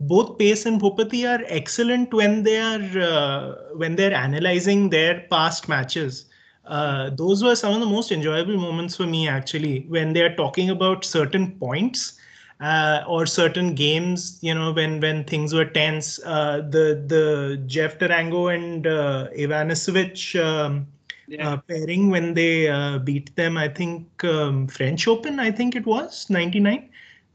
both 0.00 0.38
Paes 0.38 0.64
and 0.66 0.80
Bhupathi 0.80 1.26
are 1.28 1.44
excellent 1.48 2.12
when 2.14 2.42
they 2.44 2.58
are 2.60 2.98
uh, 2.98 3.54
when 3.76 3.96
they're 3.96 4.14
analyzing 4.14 4.90
their 4.90 5.20
past 5.30 5.68
matches. 5.68 6.26
Uh, 6.64 7.10
those 7.10 7.42
were 7.42 7.56
some 7.56 7.74
of 7.74 7.80
the 7.80 7.86
most 7.86 8.12
enjoyable 8.12 8.56
moments 8.56 8.94
for 8.96 9.06
me 9.06 9.26
actually 9.26 9.86
when 9.88 10.12
they 10.12 10.20
are 10.22 10.34
talking 10.36 10.68
about 10.70 11.04
certain 11.04 11.50
points 11.52 12.18
uh, 12.60 13.02
or 13.08 13.26
certain 13.26 13.74
games. 13.74 14.38
You 14.40 14.54
know 14.54 14.72
when 14.72 15.00
when 15.00 15.24
things 15.24 15.52
were 15.52 15.64
tense. 15.64 16.20
Uh, 16.24 16.58
the 16.68 17.02
the 17.06 17.62
Jeff 17.66 17.98
Tarango 17.98 18.54
and 18.54 18.86
uh, 18.86 19.28
Ivanisevic. 19.36 20.42
Um, 20.44 20.86
yeah. 21.30 21.46
Uh, 21.46 21.56
pairing 21.58 22.08
when 22.08 22.32
they 22.32 22.70
beat 23.04 23.36
them, 23.36 23.58
I 23.58 23.68
think 23.68 24.24
um, 24.24 24.66
French 24.66 25.06
Open, 25.06 25.38
I 25.38 25.50
think 25.50 25.76
it 25.76 25.84
was 25.84 26.30
99 26.30 26.88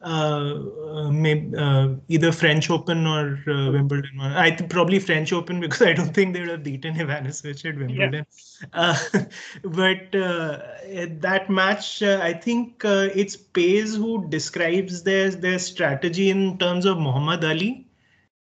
uh, 0.04 1.10
maybe, 1.10 1.56
uh, 1.56 1.90
either 2.10 2.32
French 2.32 2.70
Open 2.70 3.08
or 3.08 3.40
uh, 3.48 3.72
Wimbledon. 3.72 4.20
I 4.20 4.52
th- 4.52 4.70
probably 4.70 5.00
French 5.00 5.32
Open 5.32 5.62
because 5.62 5.82
I 5.82 5.94
don't 5.94 6.14
think 6.14 6.34
they 6.34 6.42
would 6.42 6.50
have 6.50 6.64
beaten 6.64 6.96
Ivanisevic 6.96 7.66
at 7.66 7.78
Wimbledon. 7.78 8.26
Yeah. 8.62 8.68
Uh, 8.74 8.98
but 9.64 10.14
uh, 10.14 10.60
that 11.22 11.50
match, 11.50 12.04
I 12.04 12.34
think 12.34 12.82
it's 12.84 13.38
Paes 13.38 13.96
who 13.96 14.28
describes 14.30 15.04
their 15.04 15.30
their 15.30 15.60
strategy 15.60 16.30
in 16.30 16.58
terms 16.58 16.86
of 16.86 16.98
Muhammad 16.98 17.46
Ali, 17.46 17.88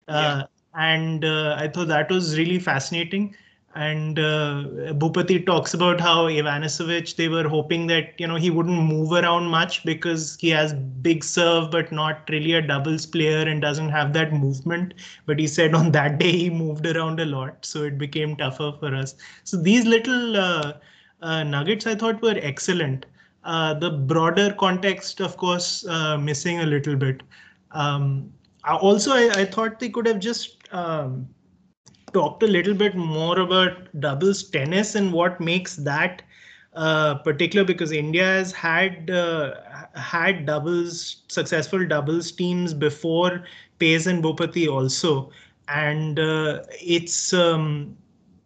yeah. 0.07 0.43
and 0.75 1.25
I 1.25 1.67
thought 1.69 1.87
that 1.87 2.11
was 2.11 2.37
really 2.37 2.59
fascinating 2.59 3.35
and 3.77 4.17
uh, 4.17 4.63
Bhupathi 4.93 5.45
talks 5.45 5.73
about 5.73 6.01
how 6.01 6.25
Ivanisevic, 6.25 7.15
they 7.15 7.27
were 7.29 7.47
hoping 7.47 7.85
that, 7.87 8.13
you 8.17 8.25
know, 8.25 8.35
he 8.35 8.49
wouldn't 8.49 8.81
move 8.81 9.11
around 9.11 9.47
much 9.47 9.83
because 9.85 10.35
he 10.39 10.49
has 10.49 10.73
big 10.73 11.23
serve, 11.23 11.69
but 11.69 11.91
not 11.91 12.27
really 12.29 12.53
a 12.53 12.61
doubles 12.61 13.05
player 13.05 13.47
and 13.47 13.61
doesn't 13.61 13.89
have 13.89 14.13
that 14.13 14.33
movement. 14.33 14.95
But 15.27 15.39
he 15.39 15.45
said 15.47 15.75
on 15.75 15.91
that 15.91 16.17
day, 16.17 16.31
he 16.31 16.49
moved 16.49 16.87
around 16.87 17.19
a 17.19 17.25
lot. 17.25 17.65
So 17.65 17.83
it 17.83 17.99
became 17.99 18.35
tougher 18.35 18.73
for 18.79 18.95
us. 18.95 19.15
So 19.43 19.57
these 19.57 19.85
little 19.85 20.35
uh, 20.37 20.73
uh, 21.21 21.43
nuggets 21.43 21.85
I 21.85 21.95
thought 21.95 22.21
were 22.21 22.39
excellent. 22.41 23.05
uh, 23.47 23.73
the 23.73 23.89
broader 23.89 24.53
context, 24.53 25.21
of 25.21 25.37
course, 25.37 25.87
uh, 25.87 26.17
missing 26.17 26.59
a 26.59 26.65
little 26.65 26.95
bit. 26.95 27.23
Um, 27.71 28.31
also, 28.65 29.11
I, 29.13 29.29
I, 29.41 29.45
thought 29.45 29.79
they 29.79 29.89
could 29.89 30.05
have 30.05 30.19
just 30.19 30.57
um, 30.73 31.27
talked 32.13 32.43
a 32.43 32.47
little 32.47 32.73
bit 32.73 32.95
more 32.95 33.39
about 33.39 33.89
doubles 33.99 34.43
tennis 34.49 34.95
and 34.95 35.13
what 35.13 35.39
makes 35.39 35.75
that 35.77 36.21
uh, 36.73 37.15
particular 37.15 37.65
because 37.65 37.91
India 37.91 38.23
has 38.23 38.51
had 38.51 39.09
uh, 39.09 39.55
had 39.95 40.45
doubles 40.45 41.23
successful 41.27 41.85
doubles 41.87 42.31
teams 42.31 42.73
before 42.73 43.43
Paes 43.79 44.07
and 44.07 44.23
Bhupathi 44.23 44.67
also, 44.67 45.31
and 45.67 46.19
uh, 46.19 46.61
it's 46.81 47.33
um, 47.33 47.97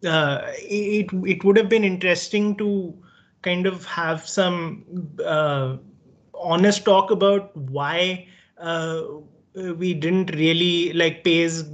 uh, 0.06 0.40
it 0.58 1.08
it 1.26 1.44
would 1.44 1.56
have 1.56 1.68
been 1.68 1.84
interesting 1.84 2.56
to 2.56 2.94
kind 3.42 3.66
of 3.66 3.84
have 3.84 4.26
some 4.26 4.84
uh, 5.24 5.76
honest 6.34 6.84
talk 6.84 7.10
about 7.10 7.56
why 7.56 8.26
uh, 8.58 9.02
we 9.54 9.94
didn't 9.94 10.34
really 10.34 10.92
like 10.92 11.24
Paes 11.24 11.64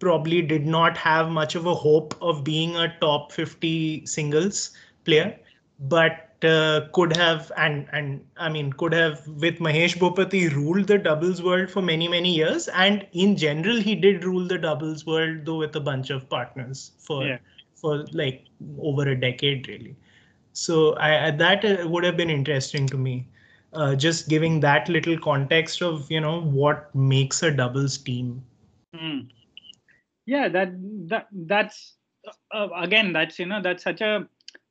probably 0.00 0.42
did 0.42 0.66
not 0.66 0.96
have 0.96 1.30
much 1.30 1.54
of 1.54 1.66
a 1.66 1.74
hope 1.74 2.14
of 2.20 2.42
being 2.42 2.74
a 2.76 2.88
top 3.00 3.32
50 3.32 4.06
singles 4.06 4.70
player 5.04 5.38
but 5.78 6.30
uh, 6.44 6.80
could 6.92 7.14
have 7.16 7.52
and 7.56 7.86
and 7.92 8.24
I 8.36 8.48
mean 8.48 8.72
could 8.72 8.94
have 8.94 9.26
with 9.28 9.58
Mahesh 9.58 9.96
Bhupathi 9.96 10.52
ruled 10.54 10.86
the 10.86 10.98
doubles 10.98 11.42
world 11.42 11.70
for 11.70 11.82
many 11.82 12.08
many 12.08 12.34
years 12.34 12.68
and 12.68 13.06
in 13.12 13.36
general 13.36 13.76
he 13.76 13.94
did 13.94 14.24
rule 14.24 14.46
the 14.46 14.58
doubles 14.58 15.06
world 15.06 15.44
though 15.44 15.58
with 15.58 15.76
a 15.76 15.80
bunch 15.80 16.10
of 16.10 16.28
partners 16.28 16.92
for 16.98 17.24
yeah. 17.24 17.38
for 17.74 18.06
like 18.12 18.46
over 18.78 19.08
a 19.08 19.20
decade 19.20 19.68
really 19.68 19.94
so 20.52 20.96
I 20.96 21.30
that 21.30 21.64
uh, 21.64 21.88
would 21.88 22.04
have 22.04 22.16
been 22.16 22.30
interesting 22.30 22.86
to 22.88 22.96
me 22.96 23.26
uh, 23.72 23.94
just 23.94 24.28
giving 24.28 24.60
that 24.60 24.88
little 24.88 25.18
context 25.18 25.82
of 25.82 26.10
you 26.10 26.20
know 26.20 26.40
what 26.40 26.94
makes 26.94 27.42
a 27.42 27.50
doubles 27.50 27.98
team 27.98 28.42
mm. 28.94 29.28
Yeah 30.26 30.48
that 30.48 30.72
that 31.08 31.26
that's 31.32 31.96
uh, 32.54 32.68
again 32.76 33.12
that's 33.12 33.38
you 33.38 33.46
know 33.46 33.60
that's 33.62 33.82
such 33.82 34.00
a 34.00 34.28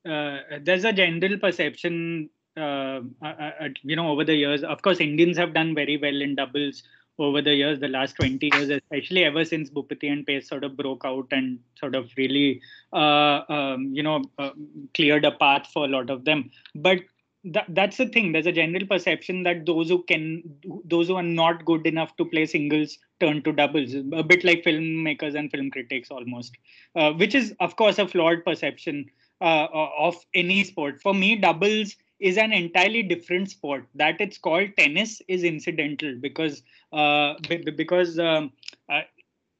uh, 0.08 0.38
there's 0.62 0.84
a 0.84 0.92
general 0.94 1.38
perception, 1.38 2.30
uh, 2.56 3.00
uh, 3.22 3.26
uh, 3.26 3.68
you 3.82 3.94
know, 3.96 4.08
over 4.08 4.24
the 4.24 4.34
years. 4.34 4.64
Of 4.64 4.80
course, 4.82 4.98
Indians 4.98 5.36
have 5.36 5.52
done 5.52 5.74
very 5.74 5.98
well 5.98 6.22
in 6.22 6.36
doubles 6.36 6.82
over 7.18 7.42
the 7.42 7.54
years, 7.54 7.80
the 7.80 7.88
last 7.88 8.16
20 8.16 8.50
years, 8.54 8.70
especially 8.70 9.24
ever 9.24 9.44
since 9.44 9.68
Bhupathi 9.68 10.10
and 10.10 10.26
Paes 10.26 10.48
sort 10.48 10.64
of 10.64 10.76
broke 10.76 11.04
out 11.04 11.26
and 11.32 11.58
sort 11.78 11.94
of 11.94 12.10
really, 12.16 12.62
uh, 12.94 13.42
um, 13.50 13.90
you 13.92 14.02
know, 14.02 14.22
uh, 14.38 14.50
cleared 14.94 15.26
a 15.26 15.32
path 15.32 15.66
for 15.72 15.84
a 15.84 15.88
lot 15.88 16.08
of 16.08 16.24
them. 16.24 16.50
But 16.74 17.00
that, 17.44 17.66
that's 17.68 17.96
the 17.96 18.06
thing. 18.06 18.32
There's 18.32 18.46
a 18.46 18.52
general 18.52 18.86
perception 18.86 19.42
that 19.44 19.66
those 19.66 19.88
who 19.88 20.02
can, 20.02 20.42
those 20.84 21.08
who 21.08 21.16
are 21.16 21.22
not 21.22 21.64
good 21.64 21.86
enough 21.86 22.16
to 22.16 22.24
play 22.24 22.46
singles, 22.46 22.98
turn 23.18 23.42
to 23.42 23.52
doubles. 23.52 23.94
A 23.94 24.22
bit 24.22 24.44
like 24.44 24.62
filmmakers 24.62 25.38
and 25.38 25.50
film 25.50 25.70
critics, 25.70 26.10
almost, 26.10 26.56
uh, 26.94 27.12
which 27.12 27.34
is 27.34 27.54
of 27.60 27.76
course 27.76 27.98
a 27.98 28.06
flawed 28.06 28.44
perception 28.44 29.06
uh, 29.40 29.66
of 29.72 30.16
any 30.34 30.64
sport. 30.64 31.00
For 31.00 31.14
me, 31.14 31.36
doubles 31.36 31.96
is 32.18 32.36
an 32.36 32.52
entirely 32.52 33.02
different 33.02 33.50
sport. 33.50 33.86
That 33.94 34.20
it's 34.20 34.38
called 34.38 34.70
tennis 34.78 35.22
is 35.28 35.42
incidental 35.42 36.16
because 36.20 36.62
uh, 36.92 37.34
because 37.48 38.18
um, 38.18 38.52
uh, 38.90 39.02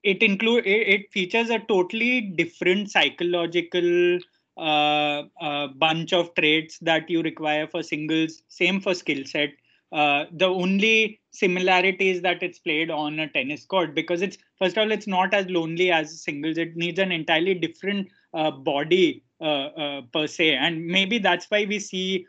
it 0.03 0.23
include 0.23 0.67
it, 0.67 0.89
it, 0.89 1.13
features 1.13 1.51
a 1.51 1.59
totally 1.59 2.21
different 2.21 2.91
psychological 2.91 4.19
uh, 4.61 5.23
uh, 5.41 5.69
bunch 5.69 6.13
of 6.13 6.35
traits 6.35 6.79
that 6.81 7.09
you 7.09 7.23
require 7.23 7.67
for 7.67 7.83
singles. 7.83 8.43
Same 8.49 8.81
for 8.81 8.93
skill 8.95 9.25
set. 9.25 9.51
Uh, 9.91 10.27
the 10.33 10.47
only 10.47 11.19
similarity 11.31 12.11
is 12.11 12.21
that 12.21 12.43
it's 12.43 12.59
played 12.59 12.91
on 12.91 13.19
a 13.19 13.29
tennis 13.29 13.65
court 13.65 13.95
because 13.95 14.23
it's 14.23 14.37
first 14.59 14.77
of 14.77 14.83
all 14.83 14.93
it's 14.93 15.07
not 15.07 15.35
as 15.35 15.49
lonely 15.49 15.91
as 15.91 16.23
singles 16.23 16.59
it 16.59 16.77
needs 16.77 17.01
an 17.01 17.11
entirely 17.11 17.55
different 17.55 18.07
uh, 18.35 18.53
body 18.53 19.25
uh, 19.41 20.01
per 20.13 20.29
se 20.29 20.55
and 20.55 20.87
maybe 20.87 21.19
that's 21.19 21.47
why 21.51 21.65
we 21.65 21.81
see 21.81 22.25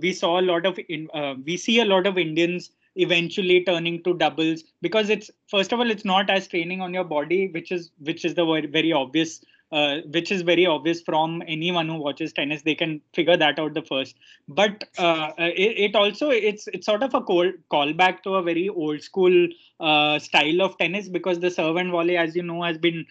we 0.00 0.12
saw 0.12 0.40
a 0.40 0.46
lot 0.52 0.64
of 0.64 0.78
in, 0.88 1.06
we 1.44 1.58
see 1.58 1.80
a 1.80 1.84
lot 1.84 2.06
of 2.06 2.16
indians 2.16 2.70
eventually 2.96 3.62
turning 3.64 4.02
to 4.02 4.14
doubles 4.14 4.64
because 4.80 5.10
it's 5.10 5.30
first 5.48 5.72
of 5.72 5.80
all 5.80 5.90
it's 5.90 6.06
not 6.06 6.30
as 6.30 6.48
training 6.48 6.80
on 6.80 6.94
your 6.94 7.04
body 7.04 7.48
which 7.48 7.72
is 7.72 7.90
which 7.98 8.24
is 8.24 8.34
the 8.34 8.44
very 8.70 8.92
obvious 8.92 9.42
uh, 9.72 9.98
which 10.10 10.30
is 10.30 10.42
very 10.42 10.66
obvious 10.66 11.00
from 11.00 11.42
anyone 11.46 11.88
who 11.88 11.96
watches 11.96 12.32
tennis 12.32 12.62
they 12.62 12.74
can 12.74 13.00
figure 13.14 13.36
that 13.36 13.58
out 13.58 13.74
the 13.74 13.82
first 13.82 14.16
but 14.48 14.84
uh, 14.98 15.32
it, 15.38 15.90
it, 15.90 15.96
also 15.96 16.30
it's 16.30 16.68
it's 16.68 16.86
sort 16.86 17.02
of 17.02 17.14
a 17.14 17.20
call 17.20 17.50
callback 17.70 18.22
to 18.22 18.34
a 18.34 18.42
very 18.42 18.68
old 18.68 19.02
school 19.02 19.48
uh, 19.80 20.18
style 20.18 20.62
of 20.62 20.76
tennis 20.78 21.08
because 21.08 21.40
the 21.40 21.50
serve 21.50 21.76
and 21.76 21.90
volley 21.90 22.16
as 22.16 22.36
you 22.36 22.42
know 22.42 22.62
has 22.62 22.78
been 22.78 23.04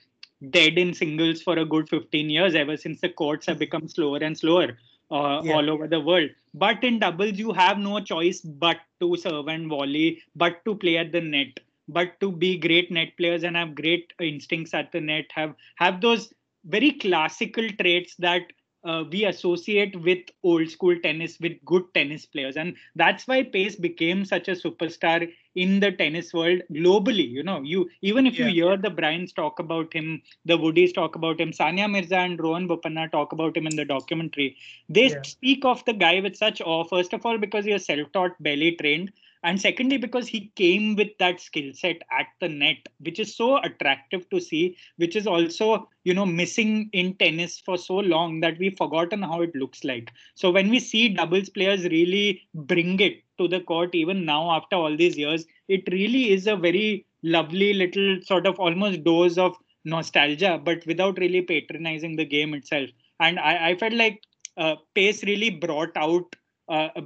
dead 0.50 0.78
in 0.78 0.94
singles 0.94 1.42
for 1.42 1.58
a 1.60 1.66
good 1.66 1.88
15 1.88 2.30
years 2.30 2.56
ever 2.56 2.76
since 2.76 3.00
the 3.02 3.10
courts 3.10 3.46
have 3.46 3.60
become 3.60 3.88
slower 3.88 4.18
and 4.18 4.38
slower 4.38 4.78
uh, 5.12 5.42
yeah. 5.44 5.54
all 5.54 5.70
over 5.70 5.88
the 5.88 6.00
world. 6.00 6.30
But 6.54 6.84
in 6.84 7.00
doubles, 7.00 7.38
you 7.38 7.54
have 7.54 7.78
no 7.78 8.00
choice 8.00 8.42
but 8.42 8.78
to 9.00 9.16
serve 9.18 9.48
and 9.48 9.68
volley, 9.68 10.22
but 10.36 10.64
to 10.66 10.76
play 10.76 10.98
at 10.98 11.12
the 11.12 11.22
net, 11.22 11.60
but 11.88 12.20
to 12.22 12.32
be 12.32 12.58
great 12.58 12.92
net 12.92 13.16
players 13.18 13.44
and 13.44 13.56
have 13.56 13.76
great 13.76 14.14
instincts 14.20 14.74
at 14.74 14.92
the 14.92 15.02
net, 15.02 15.26
have 15.34 15.54
have 15.76 16.02
those 16.02 16.34
very 16.66 16.92
classical 16.92 17.68
traits 17.80 18.16
that 18.20 18.44
uh, 18.84 19.04
we 19.12 19.26
associate 19.26 19.96
with 20.02 20.20
old 20.44 20.70
school 20.70 20.96
tennis 21.04 21.38
with 21.40 21.54
good 21.66 21.84
tennis 21.94 22.26
players 22.26 22.58
and 22.58 22.76
that's 22.96 23.28
why 23.28 23.44
paes 23.44 23.76
became 23.76 24.26
such 24.26 24.48
a 24.48 24.54
superstar 24.54 25.32
in 25.56 25.80
the 25.80 25.92
tennis 25.92 26.34
world 26.34 26.62
globally 26.72 27.28
you 27.30 27.44
know 27.44 27.62
you 27.62 27.88
even 28.02 28.26
if 28.26 28.40
yeah. 28.40 28.48
you 28.48 28.64
hear 28.64 28.78
the 28.78 28.90
Bryans 28.90 29.34
talk 29.34 29.60
about 29.60 29.94
him 29.94 30.22
the 30.46 30.58
Woodies 30.58 30.94
talk 30.94 31.16
about 31.16 31.40
him 31.40 31.52
Sania 31.52 31.92
Mirza 31.92 32.18
and 32.18 32.40
Rohan 32.42 32.68
Bopanna 32.68 33.12
talk 33.12 33.32
about 33.34 33.56
him 33.56 33.68
in 33.68 33.76
the 33.76 33.86
documentary 33.86 34.58
they 34.90 35.10
yeah. 35.10 35.22
speak 35.24 35.64
of 35.66 35.84
the 35.86 35.94
guy 35.94 36.20
with 36.20 36.36
such 36.36 36.62
awe 36.62 36.84
first 36.84 37.14
of 37.14 37.26
all 37.26 37.38
because 37.38 37.66
he 37.66 37.74
is 37.74 37.86
self-taught 37.86 38.42
belly 38.42 38.76
trained 38.78 39.12
and 39.44 39.60
secondly 39.60 39.98
because 39.98 40.28
he 40.28 40.52
came 40.56 40.96
with 40.96 41.10
that 41.20 41.40
skill 41.40 41.72
set 41.74 42.02
at 42.12 42.28
the 42.40 42.48
net 42.48 42.78
which 43.00 43.20
is 43.20 43.36
so 43.36 43.58
attractive 43.64 44.30
to 44.30 44.40
see 44.40 44.78
which 44.98 45.16
is 45.16 45.28
also 45.28 45.88
you 46.04 46.14
know 46.14 46.26
missing 46.26 46.90
in 46.94 47.14
tennis 47.16 47.60
for 47.60 47.78
so 47.78 47.96
long 47.96 48.40
that 48.40 48.58
we've 48.60 48.78
forgotten 48.78 49.22
how 49.22 49.42
it 49.42 49.56
looks 49.56 49.84
like. 49.84 50.12
So 50.36 50.52
when 50.52 50.70
we 50.70 50.80
see 50.80 51.10
doubles 51.10 51.50
players 51.50 51.84
really 51.86 52.42
bring 52.54 53.00
it 53.00 53.24
to 53.40 53.48
the 53.48 53.62
court 53.62 53.96
even 53.96 54.26
now 54.26 54.52
after 54.52 54.76
all 54.76 54.96
these 54.96 55.18
years 55.18 55.46
it 55.68 55.84
really 55.92 56.32
is 56.32 56.48
a 56.48 56.56
very 56.56 57.06
lovely 57.24 57.74
little 57.74 58.20
sort 58.24 58.46
of 58.46 58.60
almost 58.60 59.04
dose 59.04 59.38
of 59.38 59.56
nostalgia 59.86 60.62
but 60.64 60.86
without 60.86 61.18
really 61.18 61.42
patronizing 61.42 62.16
the 62.16 62.26
game 62.26 62.54
itself. 62.54 62.90
And 63.20 63.40
i, 63.40 63.70
I 63.70 63.76
felt 63.76 63.94
like 63.94 64.22
uh, 64.58 64.76
Paes 64.96 65.24
really 65.24 65.50
brought 65.50 65.96
out 65.96 66.36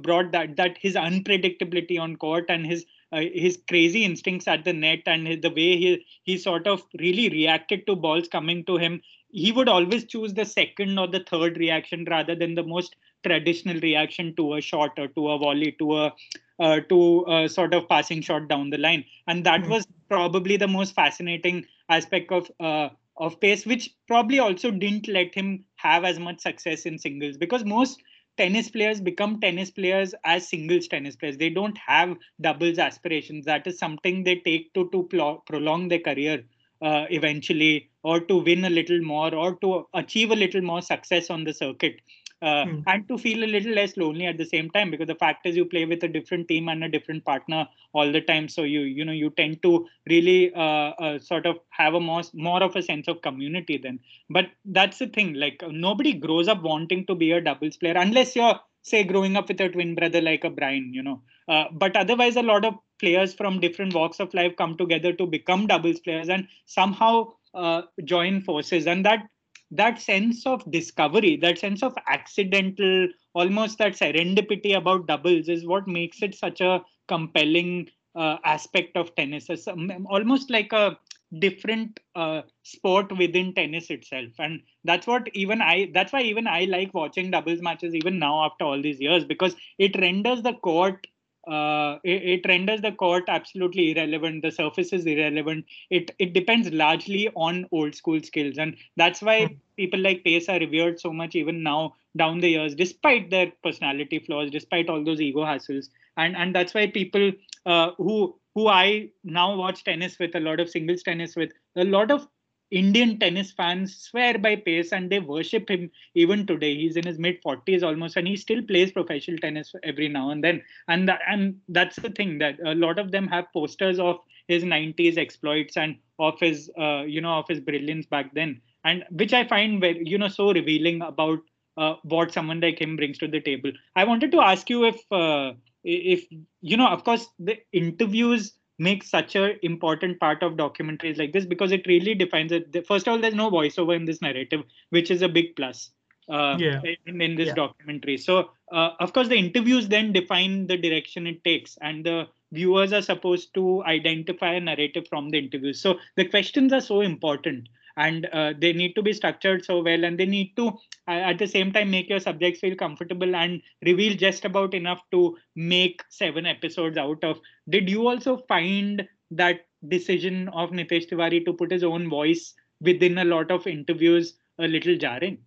brought 0.02 0.32
that 0.32 0.56
that 0.56 0.78
his 0.78 0.94
unpredictability 0.94 1.98
on 2.00 2.16
court 2.16 2.46
and 2.48 2.66
his 2.66 2.84
uh, 3.12 3.20
his 3.20 3.58
crazy 3.68 4.04
instincts 4.04 4.48
at 4.48 4.64
the 4.64 4.72
net 4.72 5.02
and 5.06 5.26
his, 5.26 5.40
the 5.40 5.50
way 5.50 5.76
he 5.76 6.06
he 6.24 6.36
sort 6.36 6.66
of 6.66 6.82
really 6.98 7.28
reacted 7.28 7.86
to 7.86 7.96
balls 7.96 8.28
coming 8.28 8.64
to 8.64 8.76
him 8.76 9.00
he 9.30 9.52
would 9.52 9.68
always 9.68 10.04
choose 10.04 10.34
the 10.34 10.44
second 10.44 10.98
or 10.98 11.06
the 11.06 11.24
third 11.30 11.56
reaction 11.58 12.04
rather 12.10 12.34
than 12.34 12.54
the 12.54 12.62
most 12.62 12.96
traditional 13.24 13.78
reaction 13.80 14.34
to 14.36 14.54
a 14.54 14.60
shot 14.60 14.98
or 14.98 15.08
to 15.08 15.28
a 15.28 15.38
volley 15.38 15.72
to 15.78 15.96
a 15.96 16.14
uh, 16.58 16.80
to 16.88 17.24
a 17.28 17.48
sort 17.48 17.74
of 17.74 17.88
passing 17.88 18.20
shot 18.20 18.48
down 18.48 18.70
the 18.70 18.78
line 18.78 19.04
and 19.26 19.44
that 19.44 19.60
mm-hmm. 19.60 19.72
was 19.72 19.86
probably 20.08 20.56
the 20.56 20.68
most 20.68 20.94
fascinating 20.94 21.64
aspect 21.88 22.32
of 22.32 22.50
uh, 22.60 22.88
of 23.18 23.38
Paes 23.40 23.66
which 23.66 23.94
probably 24.06 24.38
also 24.38 24.70
didn't 24.70 25.08
let 25.08 25.34
him 25.34 25.64
have 25.76 26.04
as 26.04 26.18
much 26.18 26.40
success 26.40 26.86
in 26.86 26.98
singles 26.98 27.36
because 27.36 27.64
most 27.64 28.02
tennis 28.36 28.68
players 28.70 29.00
become 29.00 29.40
tennis 29.40 29.70
players 29.70 30.14
as 30.24 30.48
singles 30.48 30.88
tennis 30.88 31.16
players. 31.16 31.36
They 31.36 31.50
don't 31.50 31.76
have 31.78 32.16
doubles 32.40 32.78
aspirations. 32.78 33.44
That 33.46 33.66
is 33.66 33.78
something 33.78 34.24
they 34.24 34.36
take 34.36 34.72
to 34.74 34.88
to 34.90 35.04
pl- 35.04 35.42
prolong 35.46 35.88
their 35.88 36.00
career 36.00 36.44
uh, 36.82 37.06
eventually, 37.10 37.90
or 38.02 38.20
to 38.20 38.38
win 38.38 38.64
a 38.64 38.70
little 38.70 39.00
more, 39.02 39.34
or 39.34 39.56
to 39.56 39.86
achieve 39.94 40.30
a 40.30 40.36
little 40.36 40.62
more 40.62 40.82
success 40.82 41.30
on 41.30 41.44
the 41.44 41.54
circuit 41.54 42.00
uh, 42.42 42.64
mm. 42.64 42.82
and 42.86 43.08
to 43.08 43.16
feel 43.16 43.44
a 43.44 43.46
little 43.46 43.72
less 43.72 43.96
lonely 43.96 44.26
at 44.26 44.36
the 44.36 44.44
same 44.44 44.70
time 44.70 44.90
because 44.90 45.06
the 45.06 45.14
fact 45.14 45.46
is 45.46 45.56
you 45.56 45.64
play 45.64 45.84
with 45.84 46.02
a 46.02 46.08
different 46.08 46.48
team 46.48 46.68
and 46.68 46.84
a 46.84 46.88
different 46.88 47.24
partner 47.24 47.66
all 47.92 48.10
the 48.12 48.20
time. 48.20 48.48
So 48.48 48.62
you 48.62 48.80
you 48.80 49.04
know 49.04 49.12
you 49.12 49.30
tend 49.30 49.62
to 49.62 49.86
really 50.08 50.54
uh, 50.54 50.92
uh, 51.04 51.18
sort 51.18 51.46
of 51.46 51.58
have 51.70 51.94
a 51.94 52.00
more 52.00 52.22
more 52.34 52.62
of 52.62 52.76
a 52.76 52.82
sense 52.82 53.08
of 53.08 53.22
community 53.22 53.78
then. 53.78 54.00
But 54.28 54.46
that's 54.64 54.98
the 54.98 55.06
thing 55.06 55.34
like 55.34 55.62
nobody 55.68 56.12
grows 56.12 56.48
up 56.48 56.62
wanting 56.62 57.06
to 57.06 57.14
be 57.14 57.32
a 57.32 57.40
doubles 57.40 57.76
player 57.76 57.94
unless 57.96 58.36
you're 58.36 58.60
say 58.82 59.02
growing 59.02 59.36
up 59.36 59.48
with 59.48 59.60
a 59.60 59.68
twin 59.68 59.94
brother 59.94 60.20
like 60.20 60.44
a 60.44 60.50
Bryan, 60.50 60.92
you 60.94 61.02
know. 61.02 61.20
Uh, 61.48 61.64
but 61.72 61.96
otherwise 61.96 62.36
a 62.36 62.42
lot 62.42 62.64
of 62.64 62.74
players 63.00 63.34
from 63.34 63.60
different 63.60 63.94
walks 63.94 64.20
of 64.20 64.32
life 64.32 64.54
come 64.56 64.76
together 64.76 65.12
to 65.12 65.26
become 65.26 65.66
doubles 65.66 66.00
players 66.00 66.28
and 66.28 66.46
somehow 66.66 67.32
uh, 67.54 67.82
join 68.04 68.40
forces. 68.42 68.86
And 68.86 69.04
that 69.04 69.26
that 69.70 70.00
sense 70.00 70.46
of 70.46 70.68
discovery, 70.70 71.36
that 71.36 71.58
sense 71.58 71.82
of 71.82 71.94
accidental, 72.06 73.08
almost 73.34 73.78
that 73.78 73.92
serendipity 73.92 74.76
about 74.76 75.06
doubles 75.06 75.48
is 75.48 75.66
what 75.66 75.88
makes 75.88 76.22
it 76.22 76.34
such 76.34 76.60
a 76.60 76.82
compelling 77.08 77.88
uh, 78.14 78.38
aspect 78.44 78.96
of 78.96 79.14
tennis. 79.16 79.46
It's 79.50 79.66
almost 79.66 80.50
like 80.50 80.72
a 80.72 80.98
different 81.38 81.98
uh, 82.14 82.42
sport 82.62 83.16
within 83.18 83.52
tennis 83.52 83.90
itself 83.90 84.30
and 84.38 84.60
that's 84.84 85.08
what 85.08 85.26
even 85.34 85.60
i 85.60 85.90
that's 85.92 86.12
why 86.12 86.22
even 86.22 86.46
i 86.46 86.64
like 86.66 86.94
watching 86.94 87.32
doubles 87.32 87.60
matches 87.60 87.94
even 87.94 88.18
now 88.18 88.44
after 88.44 88.64
all 88.64 88.80
these 88.80 89.00
years 89.00 89.24
because 89.24 89.56
it 89.78 89.98
renders 89.98 90.40
the 90.42 90.52
court 90.54 91.04
uh, 91.46 91.98
it, 92.02 92.40
it, 92.44 92.48
renders 92.48 92.80
the 92.80 92.92
court 92.92 93.24
absolutely 93.28 93.92
irrelevant. 93.92 94.42
The 94.42 94.50
surface 94.50 94.92
is 94.92 95.06
irrelevant. 95.06 95.64
It 95.90 96.10
it 96.18 96.32
depends 96.32 96.70
largely 96.70 97.28
on 97.34 97.66
old 97.70 97.94
school 97.94 98.20
skills, 98.20 98.58
and 98.58 98.76
that's 98.96 99.22
why 99.22 99.46
hmm. 99.46 99.54
people 99.76 100.00
like 100.00 100.24
Paes 100.24 100.48
are 100.48 100.58
revered 100.58 100.98
so 100.98 101.12
much 101.12 101.34
even 101.34 101.62
now 101.62 101.94
down 102.16 102.40
the 102.40 102.48
years, 102.48 102.74
despite 102.74 103.30
their 103.30 103.52
personality 103.62 104.18
flaws, 104.18 104.50
despite 104.50 104.88
all 104.88 105.04
those 105.04 105.20
ego 105.20 105.44
hassles, 105.44 105.88
and 106.16 106.36
and 106.36 106.54
that's 106.54 106.74
why 106.74 106.86
people 106.88 107.32
uh, 107.64 107.90
who 107.96 108.34
who 108.54 108.68
I 108.68 109.10
now 109.22 109.54
watch 109.54 109.84
tennis 109.84 110.18
with 110.18 110.34
a 110.34 110.40
lot 110.40 110.60
of 110.60 110.68
singles 110.70 111.02
tennis 111.02 111.36
with 111.36 111.52
a 111.76 111.84
lot 111.84 112.10
of 112.10 112.26
Indian 112.70 113.18
tennis 113.18 113.52
fans 113.52 113.96
swear 113.96 114.38
by 114.38 114.56
Paes 114.56 114.92
and 114.92 115.10
they 115.10 115.20
worship 115.20 115.70
him 115.70 115.90
even 116.14 116.46
today. 116.46 116.74
He's 116.74 116.96
in 116.96 117.06
his 117.06 117.18
mid 117.18 117.40
40s 117.42 117.82
almost, 117.82 118.16
and 118.16 118.26
he 118.26 118.36
still 118.36 118.62
plays 118.62 118.92
professional 118.92 119.38
tennis 119.38 119.74
every 119.84 120.08
now 120.08 120.30
and 120.30 120.42
then. 120.42 120.62
And 120.88 121.10
and 121.28 121.60
that's 121.68 121.96
the 121.96 122.10
thing 122.10 122.38
that 122.38 122.58
a 122.64 122.74
lot 122.74 122.98
of 122.98 123.12
them 123.12 123.28
have 123.28 123.52
posters 123.52 123.98
of 123.98 124.18
his 124.48 124.64
90s 124.64 125.16
exploits 125.16 125.76
and 125.76 125.96
of 126.18 126.38
his 126.40 126.70
uh, 126.78 127.02
you 127.02 127.20
know 127.20 127.38
of 127.38 127.48
his 127.48 127.60
brilliance 127.60 128.06
back 128.06 128.34
then, 128.34 128.60
and 128.84 129.04
which 129.10 129.32
I 129.32 129.46
find 129.46 129.80
very 129.80 130.02
you 130.04 130.18
know 130.18 130.28
so 130.28 130.52
revealing 130.52 131.02
about 131.02 131.40
uh, 131.76 131.94
what 132.02 132.32
someone 132.32 132.60
like 132.60 132.80
him 132.80 132.96
brings 132.96 133.18
to 133.18 133.28
the 133.28 133.40
table. 133.40 133.72
I 133.94 134.04
wanted 134.04 134.32
to 134.32 134.40
ask 134.40 134.68
you 134.70 134.84
if 134.84 135.00
uh, 135.12 135.52
if 135.84 136.26
you 136.60 136.76
know, 136.76 136.88
of 136.88 137.04
course, 137.04 137.28
the 137.38 137.58
interviews 137.72 138.52
make 138.78 139.02
such 139.02 139.36
a 139.36 139.64
important 139.64 140.20
part 140.20 140.42
of 140.42 140.52
documentaries 140.54 141.18
like 141.18 141.32
this 141.32 141.46
because 141.46 141.72
it 141.72 141.86
really 141.86 142.14
defines 142.14 142.52
it. 142.52 142.86
First 142.86 143.06
of 143.06 143.12
all, 143.12 143.20
there's 143.20 143.34
no 143.34 143.50
voiceover 143.50 143.96
in 143.96 144.04
this 144.04 144.20
narrative, 144.20 144.62
which 144.90 145.10
is 145.10 145.22
a 145.22 145.28
big 145.28 145.56
plus. 145.56 145.90
Uh, 146.28 146.56
yeah. 146.58 146.80
in, 147.06 147.20
in 147.22 147.36
this 147.36 147.46
yeah. 147.46 147.54
documentary. 147.54 148.16
So, 148.16 148.50
uh, 148.72 148.90
of 148.98 149.12
course, 149.12 149.28
the 149.28 149.36
interviews 149.36 149.86
then 149.86 150.12
define 150.12 150.66
the 150.66 150.76
direction 150.76 151.24
it 151.24 151.44
takes, 151.44 151.78
and 151.80 152.04
the 152.04 152.26
viewers 152.50 152.92
are 152.92 153.00
supposed 153.02 153.54
to 153.54 153.84
identify 153.84 154.54
a 154.54 154.60
narrative 154.60 155.06
from 155.08 155.30
the 155.30 155.38
interviews. 155.38 155.80
So, 155.80 156.00
the 156.16 156.24
questions 156.24 156.72
are 156.72 156.80
so 156.80 157.00
important 157.00 157.68
and 157.96 158.26
uh, 158.32 158.52
they 158.58 158.72
need 158.72 158.94
to 158.94 159.02
be 159.02 159.12
structured 159.12 159.64
so 159.64 159.82
well 159.82 160.04
and 160.04 160.18
they 160.18 160.26
need 160.26 160.54
to 160.56 160.68
uh, 161.08 161.22
at 161.30 161.38
the 161.38 161.46
same 161.46 161.72
time 161.72 161.90
make 161.90 162.08
your 162.08 162.20
subjects 162.20 162.60
feel 162.60 162.76
comfortable 162.76 163.34
and 163.34 163.62
reveal 163.84 164.16
just 164.16 164.44
about 164.44 164.74
enough 164.74 165.00
to 165.10 165.36
make 165.54 166.02
seven 166.10 166.46
episodes 166.46 166.96
out 166.96 167.22
of 167.24 167.40
did 167.68 167.88
you 167.88 168.06
also 168.06 168.38
find 168.48 169.06
that 169.30 169.60
decision 169.88 170.48
of 170.48 170.70
nitesh 170.70 171.08
tiwari 171.08 171.44
to 171.44 171.52
put 171.52 171.70
his 171.70 171.84
own 171.84 172.08
voice 172.08 172.54
within 172.80 173.18
a 173.18 173.24
lot 173.24 173.50
of 173.50 173.66
interviews 173.66 174.34
a 174.58 174.68
little 174.68 174.96
jarring 174.96 175.38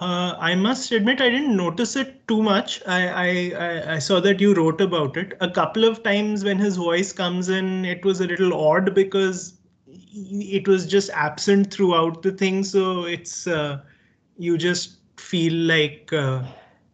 uh, 0.00 0.34
I 0.38 0.54
must 0.54 0.90
admit 0.92 1.20
I 1.20 1.28
didn't 1.28 1.54
notice 1.54 1.96
it 1.96 2.26
too 2.26 2.42
much. 2.42 2.80
I, 2.86 3.52
I 3.52 3.94
I 3.94 3.98
saw 3.98 4.20
that 4.20 4.40
you 4.40 4.54
wrote 4.54 4.80
about 4.80 5.18
it 5.18 5.34
a 5.40 5.50
couple 5.50 5.84
of 5.84 6.02
times 6.02 6.44
when 6.44 6.58
his 6.58 6.76
voice 6.76 7.12
comes 7.12 7.50
in. 7.50 7.84
It 7.84 8.02
was 8.02 8.20
a 8.22 8.26
little 8.26 8.54
odd 8.54 8.94
because 8.94 9.58
it 10.12 10.66
was 10.66 10.86
just 10.86 11.10
absent 11.10 11.72
throughout 11.72 12.22
the 12.22 12.32
thing 12.32 12.64
so 12.64 13.04
it's 13.04 13.46
uh, 13.46 13.80
you 14.38 14.56
just 14.56 14.98
feel 15.18 15.52
like 15.52 16.12
uh, 16.12 16.42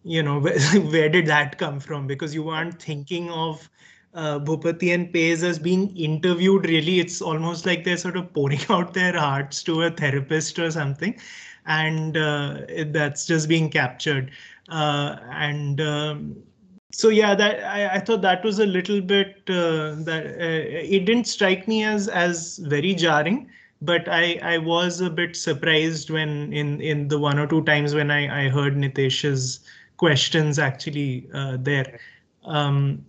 you 0.05 0.23
know 0.23 0.39
where, 0.47 0.59
where, 0.93 1.09
did 1.09 1.27
that 1.27 1.59
come 1.59 1.81
from? 1.81 2.07
Because 2.07 2.35
you 2.35 2.43
weren't 2.43 2.81
thinking 2.81 3.31
of 3.31 3.69
uh, 4.15 4.39
Bhupathi 4.39 4.95
and 4.95 5.13
Paes 5.13 5.43
as 5.43 5.59
being 5.59 5.97
interviewed 5.97 6.67
really. 6.67 7.01
It's 7.01 7.21
almost 7.21 7.67
like 7.67 7.85
they're 7.85 7.97
sort 7.97 8.17
of 8.17 8.33
pouring 8.33 8.61
out 8.69 8.95
their 8.95 9.17
hearts 9.17 9.63
to 9.65 9.83
a 9.83 9.91
therapist 9.91 10.59
or 10.59 10.71
something 10.71 11.19
and 11.67 12.17
uh, 12.17 12.63
that's 12.87 13.27
just 13.27 13.49
being 13.49 13.71
captured. 13.71 14.31
Uh, 14.69 15.17
and 15.31 15.81
um, 15.81 16.37
so 16.93 17.09
yeah 17.09 17.35
that 17.35 17.63
I, 17.65 17.97
I 17.97 17.99
thought 18.01 18.23
that 18.23 18.45
was 18.45 18.59
a 18.59 18.67
little 18.67 19.01
bit 19.01 19.37
uh, 19.49 19.95
that 20.05 20.27
uh, 20.41 20.85
it 20.97 21.05
didn't 21.05 21.27
strike 21.27 21.69
me 21.69 21.85
as 21.85 22.09
as 22.09 22.59
very 22.59 22.95
jarring 22.95 23.49
but 23.83 24.09
i 24.09 24.39
i 24.43 24.59
was 24.59 25.01
a 25.01 25.11
bit 25.11 25.37
surprised 25.37 26.11
when 26.11 26.53
in 26.53 26.81
in 26.81 27.09
the 27.09 27.19
one 27.19 27.39
or 27.39 27.47
two 27.47 27.63
times 27.65 27.95
when 27.95 28.11
i 28.11 28.47
i 28.47 28.49
heard 28.49 28.77
nitesh's 28.77 29.61
questions 29.97 30.59
actually 30.59 31.29
uh, 31.35 31.57
there. 31.61 31.99
Um, 32.45 33.05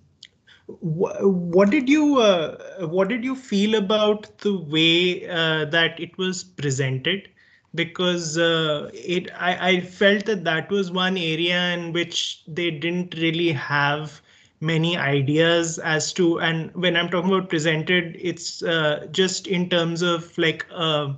wh- 0.68 1.22
what 1.56 1.70
did 1.70 1.90
you 1.90 2.18
uh, 2.20 2.58
what 2.88 3.08
did 3.10 3.24
you 3.24 3.36
feel 3.36 3.76
about 3.76 4.38
the 4.40 4.56
way 4.58 5.28
uh, 5.30 5.66
that 5.66 6.00
it 6.00 6.18
was 6.18 6.44
presented 6.44 7.28
because 7.76 8.38
uh, 8.38 8.90
it 8.94 9.30
I, 9.38 9.70
I 9.70 9.82
felt 9.82 10.26
that 10.26 10.44
that 10.44 10.70
was 10.70 10.92
one 10.92 11.18
area 11.18 11.74
in 11.74 11.94
which 11.94 12.44
they 12.48 12.72
didn't 12.72 13.16
really 13.16 13.52
have 13.52 14.22
many 14.62 14.98
ideas 14.98 15.80
as 15.80 16.12
to 16.12 16.38
and 16.42 16.70
when 16.76 16.98
i'm 16.98 17.08
talking 17.08 17.32
about 17.32 17.48
presented 17.48 18.18
it's 18.20 18.62
uh, 18.62 19.08
just 19.10 19.48
in 19.48 19.70
terms 19.70 20.02
of 20.02 20.38
like 20.38 20.66
uh, 20.76 21.14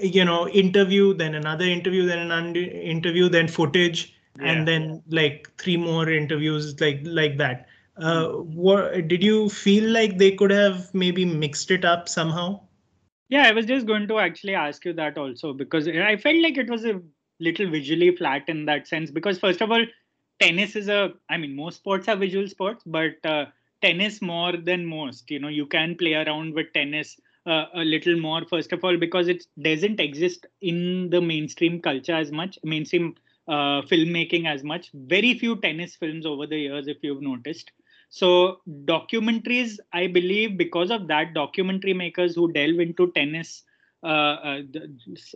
you 0.00 0.24
know 0.24 0.48
interview 0.48 1.12
then 1.12 1.34
another 1.34 1.64
interview 1.64 2.06
then 2.06 2.30
an 2.30 2.54
interview 2.54 3.28
then 3.28 3.48
footage 3.48 4.14
yeah. 4.38 4.52
and 4.52 4.68
then 4.68 5.02
like 5.08 5.50
three 5.58 5.76
more 5.76 6.08
interviews 6.08 6.80
like 6.80 7.00
like 7.04 7.36
that. 7.38 7.66
Uh, 7.96 8.28
what 8.28 9.06
did 9.08 9.22
you 9.22 9.50
feel 9.50 9.90
like 9.90 10.16
they 10.16 10.30
could 10.30 10.50
have 10.50 10.92
maybe 10.94 11.24
mixed 11.24 11.70
it 11.70 11.84
up 11.84 12.08
somehow 12.08 12.58
yeah, 13.32 13.44
I 13.48 13.52
was 13.52 13.64
just 13.64 13.86
going 13.86 14.08
to 14.08 14.18
actually 14.18 14.54
ask 14.54 14.84
you 14.84 14.92
that 14.94 15.16
also 15.16 15.54
because 15.54 15.88
I 15.88 16.16
felt 16.16 16.36
like 16.42 16.58
it 16.58 16.68
was 16.68 16.84
a 16.84 17.00
little 17.40 17.70
visually 17.70 18.14
flat 18.14 18.42
in 18.48 18.66
that 18.66 18.86
sense. 18.86 19.10
Because 19.10 19.38
first 19.38 19.62
of 19.62 19.70
all, 19.70 19.84
tennis 20.38 20.76
is 20.76 20.88
a, 20.88 21.14
I 21.30 21.38
mean, 21.38 21.56
most 21.56 21.76
sports 21.76 22.08
are 22.08 22.16
visual 22.16 22.46
sports, 22.46 22.82
but 22.84 23.24
uh, 23.24 23.46
tennis 23.80 24.20
more 24.20 24.52
than 24.58 24.84
most. 24.84 25.30
You 25.30 25.38
know, 25.40 25.48
you 25.48 25.64
can 25.66 25.96
play 25.96 26.12
around 26.12 26.52
with 26.54 26.74
tennis 26.74 27.18
uh, 27.46 27.64
a 27.74 27.84
little 27.84 28.20
more. 28.20 28.42
First 28.44 28.70
of 28.72 28.84
all, 28.84 28.98
because 28.98 29.28
it 29.28 29.44
doesn't 29.62 29.98
exist 29.98 30.46
in 30.60 31.08
the 31.08 31.22
mainstream 31.22 31.80
culture 31.80 32.14
as 32.14 32.30
much, 32.30 32.58
mainstream 32.64 33.14
uh, 33.48 33.80
filmmaking 33.92 34.46
as 34.46 34.62
much. 34.62 34.90
Very 34.92 35.38
few 35.38 35.56
tennis 35.56 35.96
films 35.96 36.26
over 36.26 36.46
the 36.46 36.58
years, 36.58 36.86
if 36.86 36.98
you've 37.02 37.22
noticed. 37.22 37.72
So 38.12 38.60
documentaries, 38.84 39.78
I 39.94 40.06
believe, 40.06 40.58
because 40.58 40.90
of 40.90 41.08
that, 41.08 41.32
documentary 41.32 41.94
makers 41.94 42.34
who 42.34 42.52
delve 42.52 42.78
into 42.78 43.10
tennis, 43.12 43.62
uh, 44.02 44.06
uh, 44.06 44.62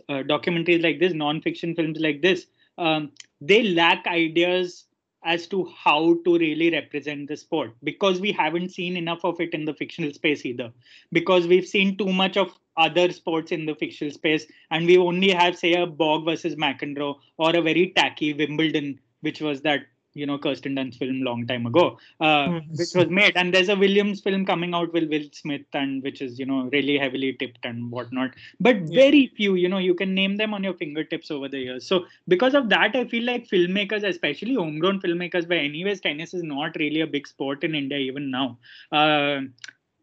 uh, 0.09 0.21
documentaries 0.21 0.83
like 0.83 0.99
this, 0.99 1.11
non-fiction 1.11 1.73
films 1.73 1.97
like 1.99 2.21
this, 2.21 2.45
um, 2.77 3.13
they 3.41 3.63
lack 3.63 4.05
ideas 4.05 4.85
as 5.23 5.47
to 5.47 5.67
how 5.75 6.17
to 6.23 6.37
really 6.37 6.69
represent 6.69 7.27
the 7.27 7.35
sport 7.35 7.73
because 7.83 8.21
we 8.21 8.31
haven't 8.31 8.69
seen 8.69 8.95
enough 8.95 9.25
of 9.25 9.41
it 9.41 9.55
in 9.55 9.65
the 9.65 9.73
fictional 9.73 10.13
space 10.13 10.45
either. 10.45 10.71
Because 11.11 11.47
we've 11.47 11.65
seen 11.65 11.97
too 11.97 12.13
much 12.13 12.37
of 12.37 12.59
other 12.77 13.11
sports 13.11 13.51
in 13.51 13.65
the 13.65 13.73
fictional 13.73 14.13
space 14.13 14.45
and 14.69 14.85
we 14.85 14.99
only 14.99 15.31
have 15.31 15.57
say 15.57 15.73
a 15.73 15.87
Borg 15.87 16.25
versus 16.25 16.55
mcenroe 16.55 17.15
or 17.37 17.55
a 17.55 17.61
very 17.63 17.91
tacky 17.95 18.33
wimbledon 18.33 18.99
which 19.21 19.41
was 19.41 19.63
that 19.63 19.87
you 20.17 20.25
know 20.25 20.37
Kirsten 20.37 20.75
Dunst 20.75 20.97
film 20.97 21.21
long 21.21 21.45
time 21.47 21.65
ago, 21.65 21.97
uh, 22.19 22.47
mm-hmm. 22.47 22.71
which 22.71 22.93
was 22.95 23.07
made. 23.09 23.33
And 23.35 23.53
there's 23.53 23.69
a 23.69 23.75
Williams 23.75 24.21
film 24.21 24.45
coming 24.45 24.73
out 24.73 24.91
with 24.93 25.09
Will 25.09 25.27
Smith, 25.31 25.65
and 25.73 26.03
which 26.03 26.21
is 26.21 26.39
you 26.39 26.45
know 26.45 26.69
really 26.71 26.97
heavily 26.97 27.33
tipped 27.33 27.65
and 27.65 27.91
whatnot. 27.91 28.31
But 28.59 28.77
yeah. 28.77 28.95
very 28.95 29.31
few, 29.35 29.55
you 29.55 29.69
know, 29.69 29.77
you 29.77 29.93
can 29.93 30.13
name 30.13 30.37
them 30.37 30.53
on 30.53 30.63
your 30.63 30.73
fingertips 30.73 31.31
over 31.31 31.47
the 31.47 31.59
years. 31.59 31.85
So 31.85 32.05
because 32.27 32.53
of 32.53 32.69
that, 32.69 32.95
I 32.95 33.05
feel 33.05 33.23
like 33.23 33.47
filmmakers, 33.47 34.07
especially 34.07 34.55
homegrown 34.55 35.01
filmmakers, 35.01 35.47
but 35.47 35.57
anyways, 35.57 36.01
tennis 36.01 36.33
is 36.33 36.43
not 36.43 36.75
really 36.77 37.01
a 37.01 37.07
big 37.07 37.27
sport 37.27 37.63
in 37.63 37.75
India 37.75 37.97
even 37.97 38.31
now. 38.31 38.57
Uh, 38.91 39.41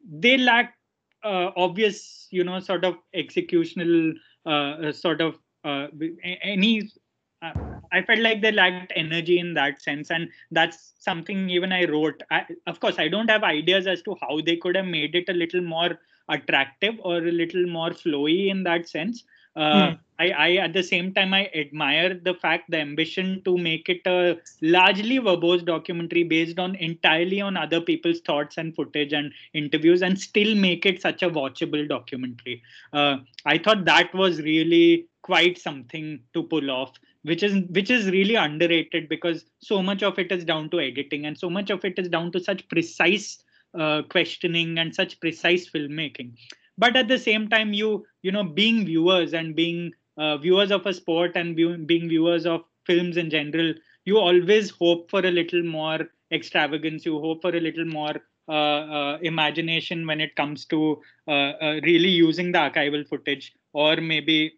they 0.09 0.37
lack 0.37 0.77
uh, 1.25 1.51
obvious, 1.57 2.29
you 2.31 2.45
know, 2.45 2.61
sort 2.61 2.85
of 2.85 2.97
executional, 3.15 4.13
uh, 4.47 4.93
sort 4.93 5.21
of 5.21 5.39
uh, 5.65 5.87
any 6.43 6.91
I 7.95 8.03
felt 8.03 8.21
like 8.21 8.43
they 8.43 8.53
lacked 8.53 8.93
energy 8.97 9.39
in 9.39 9.55
that 9.55 9.81
sense, 9.81 10.11
and 10.11 10.29
that's 10.51 10.95
something 10.99 11.49
even 11.51 11.73
I 11.73 11.85
wrote. 11.85 12.23
I, 12.31 12.45
of 12.67 12.81
course, 12.81 12.99
I 12.99 13.09
don't 13.09 13.31
have 13.31 13.45
ideas 13.45 13.87
as 13.87 14.03
to 14.03 14.17
how 14.21 14.41
they 14.45 14.57
could 14.57 14.77
have 14.77 14.87
made 14.87 15.15
it 15.15 15.29
a 15.29 15.33
little 15.33 15.63
more 15.63 15.99
attractive 16.29 16.95
or 17.01 17.19
a 17.19 17.33
little 17.33 17.67
more 17.67 17.91
flowy 17.91 18.51
in 18.51 18.65
that 18.65 18.89
sense. 18.89 19.25
uh, 19.57 19.89
mm. 19.91 19.99
I, 20.19 20.29
I 20.31 20.51
at 20.57 20.73
the 20.73 20.83
same 20.83 21.13
time 21.13 21.35
i 21.35 21.51
admire 21.55 22.15
the 22.15 22.35
fact 22.35 22.71
the 22.71 22.79
ambition 22.79 23.43
to 23.45 23.57
make 23.57 23.89
it 23.89 24.07
a 24.07 24.39
largely 24.63 25.19
verbose 25.19 25.65
documentary 25.65 26.23
based 26.25 26.59
on 26.59 26.77
entirely 26.77 27.41
on 27.41 27.57
other 27.57 27.81
people's 27.81 28.21
thoughts 28.21 28.59
and 28.59 28.75
footage 28.75 29.13
and 29.13 29.33
interviews 29.53 30.03
and 30.03 30.19
still 30.19 30.55
make 30.55 30.87
it 30.87 31.03
such 31.03 31.23
a 31.23 31.31
watchable 31.31 31.89
documentary 31.89 32.63
uh, 32.93 33.17
i 33.45 33.59
thought 33.59 33.85
that 33.85 34.15
was 34.15 34.41
really 34.41 35.07
quite 35.23 35.59
something 35.59 36.21
to 36.33 36.43
pull 36.43 36.71
off 36.71 36.93
which 37.25 37.43
is 37.43 37.63
which 37.71 37.91
is 37.91 38.11
really 38.11 38.37
underrated 38.37 39.09
because 39.09 39.45
so 39.59 39.83
much 39.83 40.03
of 40.03 40.19
it 40.19 40.31
is 40.31 40.45
down 40.45 40.71
to 40.71 40.81
editing 40.81 41.27
and 41.27 41.37
so 41.37 41.51
much 41.51 41.71
of 41.71 41.85
it 41.85 41.99
is 41.99 42.09
down 42.09 42.31
to 42.33 42.41
such 42.41 42.69
precise 42.69 43.43
uh, 43.79 44.03
questioning 44.03 44.79
and 44.79 44.95
such 44.95 45.19
precise 45.21 45.69
filmmaking. 45.69 46.33
But 46.79 46.97
at 46.97 47.09
the 47.09 47.19
same 47.19 47.49
time 47.49 47.73
you 47.73 48.07
you 48.23 48.33
know 48.33 48.45
being 48.45 48.85
viewers 48.85 49.35
and 49.35 49.57
being 49.57 49.93
uh, 50.17 50.37
viewers 50.39 50.71
of 50.71 50.87
a 50.87 50.95
sport 50.95 51.33
and 51.35 51.57
view, 51.57 51.77
being 51.79 52.09
viewers 52.09 52.47
of 52.47 52.63
films 52.87 53.17
in 53.17 53.31
general 53.31 53.75
you 54.05 54.19
always 54.19 54.71
hope 54.71 55.11
for 55.11 55.21
a 55.21 55.31
little 55.31 55.63
more 55.63 56.01
extravagance. 56.31 57.07
You 57.07 57.19
hope 57.21 57.43
for 57.43 57.57
a 57.57 57.61
little 57.61 57.87
more 57.87 58.15
uh, 58.49 58.53
uh, 58.53 59.19
imagination 59.23 60.07
when 60.07 60.21
it 60.21 60.37
comes 60.37 60.67
to 60.67 61.01
uh, 61.27 61.31
uh, 61.31 61.81
really 61.83 62.11
using 62.11 62.53
the 62.53 62.59
archival 62.59 63.09
footage 63.09 63.55
or 63.73 63.97
maybe 63.97 64.53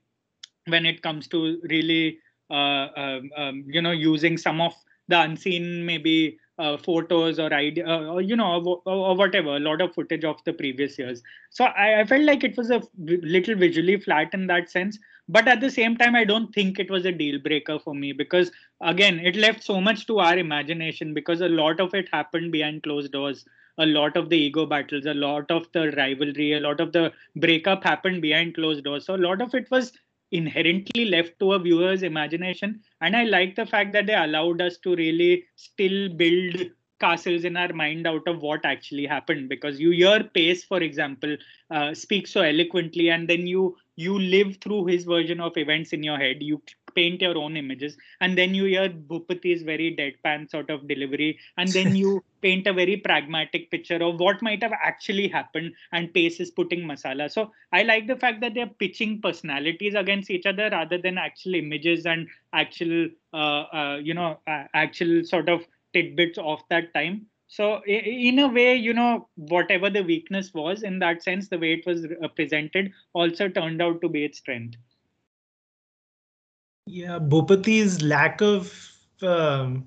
when 0.66 0.84
it 0.84 1.02
comes 1.02 1.28
to 1.28 1.60
really 1.70 2.18
um, 2.50 3.30
um, 3.36 3.64
you 3.66 3.82
know 3.82 3.90
using 3.90 4.36
some 4.38 4.60
of 4.60 4.74
the 5.08 5.20
unseen 5.20 5.84
maybe 5.84 6.38
uh, 6.58 6.76
photos 6.76 7.38
or 7.38 7.52
idea 7.52 7.86
uh, 7.86 8.06
or 8.06 8.20
you 8.20 8.34
know 8.36 8.62
or, 8.62 8.82
or, 8.86 9.14
whatever 9.14 9.56
a 9.56 9.60
lot 9.60 9.80
of 9.80 9.94
footage 9.94 10.24
of 10.24 10.42
the 10.44 10.52
previous 10.52 10.98
years. 10.98 11.22
So 11.50 11.64
I, 11.64 12.00
I, 12.00 12.04
felt 12.06 12.22
like 12.22 12.44
it 12.44 12.56
was 12.56 12.70
a 12.70 12.82
little 12.96 13.56
visually 13.56 13.98
flat 14.00 14.32
in 14.32 14.46
that 14.46 14.70
sense 14.70 14.98
but 15.28 15.48
at 15.48 15.60
the 15.60 15.70
same 15.70 15.96
time 15.96 16.14
i 16.14 16.24
don't 16.24 16.54
think 16.54 16.78
it 16.78 16.90
was 16.90 17.04
a 17.04 17.12
deal 17.12 17.38
breaker 17.40 17.78
for 17.78 17.94
me 17.94 18.12
because 18.12 18.50
again 18.80 19.18
it 19.18 19.36
left 19.36 19.62
so 19.62 19.80
much 19.80 20.06
to 20.06 20.18
our 20.18 20.38
imagination 20.38 21.12
because 21.12 21.40
a 21.40 21.48
lot 21.48 21.80
of 21.80 21.94
it 21.94 22.08
happened 22.12 22.52
behind 22.52 22.82
closed 22.82 23.12
doors. 23.12 23.44
A 23.78 23.84
lot 23.84 24.16
of 24.16 24.30
the 24.30 24.38
ego 24.38 24.64
battles 24.64 25.04
a 25.04 25.12
lot 25.12 25.50
of 25.50 25.66
the 25.72 25.90
rivalry 25.98 26.54
a 26.54 26.60
lot 26.60 26.80
of 26.80 26.92
the 26.92 27.12
breakup 27.36 27.84
happened 27.84 28.22
behind 28.22 28.54
closed 28.54 28.84
doors. 28.84 29.04
So 29.04 29.14
a 29.14 29.24
lot 29.28 29.42
of 29.42 29.54
it 29.54 29.70
was 29.70 29.92
inherently 30.32 31.06
left 31.06 31.38
to 31.38 31.52
a 31.52 31.58
viewer's 31.58 32.02
imagination. 32.02 32.80
And 33.00 33.16
i 33.16 33.24
like 33.24 33.56
the 33.56 33.66
fact 33.66 33.92
that 33.92 34.06
they 34.06 34.14
allowed 34.14 34.60
us 34.60 34.76
to 34.78 34.96
really 34.96 35.44
still 35.56 36.08
build 36.08 36.70
castles 36.98 37.44
in 37.44 37.56
our 37.56 37.72
mind 37.72 38.06
out 38.06 38.26
of 38.26 38.40
what 38.40 38.64
actually 38.64 39.06
happened. 39.06 39.48
Because 39.48 39.78
you 39.78 39.90
hear 39.90 40.24
paes 40.24 40.64
for 40.64 40.82
example 40.82 41.36
uh, 41.70 41.94
speak 41.94 42.26
so 42.26 42.40
eloquently 42.40 43.10
and 43.10 43.28
then 43.28 43.46
you 43.46 43.76
you 43.96 44.18
live 44.18 44.58
through 44.60 44.86
his 44.86 45.04
version 45.04 45.40
of 45.40 45.56
events 45.56 45.92
in 45.92 46.02
your 46.02 46.18
head. 46.18 46.36
You 46.40 46.62
paint 46.94 47.20
your 47.20 47.36
own 47.36 47.56
images 47.56 47.96
and 48.20 48.36
then 48.38 48.54
you 48.54 48.64
hear 48.64 48.88
bhupathi's 48.88 49.62
very 49.62 49.94
deadpan 49.94 50.50
sort 50.50 50.70
of 50.70 50.88
delivery 50.88 51.38
and 51.58 51.68
then 51.68 51.94
you 51.94 52.24
paint 52.42 52.66
a 52.66 52.72
very 52.72 52.96
pragmatic 52.96 53.70
picture 53.70 54.02
of 54.02 54.18
what 54.18 54.40
might 54.40 54.62
have 54.62 54.72
actually 54.72 55.28
happened 55.28 55.72
and 55.92 56.12
paes 56.14 56.40
is 56.40 56.50
putting 56.50 56.80
masala. 56.80 57.30
So 57.30 57.52
i 57.72 57.82
like 57.82 58.06
the 58.06 58.16
fact 58.16 58.40
that 58.40 58.54
they're 58.54 58.74
pitching 58.78 59.20
personalities 59.20 59.94
against 59.94 60.30
each 60.30 60.46
other 60.46 60.70
rather 60.70 60.98
than 60.98 61.18
actual 61.18 61.54
images 61.54 62.06
and 62.06 62.26
actual 62.52 63.08
uh, 63.34 63.62
uh, 63.78 64.00
you 64.02 64.14
know 64.14 64.38
uh, 64.46 64.64
actual 64.74 65.24
sort 65.24 65.48
of 65.48 65.66
tidbits 65.92 66.38
of 66.38 66.60
that 66.70 66.92
time 66.94 67.26
so 67.48 67.82
in 67.86 68.38
a 68.40 68.48
way 68.48 68.74
you 68.74 68.92
know 68.92 69.28
whatever 69.36 69.88
the 69.88 70.02
weakness 70.02 70.52
was 70.52 70.82
in 70.82 70.98
that 70.98 71.22
sense 71.22 71.48
the 71.48 71.58
way 71.58 71.72
it 71.74 71.86
was 71.86 72.04
uh, 72.04 72.28
presented 72.28 72.92
also 73.12 73.48
turned 73.48 73.80
out 73.80 74.00
to 74.00 74.08
be 74.08 74.24
its 74.24 74.38
strength. 74.38 74.76
Yeah 76.86 77.18
bhupathi's 77.18 78.02
lack 78.02 78.40
of 78.40 78.92
um, 79.22 79.86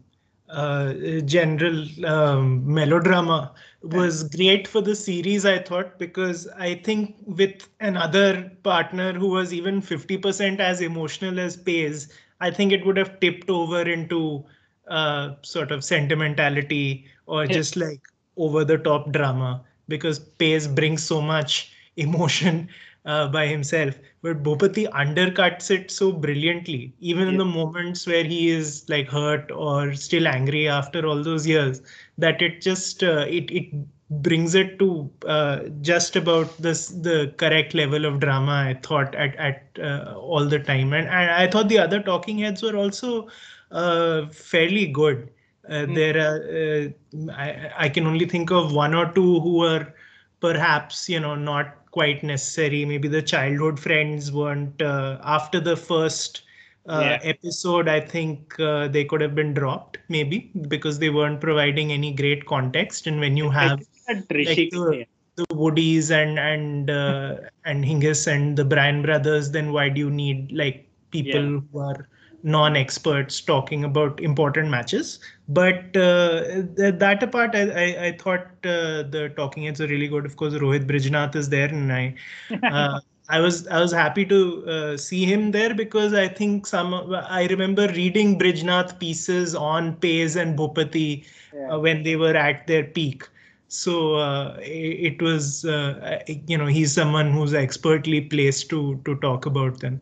uh, 0.50 0.94
general 1.26 1.86
um, 2.06 2.74
melodrama 2.74 3.54
was 3.84 4.24
great 4.24 4.68
for 4.68 4.82
the 4.82 4.96
series 4.96 5.46
i 5.46 5.60
thought 5.60 5.98
because 6.00 6.48
i 6.58 6.74
think 6.74 7.16
with 7.26 7.70
another 7.80 8.52
partner 8.64 9.14
who 9.14 9.28
was 9.28 9.54
even 9.54 9.82
50% 9.82 10.60
as 10.60 10.82
emotional 10.82 11.40
as 11.40 11.56
Paes 11.56 12.12
i 12.42 12.50
think 12.50 12.72
it 12.72 12.86
would 12.86 12.98
have 12.98 13.20
tipped 13.20 13.50
over 13.50 13.82
into 13.82 14.44
uh, 14.88 15.36
sort 15.44 15.72
of 15.72 15.84
sentimentality 15.84 17.06
or 17.30 17.46
yeah. 17.46 17.54
just 17.54 17.76
like 17.76 18.02
over 18.38 18.64
the 18.66 18.78
top 18.78 19.12
drama 19.12 19.62
because 19.88 20.20
Paes 20.20 20.68
brings 20.74 21.04
so 21.04 21.22
much 21.22 21.72
emotion 21.98 22.70
uh, 23.06 23.28
by 23.28 23.48
himself. 23.48 23.96
But 24.22 24.44
Bhupathi 24.44 24.88
undercuts 24.92 25.72
it 25.72 25.92
so 25.92 26.12
brilliantly, 26.12 26.94
even 27.00 27.24
yeah. 27.24 27.30
in 27.30 27.38
the 27.38 27.46
moments 27.46 28.06
where 28.06 28.24
he 28.24 28.50
is 28.50 28.86
like 28.90 29.08
hurt 29.08 29.52
or 29.52 29.94
still 29.94 30.28
angry 30.28 30.68
after 30.68 31.06
all 31.06 31.24
those 31.24 31.48
years, 31.48 31.82
that 32.18 32.42
it 32.42 32.62
just 32.62 33.04
uh, 33.04 33.26
it 33.28 33.50
it 33.50 33.74
brings 34.10 34.56
it 34.56 34.78
to 34.80 35.10
uh, 35.28 35.60
just 35.82 36.16
about 36.16 36.56
this 36.58 36.88
the 36.88 37.34
correct 37.38 37.74
level 37.74 38.06
of 38.06 38.20
drama. 38.20 38.52
I 38.52 38.80
thought 38.84 39.16
at 39.16 39.36
at 39.38 39.64
uh, 39.82 40.16
all 40.18 40.46
the 40.46 40.60
time, 40.60 40.94
and, 40.94 41.08
and 41.08 41.32
I 41.32 41.48
thought 41.48 41.70
the 41.70 41.80
other 41.80 42.02
talking 42.02 42.40
heads 42.40 42.62
were 42.62 42.76
also 42.76 43.30
uh, 43.72 44.28
fairly 44.28 44.88
good. 44.88 45.30
Uh, 45.70 45.86
mm. 45.86 45.96
There 45.96 46.18
are, 46.18 47.30
uh, 47.30 47.32
I, 47.34 47.86
I, 47.86 47.90
can 47.90 48.08
only 48.08 48.26
think 48.26 48.50
of 48.50 48.74
one 48.74 48.96
or 48.96 49.12
two 49.14 49.40
who 49.40 49.64
are 49.64 49.94
perhaps, 50.40 51.08
you 51.08 51.20
know, 51.20 51.36
not 51.36 51.92
quite 51.92 52.24
necessary. 52.24 52.86
Maybe 52.86 53.08
the 53.08 53.22
childhood 53.22 53.80
friends 53.80 54.32
weren't 54.32 54.82
uh, 54.82 55.20
after 55.24 55.60
the 55.60 55.78
first 55.78 56.42
uh, 56.88 57.02
yeah. 57.04 57.20
episode. 57.22 57.88
I 57.88 58.00
think 58.00 58.60
uh, 58.60 58.88
they 58.88 59.06
could 59.06 59.22
have 59.22 59.36
been 59.36 59.54
dropped, 59.54 60.00
maybe 60.08 60.52
because 60.68 60.98
they 60.98 61.12
weren't 61.12 61.40
providing 61.40 61.92
any 61.92 62.14
great 62.14 62.48
context. 62.48 63.06
And 63.06 63.20
when 63.20 63.38
you 63.38 63.52
have 63.52 63.80
like, 64.08 64.28
the, 64.28 65.06
the 65.36 65.46
Woodies 65.52 66.10
and 66.10 66.40
and 66.40 66.90
and 67.66 67.86
Hingis 67.86 68.26
and 68.26 68.58
the 68.58 68.66
Bryan 68.66 69.04
brothers, 69.04 69.52
then 69.52 69.72
why 69.72 69.90
do 69.90 70.00
you 70.00 70.10
need 70.10 70.52
like 70.52 70.90
people 71.12 71.44
yeah. 71.44 71.60
who 71.72 71.80
are 71.80 72.08
non-experts 72.44 73.42
talking 73.42 73.84
about 73.84 74.20
important 74.22 74.70
matches. 74.70 75.20
But 75.50 75.98
uh, 75.98 76.62
that 76.78 77.24
apart, 77.24 77.56
I, 77.56 77.62
I, 77.62 78.06
I 78.06 78.18
thought 78.18 78.46
uh, 78.64 79.02
the 79.02 79.34
talking 79.36 79.64
heads 79.64 79.82
are 79.82 79.88
really 79.88 80.08
good. 80.08 80.26
Of 80.26 80.38
course, 80.38 80.54
Rohit 80.54 80.86
Brijnath 80.86 81.36
is 81.36 81.50
there, 81.50 81.68
and 81.68 81.92
I. 81.92 82.16
Uh, 82.64 83.00
I 83.32 83.40
was 83.40 83.68
I 83.68 83.80
was 83.80 83.92
happy 83.92 84.26
to 84.26 84.66
uh, 84.66 84.98
see 84.98 85.24
him 85.24 85.52
there 85.52 85.76
because 85.76 86.16
I 86.16 86.28
think 86.28 86.66
some 86.66 86.96
I 87.14 87.46
remember 87.46 87.88
reading 87.90 88.40
Brijnath 88.40 88.98
pieces 89.00 89.54
on 89.54 89.98
Paes 89.98 90.36
and 90.36 90.58
Bhupathi 90.58 91.26
yeah. 91.54 91.76
uh, 91.76 91.80
when 91.80 92.02
they 92.02 92.16
were 92.16 92.36
at 92.36 92.66
their 92.66 92.84
peak. 92.84 93.28
So 93.68 94.16
uh, 94.16 94.58
it, 94.60 95.14
it, 95.14 95.22
was 95.22 95.64
uh, 95.64 96.24
you 96.48 96.58
know 96.58 96.66
he's 96.66 96.92
someone 96.92 97.32
who's 97.32 97.54
expertly 97.54 98.22
placed 98.22 98.68
to 98.72 99.00
to 99.06 99.16
talk 99.18 99.46
about 99.46 99.80
them. 99.80 100.02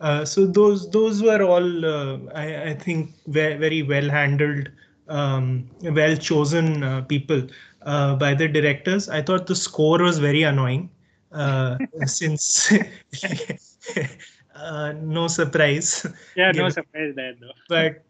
Uh, 0.00 0.24
so 0.24 0.46
those 0.46 0.90
those 0.90 1.22
were 1.22 1.42
all 1.42 1.86
uh, 1.86 2.18
I, 2.34 2.70
I, 2.70 2.74
think 2.74 3.14
very, 3.26 3.56
very 3.56 3.82
well 3.82 4.08
handled, 4.08 4.68
um, 5.08 5.68
well 5.82 6.16
chosen 6.16 6.82
uh, 6.82 7.02
people 7.02 7.42
uh, 7.82 8.16
by 8.16 8.34
the 8.34 8.48
directors. 8.48 9.08
I 9.08 9.22
thought 9.22 9.46
the 9.46 9.56
score 9.56 9.98
was 10.02 10.18
very 10.18 10.42
annoying 10.42 10.90
uh, 11.32 11.78
since 12.06 12.72
no 14.56 15.28
surprise. 15.28 16.06
Yeah, 16.36 16.52
no 16.52 16.68
surprise 16.68 17.14
there 17.14 17.34
though. 17.40 17.52
but 17.68 18.02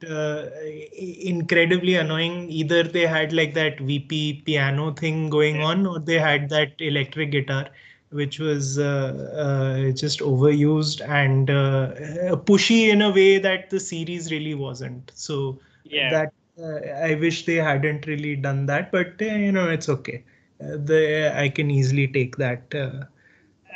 incredibly 0.96 1.94
annoying. 1.94 2.50
Either 2.50 2.82
they 2.82 3.06
had 3.06 3.32
like 3.32 3.54
that 3.54 3.80
VP 3.80 4.42
piano 4.44 4.92
thing 4.92 5.30
going 5.30 5.56
yeah. 5.56 5.66
on, 5.66 5.86
or 5.86 5.98
they 5.98 6.18
had 6.18 6.48
that 6.50 6.72
electric 6.80 7.30
guitar 7.30 7.68
which 8.10 8.38
was 8.38 8.78
uh, 8.78 9.30
uh, 9.36 9.92
just 9.92 10.20
overused 10.20 11.06
and 11.06 11.50
uh, 11.50 12.36
pushy 12.36 12.88
in 12.88 13.02
a 13.02 13.10
way 13.10 13.38
that 13.38 13.68
the 13.70 13.78
series 13.78 14.30
really 14.32 14.54
wasn't. 14.54 15.12
So 15.14 15.60
yeah. 15.84 16.10
that 16.10 16.32
I 16.62 17.14
wish 17.14 17.44
they 17.46 17.56
hadn't 17.56 18.06
really 18.06 18.36
done 18.36 18.66
that, 18.66 18.90
but 18.90 19.20
you 19.20 19.52
know 19.52 19.68
it's 19.68 19.88
okay. 19.88 20.24
the 20.58 21.32
I 21.36 21.48
can 21.48 21.70
easily 21.70 22.08
take 22.08 22.36
that. 22.36 22.74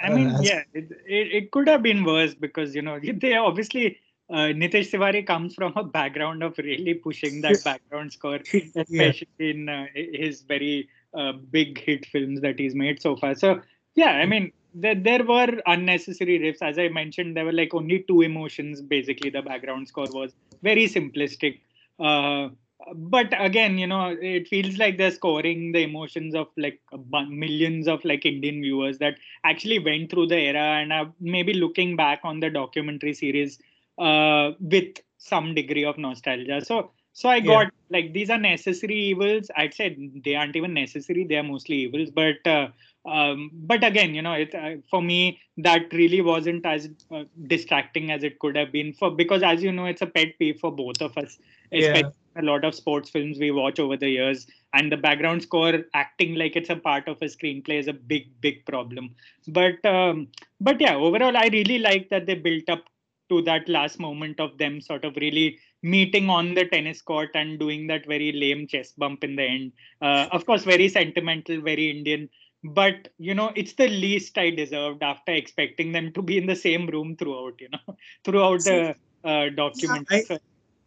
I 0.02 0.12
mean, 0.12 0.34
yeah, 0.40 0.62
it, 0.74 0.90
it, 1.06 1.32
it 1.32 1.50
could 1.52 1.68
have 1.68 1.82
been 1.82 2.04
worse 2.04 2.34
because 2.34 2.74
you 2.74 2.82
know 2.82 2.98
they 3.20 3.36
obviously 3.36 3.98
uh, 4.30 4.52
Nitesh 4.60 4.90
Tiwari 4.90 5.26
comes 5.26 5.54
from 5.54 5.72
a 5.76 5.84
background 5.84 6.42
of 6.42 6.56
really 6.58 6.94
pushing 6.94 7.40
that 7.42 7.62
background 7.64 8.12
score, 8.12 8.36
especially 8.36 9.28
yeah. 9.38 9.46
in 9.46 9.68
uh, 9.68 9.86
his 9.94 10.42
very 10.42 10.88
uh, 11.14 11.32
big 11.32 11.78
hit 11.78 12.06
films 12.06 12.40
that 12.40 12.58
he's 12.58 12.74
made 12.74 13.00
so 13.00 13.16
far. 13.16 13.34
So 13.34 13.60
yeah, 13.94 14.12
I 14.12 14.26
mean, 14.26 14.52
there, 14.74 14.94
there 14.94 15.24
were 15.24 15.60
unnecessary 15.66 16.38
riffs. 16.38 16.62
As 16.62 16.78
I 16.78 16.88
mentioned, 16.88 17.36
there 17.36 17.44
were 17.44 17.52
like 17.52 17.74
only 17.74 18.04
two 18.08 18.22
emotions. 18.22 18.80
Basically, 18.80 19.30
the 19.30 19.42
background 19.42 19.88
score 19.88 20.08
was 20.10 20.32
very 20.62 20.86
simplistic. 20.86 21.60
Uh, 22.00 22.48
but 22.94 23.32
again, 23.38 23.78
you 23.78 23.86
know, 23.86 24.16
it 24.20 24.48
feels 24.48 24.76
like 24.78 24.98
they're 24.98 25.10
scoring 25.10 25.72
the 25.72 25.82
emotions 25.82 26.34
of 26.34 26.48
like 26.56 26.80
millions 27.28 27.88
of 27.88 28.04
like 28.04 28.24
Indian 28.24 28.60
viewers 28.60 28.98
that 28.98 29.18
actually 29.44 29.78
went 29.78 30.10
through 30.10 30.26
the 30.26 30.38
era 30.38 30.80
and 30.80 30.92
are 30.92 31.12
maybe 31.20 31.54
looking 31.54 31.96
back 31.96 32.20
on 32.24 32.40
the 32.40 32.50
documentary 32.50 33.14
series 33.14 33.58
uh, 33.98 34.52
with 34.60 34.98
some 35.18 35.54
degree 35.54 35.84
of 35.84 35.98
nostalgia. 35.98 36.64
So, 36.64 36.90
so 37.12 37.28
I 37.28 37.40
got 37.40 37.64
yeah. 37.64 37.70
like 37.90 38.12
these 38.12 38.30
are 38.30 38.38
necessary 38.38 38.96
evils. 38.96 39.50
I'd 39.56 39.74
say 39.74 40.10
they 40.24 40.34
aren't 40.34 40.56
even 40.56 40.74
necessary; 40.74 41.24
they 41.24 41.36
are 41.36 41.42
mostly 41.42 41.76
evils. 41.76 42.10
But 42.10 42.46
uh, 42.46 42.68
um, 43.04 43.50
but 43.52 43.84
again, 43.84 44.14
you 44.14 44.22
know, 44.22 44.32
it 44.32 44.54
uh, 44.54 44.76
for 44.90 45.02
me 45.02 45.40
that 45.58 45.92
really 45.92 46.20
wasn't 46.20 46.64
as 46.64 46.88
uh, 47.10 47.24
distracting 47.46 48.10
as 48.10 48.22
it 48.22 48.38
could 48.38 48.56
have 48.56 48.72
been 48.72 48.92
for 48.92 49.10
because 49.10 49.42
as 49.42 49.62
you 49.62 49.72
know, 49.72 49.84
it's 49.86 50.02
a 50.02 50.06
pet 50.06 50.38
peeve 50.38 50.58
for 50.58 50.72
both 50.72 51.00
of 51.00 51.16
us, 51.18 51.38
especially 51.70 52.00
yeah. 52.00 52.10
A 52.36 52.42
lot 52.42 52.64
of 52.64 52.74
sports 52.74 53.10
films 53.10 53.38
we 53.38 53.50
watch 53.50 53.78
over 53.78 53.96
the 53.96 54.08
years, 54.08 54.46
and 54.74 54.90
the 54.90 54.96
background 54.96 55.42
score 55.42 55.84
acting 55.94 56.34
like 56.34 56.56
it's 56.56 56.70
a 56.70 56.76
part 56.76 57.08
of 57.08 57.18
a 57.22 57.26
screenplay 57.26 57.78
is 57.78 57.88
a 57.88 57.92
big 57.92 58.28
big 58.40 58.64
problem. 58.66 59.14
But 59.48 59.84
um, 59.84 60.28
but 60.60 60.80
yeah, 60.80 60.96
overall, 60.96 61.36
I 61.36 61.48
really 61.52 61.78
like 61.78 62.08
that 62.10 62.26
they 62.26 62.34
built 62.34 62.68
up 62.68 62.84
to 63.28 63.42
that 63.42 63.68
last 63.68 63.98
moment 63.98 64.40
of 64.40 64.58
them 64.58 64.80
sort 64.80 65.04
of 65.04 65.16
really 65.16 65.58
meeting 65.82 66.28
on 66.28 66.54
the 66.54 66.64
tennis 66.66 67.02
court 67.02 67.30
and 67.34 67.58
doing 67.58 67.86
that 67.88 68.06
very 68.06 68.32
lame 68.32 68.66
chest 68.66 68.98
bump 68.98 69.24
in 69.24 69.36
the 69.36 69.42
end. 69.42 69.72
Uh, 70.00 70.28
of 70.30 70.46
course, 70.46 70.64
very 70.64 70.88
sentimental, 70.88 71.60
very 71.60 71.90
Indian 71.90 72.28
but 72.64 73.08
you 73.18 73.34
know 73.34 73.50
it's 73.56 73.72
the 73.74 73.88
least 73.88 74.38
i 74.38 74.48
deserved 74.50 75.02
after 75.02 75.32
expecting 75.32 75.92
them 75.92 76.12
to 76.12 76.22
be 76.22 76.38
in 76.38 76.46
the 76.46 76.54
same 76.54 76.86
room 76.86 77.16
throughout 77.16 77.60
you 77.60 77.68
know 77.70 77.96
throughout 78.24 78.60
the 78.60 78.94
uh, 79.24 79.48
document 79.50 80.06
I, 80.10 80.20
so, 80.22 80.34
uh. 80.34 80.38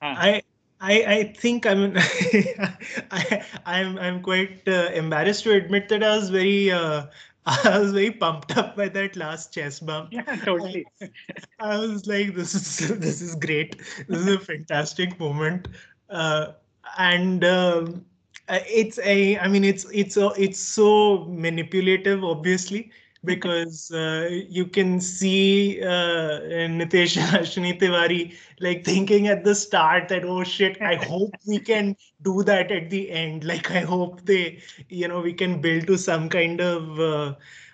I, 0.01 0.41
I 0.85 0.95
I 1.15 1.23
think 1.43 1.65
I'm 1.65 1.93
I, 3.11 3.43
I'm 3.65 3.97
I'm 3.97 4.21
quite 4.21 4.67
uh, 4.67 4.89
embarrassed 4.93 5.43
to 5.45 5.53
admit 5.53 5.89
that 5.89 6.03
I 6.03 6.15
was 6.17 6.29
very 6.29 6.71
uh, 6.71 7.07
I 7.45 7.79
was 7.79 7.91
very 7.91 8.11
pumped 8.11 8.55
up 8.57 8.75
by 8.75 8.89
that 8.89 9.15
last 9.15 9.53
chess 9.53 9.79
bump. 9.79 10.09
Yeah, 10.11 10.35
totally. 10.43 10.85
I, 11.59 11.77
was 11.77 12.05
like, 12.07 12.35
this 12.35 12.53
is 12.55 12.99
this 12.99 13.21
is 13.21 13.35
great. 13.35 13.77
This 14.07 14.19
is 14.19 14.27
a 14.27 14.39
fantastic 14.39 15.19
moment. 15.19 15.67
Uh, 16.09 16.53
and 16.97 17.43
um, 17.43 18.05
uh, 18.47 18.59
it's 18.69 18.99
a 18.99 19.39
i 19.39 19.47
mean 19.47 19.63
it's 19.63 19.85
it's 19.91 20.17
a, 20.17 20.31
it's 20.37 20.59
so 20.59 21.25
manipulative 21.25 22.23
obviously 22.23 22.91
because 23.25 23.91
uh, 23.91 24.29
you 24.49 24.65
can 24.65 24.99
see 24.99 25.81
uh, 25.81 26.39
Nitesh 26.79 27.17
Ashwini 27.39 27.79
Tiwari 27.79 28.35
like 28.59 28.85
thinking 28.85 29.27
at 29.27 29.43
the 29.43 29.55
start 29.55 30.07
that 30.09 30.23
oh 30.25 30.43
shit 30.43 30.81
I 30.81 30.95
hope 30.95 31.31
we 31.47 31.59
can 31.59 31.95
do 32.21 32.43
that 32.43 32.71
at 32.71 32.89
the 32.89 33.09
end 33.11 33.43
like 33.51 33.71
I 33.71 33.81
hope 33.81 34.25
they 34.25 34.59
you 34.89 35.07
know 35.07 35.21
we 35.21 35.33
can 35.33 35.61
build 35.61 35.87
to 35.87 35.97
some 35.97 36.29
kind 36.29 36.61
of 36.61 36.99
uh, 36.99 37.33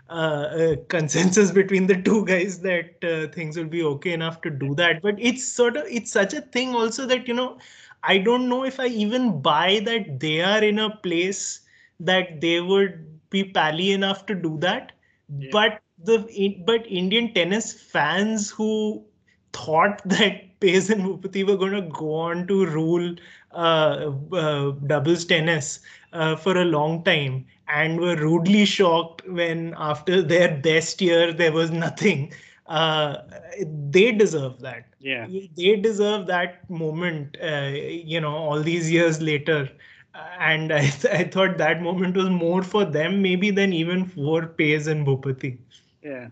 uh, 0.10 0.76
consensus 0.90 1.52
between 1.52 1.88
the 1.88 2.02
two 2.02 2.26
guys 2.26 2.60
that 2.60 3.04
uh, 3.04 3.32
things 3.32 3.58
will 3.58 3.66
be 3.66 3.84
okay 3.84 4.14
enough 4.14 4.42
to 4.42 4.50
do 4.50 4.76
that 4.76 5.02
but 5.02 5.16
it's 5.20 5.48
sort 5.48 5.78
of 5.78 5.86
it's 5.88 6.12
such 6.12 6.34
a 6.34 6.42
thing 6.42 6.76
also 6.76 7.06
that 7.06 7.28
you 7.28 7.34
know 7.34 7.58
I 8.04 8.18
don't 8.18 8.50
know 8.50 8.64
if 8.64 8.80
I 8.80 8.88
even 8.88 9.42
buy 9.42 9.82
that 9.86 10.20
they 10.20 10.42
are 10.42 10.64
in 10.64 10.80
a 10.80 10.96
place 10.98 11.62
that 12.00 12.42
they 12.42 12.60
would 12.60 13.30
be 13.30 13.44
pally 13.44 13.92
enough 13.92 14.26
to 14.28 14.36
do 14.36 14.58
that. 14.60 14.92
Yeah. 15.38 15.50
But 15.52 15.82
the 16.04 16.64
but 16.66 16.86
Indian 16.88 17.34
tennis 17.34 17.74
fans 17.74 18.50
who 18.52 19.04
thought 19.54 20.02
that 20.06 20.60
Paes 20.60 20.90
and 20.90 21.04
Bhupathi 21.04 21.46
were 21.46 21.58
going 21.58 21.74
to 21.74 21.82
go 21.82 22.14
on 22.16 22.48
to 22.48 22.66
rule 22.66 23.16
uh, 23.54 24.12
uh, 24.34 24.72
doubles 24.88 25.26
tennis 25.26 25.80
uh, 26.14 26.36
for 26.36 26.58
a 26.58 26.66
long 26.66 27.04
time 27.04 27.46
and 27.68 28.00
were 28.00 28.16
rudely 28.16 28.66
shocked 28.66 29.28
when 29.28 29.74
after 29.78 30.22
their 30.22 30.56
best 30.58 31.02
year 31.02 31.34
there 31.34 31.52
was 31.52 31.72
nothing 31.72 32.34
uh, 32.68 33.18
they 33.92 34.12
deserve 34.12 34.60
that. 34.62 34.86
Yeah, 35.00 35.28
they 35.58 35.76
deserve 35.76 36.28
that 36.28 36.70
moment. 36.70 37.38
Uh, 37.42 37.72
you 37.74 38.20
know, 38.20 38.36
all 38.36 38.62
these 38.62 38.92
years 38.92 39.22
later, 39.22 39.70
and 40.14 40.72
I, 40.72 40.88
th- 40.88 41.14
I 41.14 41.24
thought 41.24 41.58
that 41.58 41.82
moment 41.82 42.16
was 42.16 42.30
more 42.30 42.64
for 42.64 42.86
them 42.86 43.22
maybe 43.22 43.52
than 43.52 43.74
even 43.74 44.06
for 44.06 44.48
Paes 44.48 44.88
and 44.88 45.06
Bhupathi. 45.06 45.58
Yeah. 46.04 46.30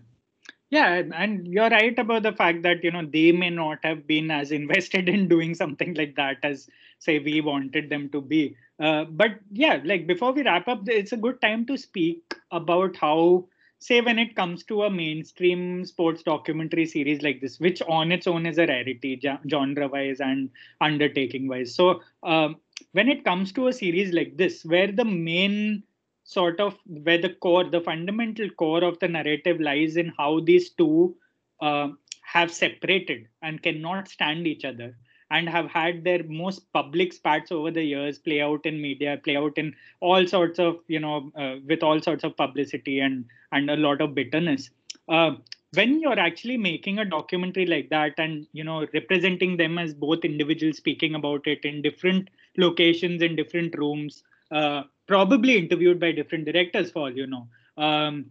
Yeah, 0.70 1.02
and 1.14 1.48
you're 1.48 1.68
right 1.68 1.98
about 1.98 2.22
the 2.22 2.32
fact 2.32 2.62
that 2.62 2.84
you 2.84 2.92
know 2.92 3.04
they 3.04 3.32
may 3.32 3.50
not 3.50 3.78
have 3.82 4.06
been 4.06 4.30
as 4.30 4.52
invested 4.60 5.08
in 5.08 5.28
doing 5.28 5.54
something 5.54 5.94
like 5.94 6.14
that 6.16 6.38
as 6.44 6.68
say 6.98 7.18
we 7.18 7.40
wanted 7.40 7.90
them 7.90 8.08
to 8.10 8.20
be. 8.20 8.56
Uh, 8.78 9.04
but 9.04 9.32
yeah, 9.50 9.80
like 9.84 10.06
before 10.06 10.32
we 10.32 10.42
wrap 10.42 10.68
up, 10.68 10.82
it's 10.86 11.12
a 11.12 11.16
good 11.16 11.40
time 11.40 11.66
to 11.66 11.76
speak 11.76 12.34
about 12.52 12.96
how 12.96 13.46
say 13.80 14.00
when 14.00 14.18
it 14.18 14.36
comes 14.36 14.62
to 14.64 14.82
a 14.82 14.90
mainstream 14.90 15.84
sports 15.84 16.22
documentary 16.22 16.84
series 16.84 17.22
like 17.22 17.40
this 17.40 17.58
which 17.58 17.80
on 17.88 18.12
its 18.12 18.26
own 18.26 18.44
is 18.44 18.58
a 18.58 18.66
rarity 18.66 19.18
genre 19.50 19.88
wise 19.88 20.20
and 20.20 20.50
undertaking 20.82 21.48
wise 21.48 21.74
so 21.74 22.00
um, 22.22 22.56
when 22.92 23.08
it 23.08 23.24
comes 23.24 23.52
to 23.52 23.68
a 23.68 23.72
series 23.72 24.12
like 24.12 24.36
this 24.36 24.64
where 24.64 24.90
the 24.90 25.04
main 25.04 25.82
sort 26.24 26.60
of 26.60 26.76
where 26.86 27.18
the 27.18 27.34
core 27.44 27.64
the 27.64 27.80
fundamental 27.80 28.48
core 28.50 28.84
of 28.84 28.98
the 29.00 29.08
narrative 29.08 29.60
lies 29.60 29.96
in 29.96 30.12
how 30.16 30.40
these 30.40 30.70
two 30.70 31.14
uh, 31.60 31.88
have 32.22 32.52
separated 32.52 33.26
and 33.42 33.62
cannot 33.62 34.08
stand 34.08 34.46
each 34.46 34.64
other 34.64 34.96
and 35.30 35.48
have 35.48 35.66
had 35.70 36.02
their 36.04 36.22
most 36.24 36.60
public 36.72 37.12
spats 37.12 37.52
over 37.52 37.70
the 37.70 37.82
years 37.82 38.18
play 38.18 38.40
out 38.40 38.64
in 38.66 38.80
media 38.80 39.20
play 39.24 39.36
out 39.36 39.56
in 39.56 39.74
all 40.00 40.26
sorts 40.26 40.58
of 40.58 40.78
you 40.88 41.00
know 41.00 41.30
uh, 41.36 41.56
with 41.66 41.82
all 41.82 42.00
sorts 42.00 42.24
of 42.24 42.36
publicity 42.36 43.00
and 43.00 43.24
and 43.52 43.70
a 43.70 43.76
lot 43.76 44.00
of 44.00 44.14
bitterness. 44.14 44.70
Uh, 45.08 45.32
when 45.74 46.00
you're 46.00 46.18
actually 46.18 46.56
making 46.56 46.98
a 46.98 47.04
documentary 47.04 47.66
like 47.66 47.88
that 47.90 48.12
and 48.18 48.46
you 48.52 48.64
know 48.64 48.86
representing 48.92 49.56
them 49.56 49.78
as 49.78 49.94
both 49.94 50.24
individuals 50.24 50.76
speaking 50.76 51.14
about 51.14 51.46
it 51.46 51.64
in 51.64 51.82
different 51.82 52.28
locations 52.56 53.22
in 53.22 53.36
different 53.36 53.76
rooms 53.78 54.22
uh, 54.52 54.82
probably 55.06 55.56
interviewed 55.56 56.00
by 56.00 56.12
different 56.12 56.44
directors 56.44 56.90
for 56.90 57.02
all 57.02 57.16
you 57.16 57.26
know 57.26 57.46
um, 57.76 58.26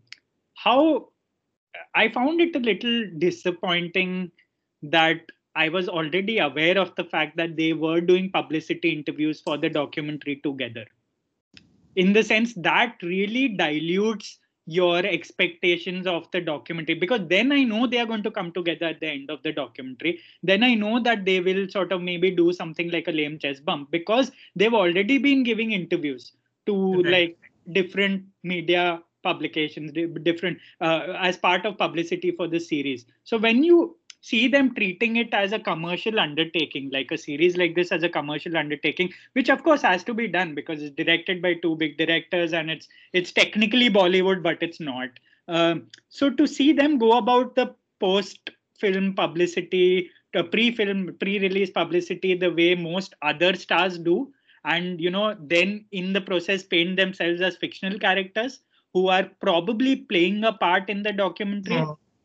how 0.56 1.10
i 1.96 2.10
found 2.10 2.42
it 2.42 2.56
a 2.56 2.60
little 2.60 3.06
disappointing 3.18 4.32
that 4.82 5.22
I 5.56 5.70
was 5.70 5.90
already 5.90 6.40
aware 6.40 6.78
of 6.78 6.96
the 6.96 7.04
fact 7.04 7.36
that 7.38 7.58
they 7.58 7.74
were 7.74 8.02
doing 8.02 8.32
publicity 8.32 8.92
interviews 8.92 9.42
for 9.42 9.58
the 9.58 9.70
documentary 9.70 10.38
together. 10.38 10.86
In 11.96 12.14
the 12.14 12.24
sense 12.24 12.54
that 12.54 12.96
really 13.02 13.50
dilutes 13.50 14.40
your 14.70 15.00
expectations 15.06 16.06
of 16.06 16.30
the 16.32 16.40
documentary 16.40 16.96
because 16.96 17.22
then 17.28 17.52
I 17.52 17.64
know 17.64 17.88
they 17.88 17.98
are 17.98 18.06
going 18.06 18.24
to 18.24 18.32
come 18.32 18.52
together 18.52 18.86
at 18.86 19.00
the 19.00 19.08
end 19.08 19.32
of 19.32 19.42
the 19.42 19.52
documentary. 19.52 20.20
Then 20.44 20.64
I 20.64 20.76
know 20.76 21.00
that 21.02 21.26
they 21.26 21.40
will 21.40 21.68
sort 21.70 21.92
of 21.92 22.02
maybe 22.02 22.30
do 22.30 22.54
something 22.54 22.92
like 22.92 23.08
a 23.08 23.12
lame 23.12 23.40
chest 23.40 23.66
bump 23.66 23.90
because 23.90 24.32
they've 24.56 24.74
already 24.74 25.18
been 25.18 25.44
giving 25.44 25.72
interviews 25.72 26.34
to 26.68 26.76
like 27.04 27.38
different 27.72 28.26
media 28.44 29.02
publications 29.22 29.92
different 30.24 30.58
uh, 30.82 31.14
as 31.18 31.38
part 31.38 31.66
of 31.66 31.78
publicity 31.78 32.32
for 32.32 32.48
the 32.48 32.60
series 32.60 33.06
so 33.26 33.38
when 33.38 33.64
you 33.64 33.98
see 34.22 34.48
them 34.48 34.74
treating 34.76 35.16
it 35.16 35.34
as 35.34 35.52
a 35.52 35.60
commercial 35.60 36.20
undertaking, 36.20 36.90
like 36.92 37.12
a 37.12 37.18
series 37.18 37.58
like 37.58 37.76
this 37.76 37.92
as 37.92 38.04
a 38.04 38.10
commercial 38.10 38.58
undertaking, 38.58 39.12
which 39.34 39.50
of 39.50 39.64
course 39.64 39.82
has 39.82 40.04
to 40.04 40.14
be 40.14 40.28
done 40.28 40.56
because 40.56 40.82
it's 40.82 40.96
directed 40.96 41.42
by 41.42 41.54
two 41.54 41.76
big 41.76 41.98
directors 41.98 42.54
and 42.54 42.70
it's 42.70 42.88
it's 43.14 43.32
technically 43.32 43.90
Bollywood, 43.90 44.44
but 44.44 44.62
it's 44.62 44.80
not. 44.80 45.10
Um, 45.48 45.88
so 46.10 46.30
to 46.30 46.46
see 46.46 46.74
them 46.74 46.98
go 46.98 47.18
about 47.18 47.56
the 47.56 47.74
post 48.00 48.50
film 48.78 49.14
publicity, 49.14 50.10
the 50.34 50.44
pre-film, 50.44 51.16
pre-release 51.20 51.70
publicity, 51.70 52.36
the 52.36 52.52
way 52.52 52.76
most 52.76 53.16
other 53.22 53.56
stars 53.56 53.98
do, 53.98 54.32
and 54.66 55.00
you 55.02 55.10
know, 55.10 55.36
then 55.40 55.86
in 55.92 56.14
the 56.14 56.22
process 56.22 56.64
paint 56.64 56.98
themselves 56.98 57.42
as 57.42 57.58
fictional 57.58 57.98
characters 57.98 58.60
who 58.94 59.08
are 59.08 59.30
probably 59.40 59.96
playing 59.96 60.44
a 60.44 60.54
part 60.54 60.90
in 60.90 61.04
the 61.04 61.14
documentary. 61.14 61.76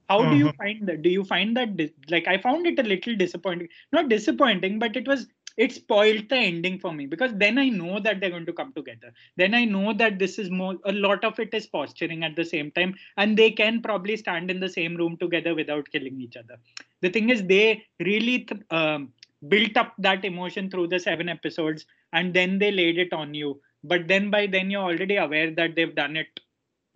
How 0.09 0.21
mm-hmm. 0.21 0.31
do 0.31 0.37
you 0.37 0.47
mm-hmm. 0.47 0.63
find 0.63 0.89
that 0.89 1.03
do 1.03 1.11
you 1.11 1.25
find 1.25 1.57
that 1.57 1.91
like 2.11 2.27
i 2.29 2.37
found 2.39 2.67
it 2.67 2.79
a 2.79 2.83
little 2.83 3.17
disappointing 3.17 3.69
not 3.93 4.09
disappointing 4.09 4.79
but 4.79 4.97
it 4.97 5.07
was 5.07 5.27
it 5.57 5.73
spoiled 5.73 6.29
the 6.29 6.37
ending 6.37 6.79
for 6.79 6.93
me 6.93 7.07
because 7.07 7.33
then 7.35 7.59
i 7.59 7.69
know 7.69 8.01
that 8.01 8.21
they're 8.21 8.31
going 8.31 8.47
to 8.47 8.53
come 8.53 8.73
together 8.73 9.13
then 9.37 9.55
i 9.55 9.65
know 9.65 9.93
that 9.93 10.19
this 10.19 10.39
is 10.39 10.51
more 10.51 10.77
a 10.85 10.93
lot 10.93 11.25
of 11.25 11.39
it 11.39 11.55
is 11.55 11.67
posturing 11.67 12.25
at 12.25 12.35
the 12.37 12.45
same 12.45 12.71
time 12.73 12.95
and 13.17 13.37
they 13.37 13.51
can 13.51 13.81
probably 13.81 14.17
stand 14.17 14.51
in 14.51 14.61
the 14.61 14.69
same 14.69 14.97
room 14.97 15.17
together 15.17 15.55
without 15.55 15.91
killing 15.91 16.21
each 16.21 16.37
other 16.37 16.57
the 17.03 17.11
thing 17.11 17.31
is 17.31 17.45
they 17.45 17.85
really 18.01 18.41
th- 18.41 18.63
um, 18.71 19.13
built 19.49 19.77
up 19.77 19.95
that 19.99 20.25
emotion 20.25 20.71
through 20.71 20.89
the 20.89 20.99
seven 20.99 21.29
episodes 21.29 21.87
and 22.13 22.35
then 22.35 22.59
they 22.59 22.73
laid 22.73 22.99
it 22.99 23.13
on 23.13 23.33
you 23.35 23.61
but 23.85 24.09
then 24.09 24.31
by 24.31 24.47
then 24.47 24.71
you're 24.71 24.91
already 24.91 25.17
aware 25.17 25.51
that 25.51 25.75
they've 25.77 25.95
done 25.95 26.17
it 26.17 26.41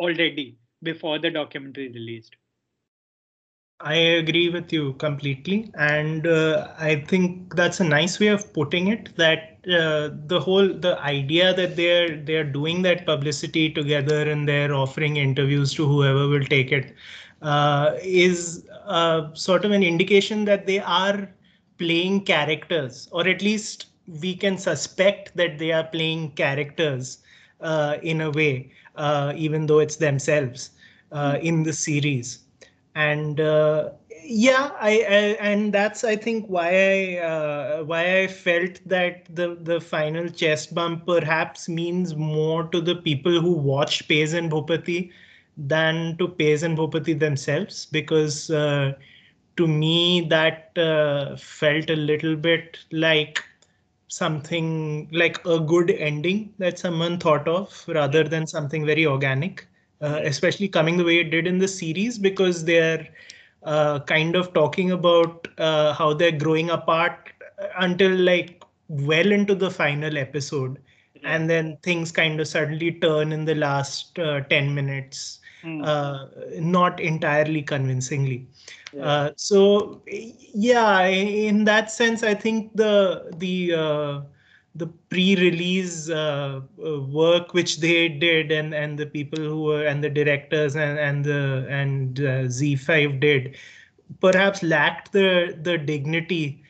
already 0.00 0.56
before 0.82 1.18
the 1.18 1.30
documentary 1.30 1.88
released 1.88 2.36
I 3.80 3.94
agree 3.94 4.48
with 4.48 4.72
you 4.72 4.94
completely, 4.94 5.70
and 5.74 6.26
uh, 6.26 6.68
I 6.78 6.96
think 6.96 7.54
that's 7.54 7.80
a 7.80 7.84
nice 7.84 8.18
way 8.18 8.28
of 8.28 8.52
putting 8.52 8.88
it. 8.88 9.14
That 9.16 9.58
uh, 9.66 10.10
the 10.26 10.40
whole 10.40 10.68
the 10.68 10.98
idea 11.00 11.54
that 11.54 11.76
they're 11.76 12.16
they're 12.16 12.44
doing 12.44 12.82
that 12.82 13.06
publicity 13.06 13.70
together 13.70 14.28
and 14.30 14.48
they're 14.48 14.74
offering 14.74 15.16
interviews 15.16 15.74
to 15.74 15.86
whoever 15.86 16.26
will 16.28 16.44
take 16.44 16.72
it 16.72 16.94
uh, 17.42 17.94
is 18.02 18.66
uh, 18.86 19.32
sort 19.34 19.64
of 19.64 19.70
an 19.70 19.82
indication 19.84 20.44
that 20.46 20.66
they 20.66 20.80
are 20.80 21.28
playing 21.78 22.24
characters, 22.24 23.08
or 23.12 23.28
at 23.28 23.42
least 23.42 23.86
we 24.20 24.34
can 24.34 24.58
suspect 24.58 25.36
that 25.36 25.58
they 25.58 25.70
are 25.72 25.84
playing 25.84 26.32
characters 26.32 27.18
uh, 27.60 27.96
in 28.02 28.20
a 28.22 28.30
way, 28.30 28.72
uh, 28.96 29.32
even 29.36 29.66
though 29.66 29.78
it's 29.78 29.96
themselves 29.96 30.70
in 31.40 31.62
the 31.62 31.72
series 31.72 32.40
and 32.98 33.40
uh, 33.40 33.90
yeah 34.24 34.72
I, 34.80 34.90
I, 34.90 35.22
and 35.50 35.74
that's 35.74 36.04
i 36.04 36.16
think 36.16 36.46
why 36.48 36.68
i 36.70 37.18
uh, 37.18 37.84
why 37.84 38.22
i 38.22 38.28
felt 38.28 38.80
that 38.86 39.34
the 39.34 39.56
the 39.62 39.80
final 39.80 40.28
chest 40.28 40.74
bump 40.74 41.06
perhaps 41.06 41.68
means 41.68 42.16
more 42.16 42.64
to 42.68 42.80
the 42.82 42.96
people 42.96 43.40
who 43.40 43.52
watch 43.52 44.08
Paes 44.08 44.34
and 44.34 44.50
Bhupathi 44.52 45.12
than 45.58 46.16
to 46.18 46.28
Paes 46.28 46.64
and 46.64 46.78
Bhupathi 46.78 47.18
themselves. 47.18 47.86
Because 47.86 48.50
uh, 48.50 48.94
to 49.56 49.68
me 49.68 50.26
that 50.30 50.76
uh, 50.78 51.36
felt 51.36 51.90
a 51.90 51.96
little 51.96 52.36
bit 52.36 52.78
like 52.92 53.42
something 54.08 55.08
like 55.12 55.44
a 55.46 55.60
good 55.60 55.90
ending 55.92 56.54
that 56.58 56.78
someone 56.78 57.18
thought 57.18 57.48
of 57.48 57.84
rather 57.88 58.24
than 58.24 58.46
something 58.46 58.86
very 58.86 59.06
organic 59.06 59.67
uh, 60.00 60.20
especially 60.22 60.68
coming 60.68 60.96
the 60.96 61.04
way 61.04 61.18
it 61.18 61.30
did 61.30 61.46
in 61.46 61.58
the 61.58 61.68
series 61.68 62.18
because 62.18 62.64
they're 62.64 63.08
uh, 63.64 63.98
kind 64.00 64.36
of 64.36 64.52
talking 64.54 64.92
about 64.92 65.48
uh, 65.58 65.92
how 65.92 66.14
they're 66.14 66.30
growing 66.30 66.70
apart 66.70 67.30
until 67.80 68.14
like 68.14 68.62
well 68.88 69.32
into 69.32 69.54
the 69.54 69.70
final 69.70 70.16
episode 70.16 70.78
and 71.24 71.50
then 71.50 71.76
things 71.82 72.12
kind 72.12 72.40
of 72.40 72.46
suddenly 72.46 72.92
turn 72.92 73.32
in 73.32 73.44
the 73.44 73.54
last 73.56 74.16
uh, 74.20 74.40
10 74.42 74.72
minutes 74.72 75.40
mm. 75.64 76.60
not 76.60 77.00
entirely 77.00 77.60
convincingly 77.60 78.46
yeah. 78.92 79.02
Uh, 79.02 79.30
so 79.34 80.00
yeah 80.06 81.00
in 81.02 81.64
that 81.64 81.90
sense 81.90 82.22
i 82.22 82.32
think 82.32 82.74
the 82.76 83.28
the 83.38 83.74
the 84.74 84.86
pre-release 85.10 86.08
uh, 86.08 86.60
uh, 86.84 87.00
work 87.00 87.54
which 87.54 87.80
they 87.80 88.08
did 88.08 88.52
and 88.52 88.74
and 88.74 88.98
the 88.98 89.06
people 89.06 89.38
who 89.38 89.62
were 89.62 89.84
and 89.84 90.04
the 90.04 90.10
directors 90.10 90.76
and 90.76 90.98
and 90.98 91.24
the 91.24 91.66
and 91.68 92.20
uh, 92.20 92.44
ZEE5 92.46 93.20
did 93.20 93.56
perhaps 94.20 94.62
lacked 94.62 95.12
the 95.12 95.58
the 95.62 95.78
dignity 95.78 96.62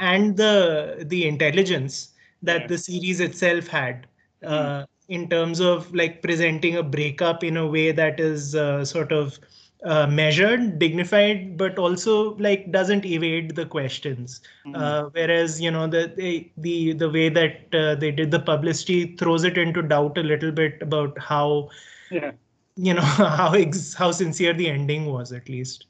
and 0.00 0.36
the 0.36 1.04
the 1.06 1.26
intelligence 1.26 2.14
that 2.42 2.62
yeah. 2.62 2.66
the 2.66 2.78
series 2.78 3.20
itself 3.20 3.66
had 3.66 4.06
mm. 4.42 4.86
in 5.08 5.28
terms 5.28 5.60
of 5.60 5.92
like 5.94 6.22
presenting 6.22 6.76
a 6.76 6.82
breakup 6.82 7.44
in 7.44 7.56
a 7.56 7.66
way 7.66 7.92
that 7.92 8.18
is 8.18 8.54
uh, 8.54 8.84
sort 8.84 9.12
of 9.12 9.38
uh, 9.84 10.06
measured, 10.06 10.78
dignified, 10.78 11.56
but 11.56 11.78
also 11.78 12.34
like 12.36 12.70
doesn't 12.72 13.04
evade 13.04 13.54
the 13.54 13.66
questions. 13.66 14.40
Mm-hmm. 14.66 14.76
Uh, 14.76 15.02
whereas 15.12 15.60
you 15.60 15.70
know 15.70 15.86
the 15.86 16.12
the 16.16 16.50
the, 16.56 16.92
the 16.92 17.10
way 17.10 17.28
that 17.28 17.74
uh, 17.74 17.94
they 17.94 18.10
did 18.10 18.30
the 18.30 18.40
publicity 18.40 19.16
throws 19.16 19.44
it 19.44 19.58
into 19.58 19.82
doubt 19.82 20.18
a 20.18 20.22
little 20.22 20.52
bit 20.52 20.80
about 20.80 21.18
how 21.18 21.68
yeah. 22.10 22.32
you 22.76 22.94
know 22.94 23.02
how 23.02 23.52
ex- 23.52 23.94
how 23.94 24.10
sincere 24.10 24.54
the 24.54 24.68
ending 24.68 25.06
was 25.06 25.32
at 25.32 25.48
least. 25.48 25.86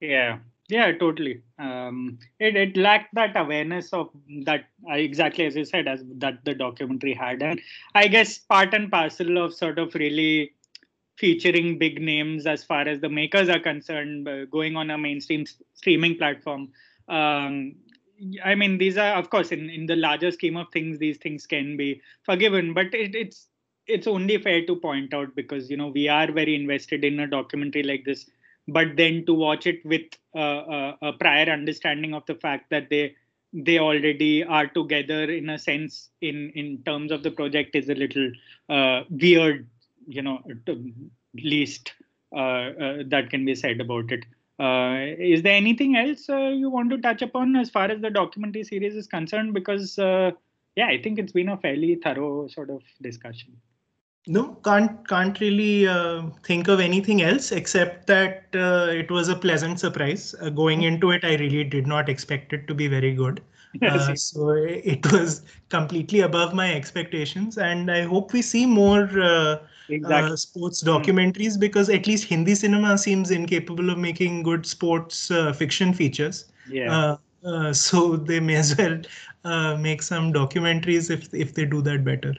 Yeah, 0.00 0.38
yeah, 0.68 0.92
totally. 0.92 1.42
Um, 1.58 2.18
it 2.40 2.56
it 2.56 2.76
lacked 2.76 3.14
that 3.14 3.36
awareness 3.36 3.92
of 3.92 4.10
that 4.44 4.64
uh, 4.90 4.94
exactly 4.94 5.46
as 5.46 5.54
you 5.54 5.64
said 5.64 5.86
as 5.86 6.02
that 6.16 6.44
the 6.44 6.54
documentary 6.54 7.14
had, 7.14 7.42
and 7.42 7.60
I 7.94 8.08
guess 8.08 8.38
part 8.38 8.74
and 8.74 8.90
parcel 8.90 9.38
of 9.38 9.54
sort 9.54 9.78
of 9.78 9.94
really 9.94 10.52
featuring 11.16 11.78
big 11.78 12.00
names 12.00 12.46
as 12.46 12.64
far 12.64 12.82
as 12.82 13.00
the 13.00 13.08
makers 13.08 13.48
are 13.48 13.60
concerned, 13.60 14.28
uh, 14.28 14.44
going 14.46 14.76
on 14.76 14.90
a 14.90 14.98
mainstream 14.98 15.44
streaming 15.74 16.16
platform. 16.16 16.68
Um, 17.08 17.76
I 18.44 18.54
mean, 18.54 18.78
these 18.78 18.96
are, 18.96 19.14
of 19.16 19.30
course, 19.30 19.52
in, 19.52 19.70
in 19.70 19.86
the 19.86 19.96
larger 19.96 20.30
scheme 20.30 20.56
of 20.56 20.68
things, 20.72 20.98
these 20.98 21.18
things 21.18 21.46
can 21.46 21.76
be 21.76 22.00
forgiven, 22.24 22.74
but 22.74 22.94
it, 22.94 23.14
it's 23.14 23.48
it's 23.86 24.06
only 24.06 24.38
fair 24.38 24.64
to 24.64 24.76
point 24.76 25.12
out 25.12 25.34
because 25.34 25.70
you 25.70 25.76
know 25.76 25.88
we 25.88 26.08
are 26.08 26.30
very 26.32 26.54
invested 26.54 27.04
in 27.04 27.20
a 27.20 27.26
documentary 27.26 27.82
like 27.82 28.04
this, 28.04 28.28
but 28.68 28.96
then 28.96 29.26
to 29.26 29.34
watch 29.34 29.66
it 29.66 29.84
with 29.84 30.06
uh, 30.34 30.40
a, 30.40 30.98
a 31.02 31.12
prior 31.14 31.50
understanding 31.50 32.14
of 32.14 32.24
the 32.26 32.34
fact 32.34 32.70
that 32.70 32.88
they 32.88 33.14
they 33.52 33.78
already 33.78 34.42
are 34.42 34.66
together 34.66 35.24
in 35.24 35.50
a 35.50 35.58
sense 35.58 36.10
in 36.20 36.50
in 36.54 36.82
terms 36.84 37.12
of 37.12 37.22
the 37.22 37.30
project 37.30 37.76
is 37.76 37.88
a 37.88 37.94
little 37.94 38.32
uh, 38.68 39.02
weird 39.10 39.68
you 40.06 40.22
know 40.22 40.40
at 40.50 40.76
least 41.34 41.92
uh, 42.34 42.38
uh, 42.38 43.02
that 43.06 43.30
can 43.30 43.44
be 43.44 43.54
said 43.54 43.80
about 43.80 44.10
it. 44.10 44.24
Uh, 44.58 45.14
is 45.18 45.42
there 45.42 45.56
anything 45.56 45.96
else 45.96 46.28
you 46.28 46.70
want 46.70 46.90
to 46.90 46.98
touch 46.98 47.22
upon 47.22 47.56
as 47.56 47.70
far 47.70 47.90
as 47.90 48.00
the 48.00 48.10
documentary 48.10 48.62
series 48.62 48.94
is 48.94 49.06
concerned? 49.06 49.52
Because 49.52 49.98
yeah, 50.76 50.86
I 50.86 51.00
think 51.00 51.18
it's 51.18 51.32
been 51.32 51.48
a 51.48 51.56
fairly 51.56 51.96
thorough 51.96 52.48
sort 52.48 52.70
of 52.70 52.82
discussion. 53.00 53.56
No, 54.26 54.54
can't 54.64 55.06
can't 55.06 55.38
really 55.38 55.86
uh, 55.86 56.22
think 56.44 56.68
of 56.68 56.80
anything 56.80 57.20
else 57.20 57.52
except 57.52 58.06
that 58.06 58.46
uh, 58.54 58.86
it 58.90 59.10
was 59.10 59.28
a 59.28 59.36
pleasant 59.36 59.78
surprise. 59.78 60.34
Uh, 60.40 60.48
going 60.48 60.78
mm-hmm. 60.78 60.94
into 60.94 61.10
it, 61.10 61.24
I 61.24 61.34
really 61.34 61.62
did 61.62 61.86
not 61.86 62.08
expect 62.08 62.54
it 62.54 62.66
to 62.68 62.74
be 62.74 62.88
very 62.88 63.12
good. 63.12 63.42
Yes. 63.80 64.22
so 64.22 64.50
it 64.56 65.10
was 65.12 65.42
completely 65.68 66.20
above 66.20 66.54
my 66.54 66.72
expectations, 66.74 67.58
and 67.58 67.90
I 67.90 68.02
hope 68.02 68.32
we 68.32 68.42
see 68.42 68.66
more 68.66 69.08
exactly. 69.88 70.32
uh, 70.32 70.36
sports 70.36 70.80
hmm. 70.80 70.88
documentaries 70.88 71.58
because 71.58 71.88
at 71.88 72.06
least 72.06 72.24
Hindi 72.24 72.54
cinema 72.54 72.96
seems 72.98 73.30
incapable 73.30 73.90
of 73.90 73.98
making 73.98 74.42
good 74.42 74.66
sports 74.66 75.30
uh, 75.30 75.52
fiction 75.52 75.92
features. 75.92 76.46
Yeah. 76.68 76.96
Uh, 76.96 77.16
uh 77.46 77.72
so 77.72 78.16
they 78.30 78.40
may 78.40 78.56
as 78.56 78.76
well 78.76 79.00
uh, 79.44 79.76
make 79.76 80.02
some 80.02 80.32
documentaries 80.32 81.10
if 81.10 81.32
if 81.34 81.54
they 81.54 81.64
do 81.64 81.82
that 81.82 82.04
better. 82.04 82.34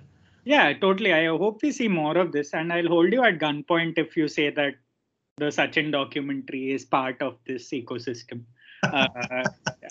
Yeah, 0.45 0.73
totally. 0.73 1.11
I 1.11 1.25
hope 1.25 1.63
we 1.63 1.71
see 1.71 1.87
more 1.87 2.17
of 2.17 2.31
this, 2.31 2.53
and 2.53 2.71
I'll 2.71 2.87
hold 2.87 3.11
you 3.11 3.23
at 3.23 3.39
gunpoint 3.39 3.97
if 3.97 4.15
you 4.15 4.27
say 4.27 4.51
that 4.51 4.75
the 5.37 5.45
Sachin 5.45 5.91
documentary 5.91 6.71
is 6.71 6.85
part 6.85 7.21
of 7.21 7.37
this 7.45 7.69
ecosystem. 7.71 8.43
Uh, 8.83 9.07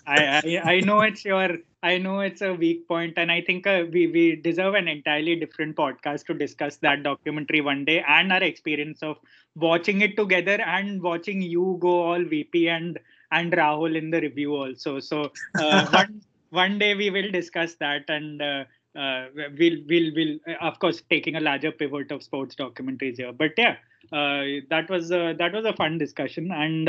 I, 0.06 0.42
I, 0.44 0.60
I 0.64 0.80
know 0.80 1.00
it's 1.00 1.24
your 1.24 1.58
I 1.82 1.98
know 1.98 2.20
it's 2.20 2.40
a 2.40 2.54
weak 2.54 2.88
point, 2.88 3.14
and 3.16 3.30
I 3.30 3.40
think 3.40 3.66
uh, 3.66 3.84
we 3.90 4.06
we 4.06 4.36
deserve 4.36 4.74
an 4.74 4.88
entirely 4.88 5.36
different 5.36 5.76
podcast 5.76 6.26
to 6.26 6.34
discuss 6.34 6.76
that 6.78 7.02
documentary 7.02 7.60
one 7.60 7.84
day 7.84 8.02
and 8.06 8.32
our 8.32 8.42
experience 8.42 9.02
of 9.02 9.18
watching 9.54 10.00
it 10.00 10.16
together 10.16 10.60
and 10.60 11.02
watching 11.02 11.42
you 11.42 11.76
go 11.80 12.02
all 12.04 12.24
VP 12.24 12.68
and 12.68 12.98
and 13.32 13.52
Rahul 13.52 13.96
in 13.96 14.10
the 14.10 14.20
review 14.20 14.54
also. 14.54 15.00
So 15.00 15.30
uh, 15.58 15.86
one 15.90 16.22
one 16.50 16.78
day 16.78 16.94
we 16.94 17.10
will 17.10 17.30
discuss 17.30 17.74
that 17.76 18.04
and. 18.08 18.40
Uh, 18.42 18.64
uh, 18.96 19.26
we'll 19.58 19.78
we'll 19.88 20.14
will 20.14 20.38
of 20.60 20.78
course 20.78 21.02
taking 21.10 21.34
a 21.34 21.40
larger 21.40 21.72
pivot 21.72 22.12
of 22.12 22.22
sports 22.22 22.54
documentaries 22.54 23.16
here 23.16 23.32
but 23.32 23.50
yeah 23.58 23.74
uh, 24.12 24.44
that 24.70 24.88
was 24.88 25.08
that 25.08 25.50
was 25.52 25.64
a 25.64 25.72
fun 25.72 25.98
discussion 25.98 26.52
and 26.52 26.88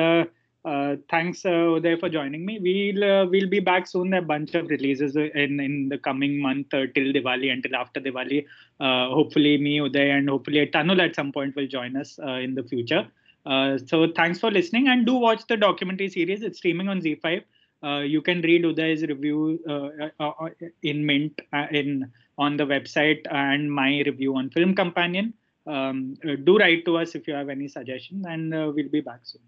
uh, 0.65 0.75
uh, 0.85 0.95
thanks, 1.09 1.45
uh, 1.45 1.79
for 1.99 2.09
joining 2.09 2.45
me. 2.45 2.59
We'll 2.59 3.03
uh, 3.03 3.25
we'll 3.25 3.49
be 3.49 3.59
back 3.59 3.87
soon. 3.87 4.13
A 4.13 4.21
bunch 4.21 4.55
of 4.55 4.67
releases 4.69 5.15
in 5.15 5.59
in 5.59 5.89
the 5.89 5.97
coming 5.97 6.41
month 6.41 6.73
uh, 6.73 6.85
till 6.95 7.13
Diwali 7.13 7.51
until 7.51 7.75
after 7.75 7.99
Diwali. 7.99 8.45
Uh, 8.79 9.09
hopefully, 9.09 9.57
me, 9.57 9.79
Uday, 9.79 10.17
and 10.17 10.29
hopefully 10.29 10.65
Tanul 10.67 11.01
at 11.07 11.15
some 11.15 11.31
point 11.31 11.55
will 11.55 11.67
join 11.67 11.95
us 11.95 12.17
uh, 12.19 12.39
in 12.47 12.55
the 12.55 12.63
future. 12.63 13.05
so 13.89 13.97
thanks 14.17 14.39
for 14.43 14.49
listening 14.53 14.87
and 14.91 15.05
do 15.07 15.15
watch 15.23 15.41
the 15.49 15.57
documentary 15.63 16.09
series. 16.13 16.45
It's 16.47 16.57
streaming 16.61 16.87
on 16.93 17.01
ZEE5. 17.07 18.07
you 18.13 18.21
can 18.27 18.39
read 18.47 18.63
Uday's 18.69 19.03
review 19.11 19.41
in 20.91 21.05
Mint 21.09 21.41
in 21.79 21.91
on 22.45 22.57
the 22.61 22.65
website 22.71 23.27
and 23.41 23.71
my 23.81 23.89
review 24.07 24.35
on 24.41 24.49
Film 24.55 24.73
Companion. 24.83 25.33
Um, 25.75 25.99
do 26.49 26.57
write 26.63 26.85
to 26.85 26.97
us 27.03 27.13
if 27.19 27.27
you 27.27 27.35
have 27.41 27.53
any 27.57 27.67
suggestions, 27.75 28.25
and 28.35 28.57
we'll 28.79 28.95
be 28.97 29.03
back 29.11 29.21
soon. 29.33 29.45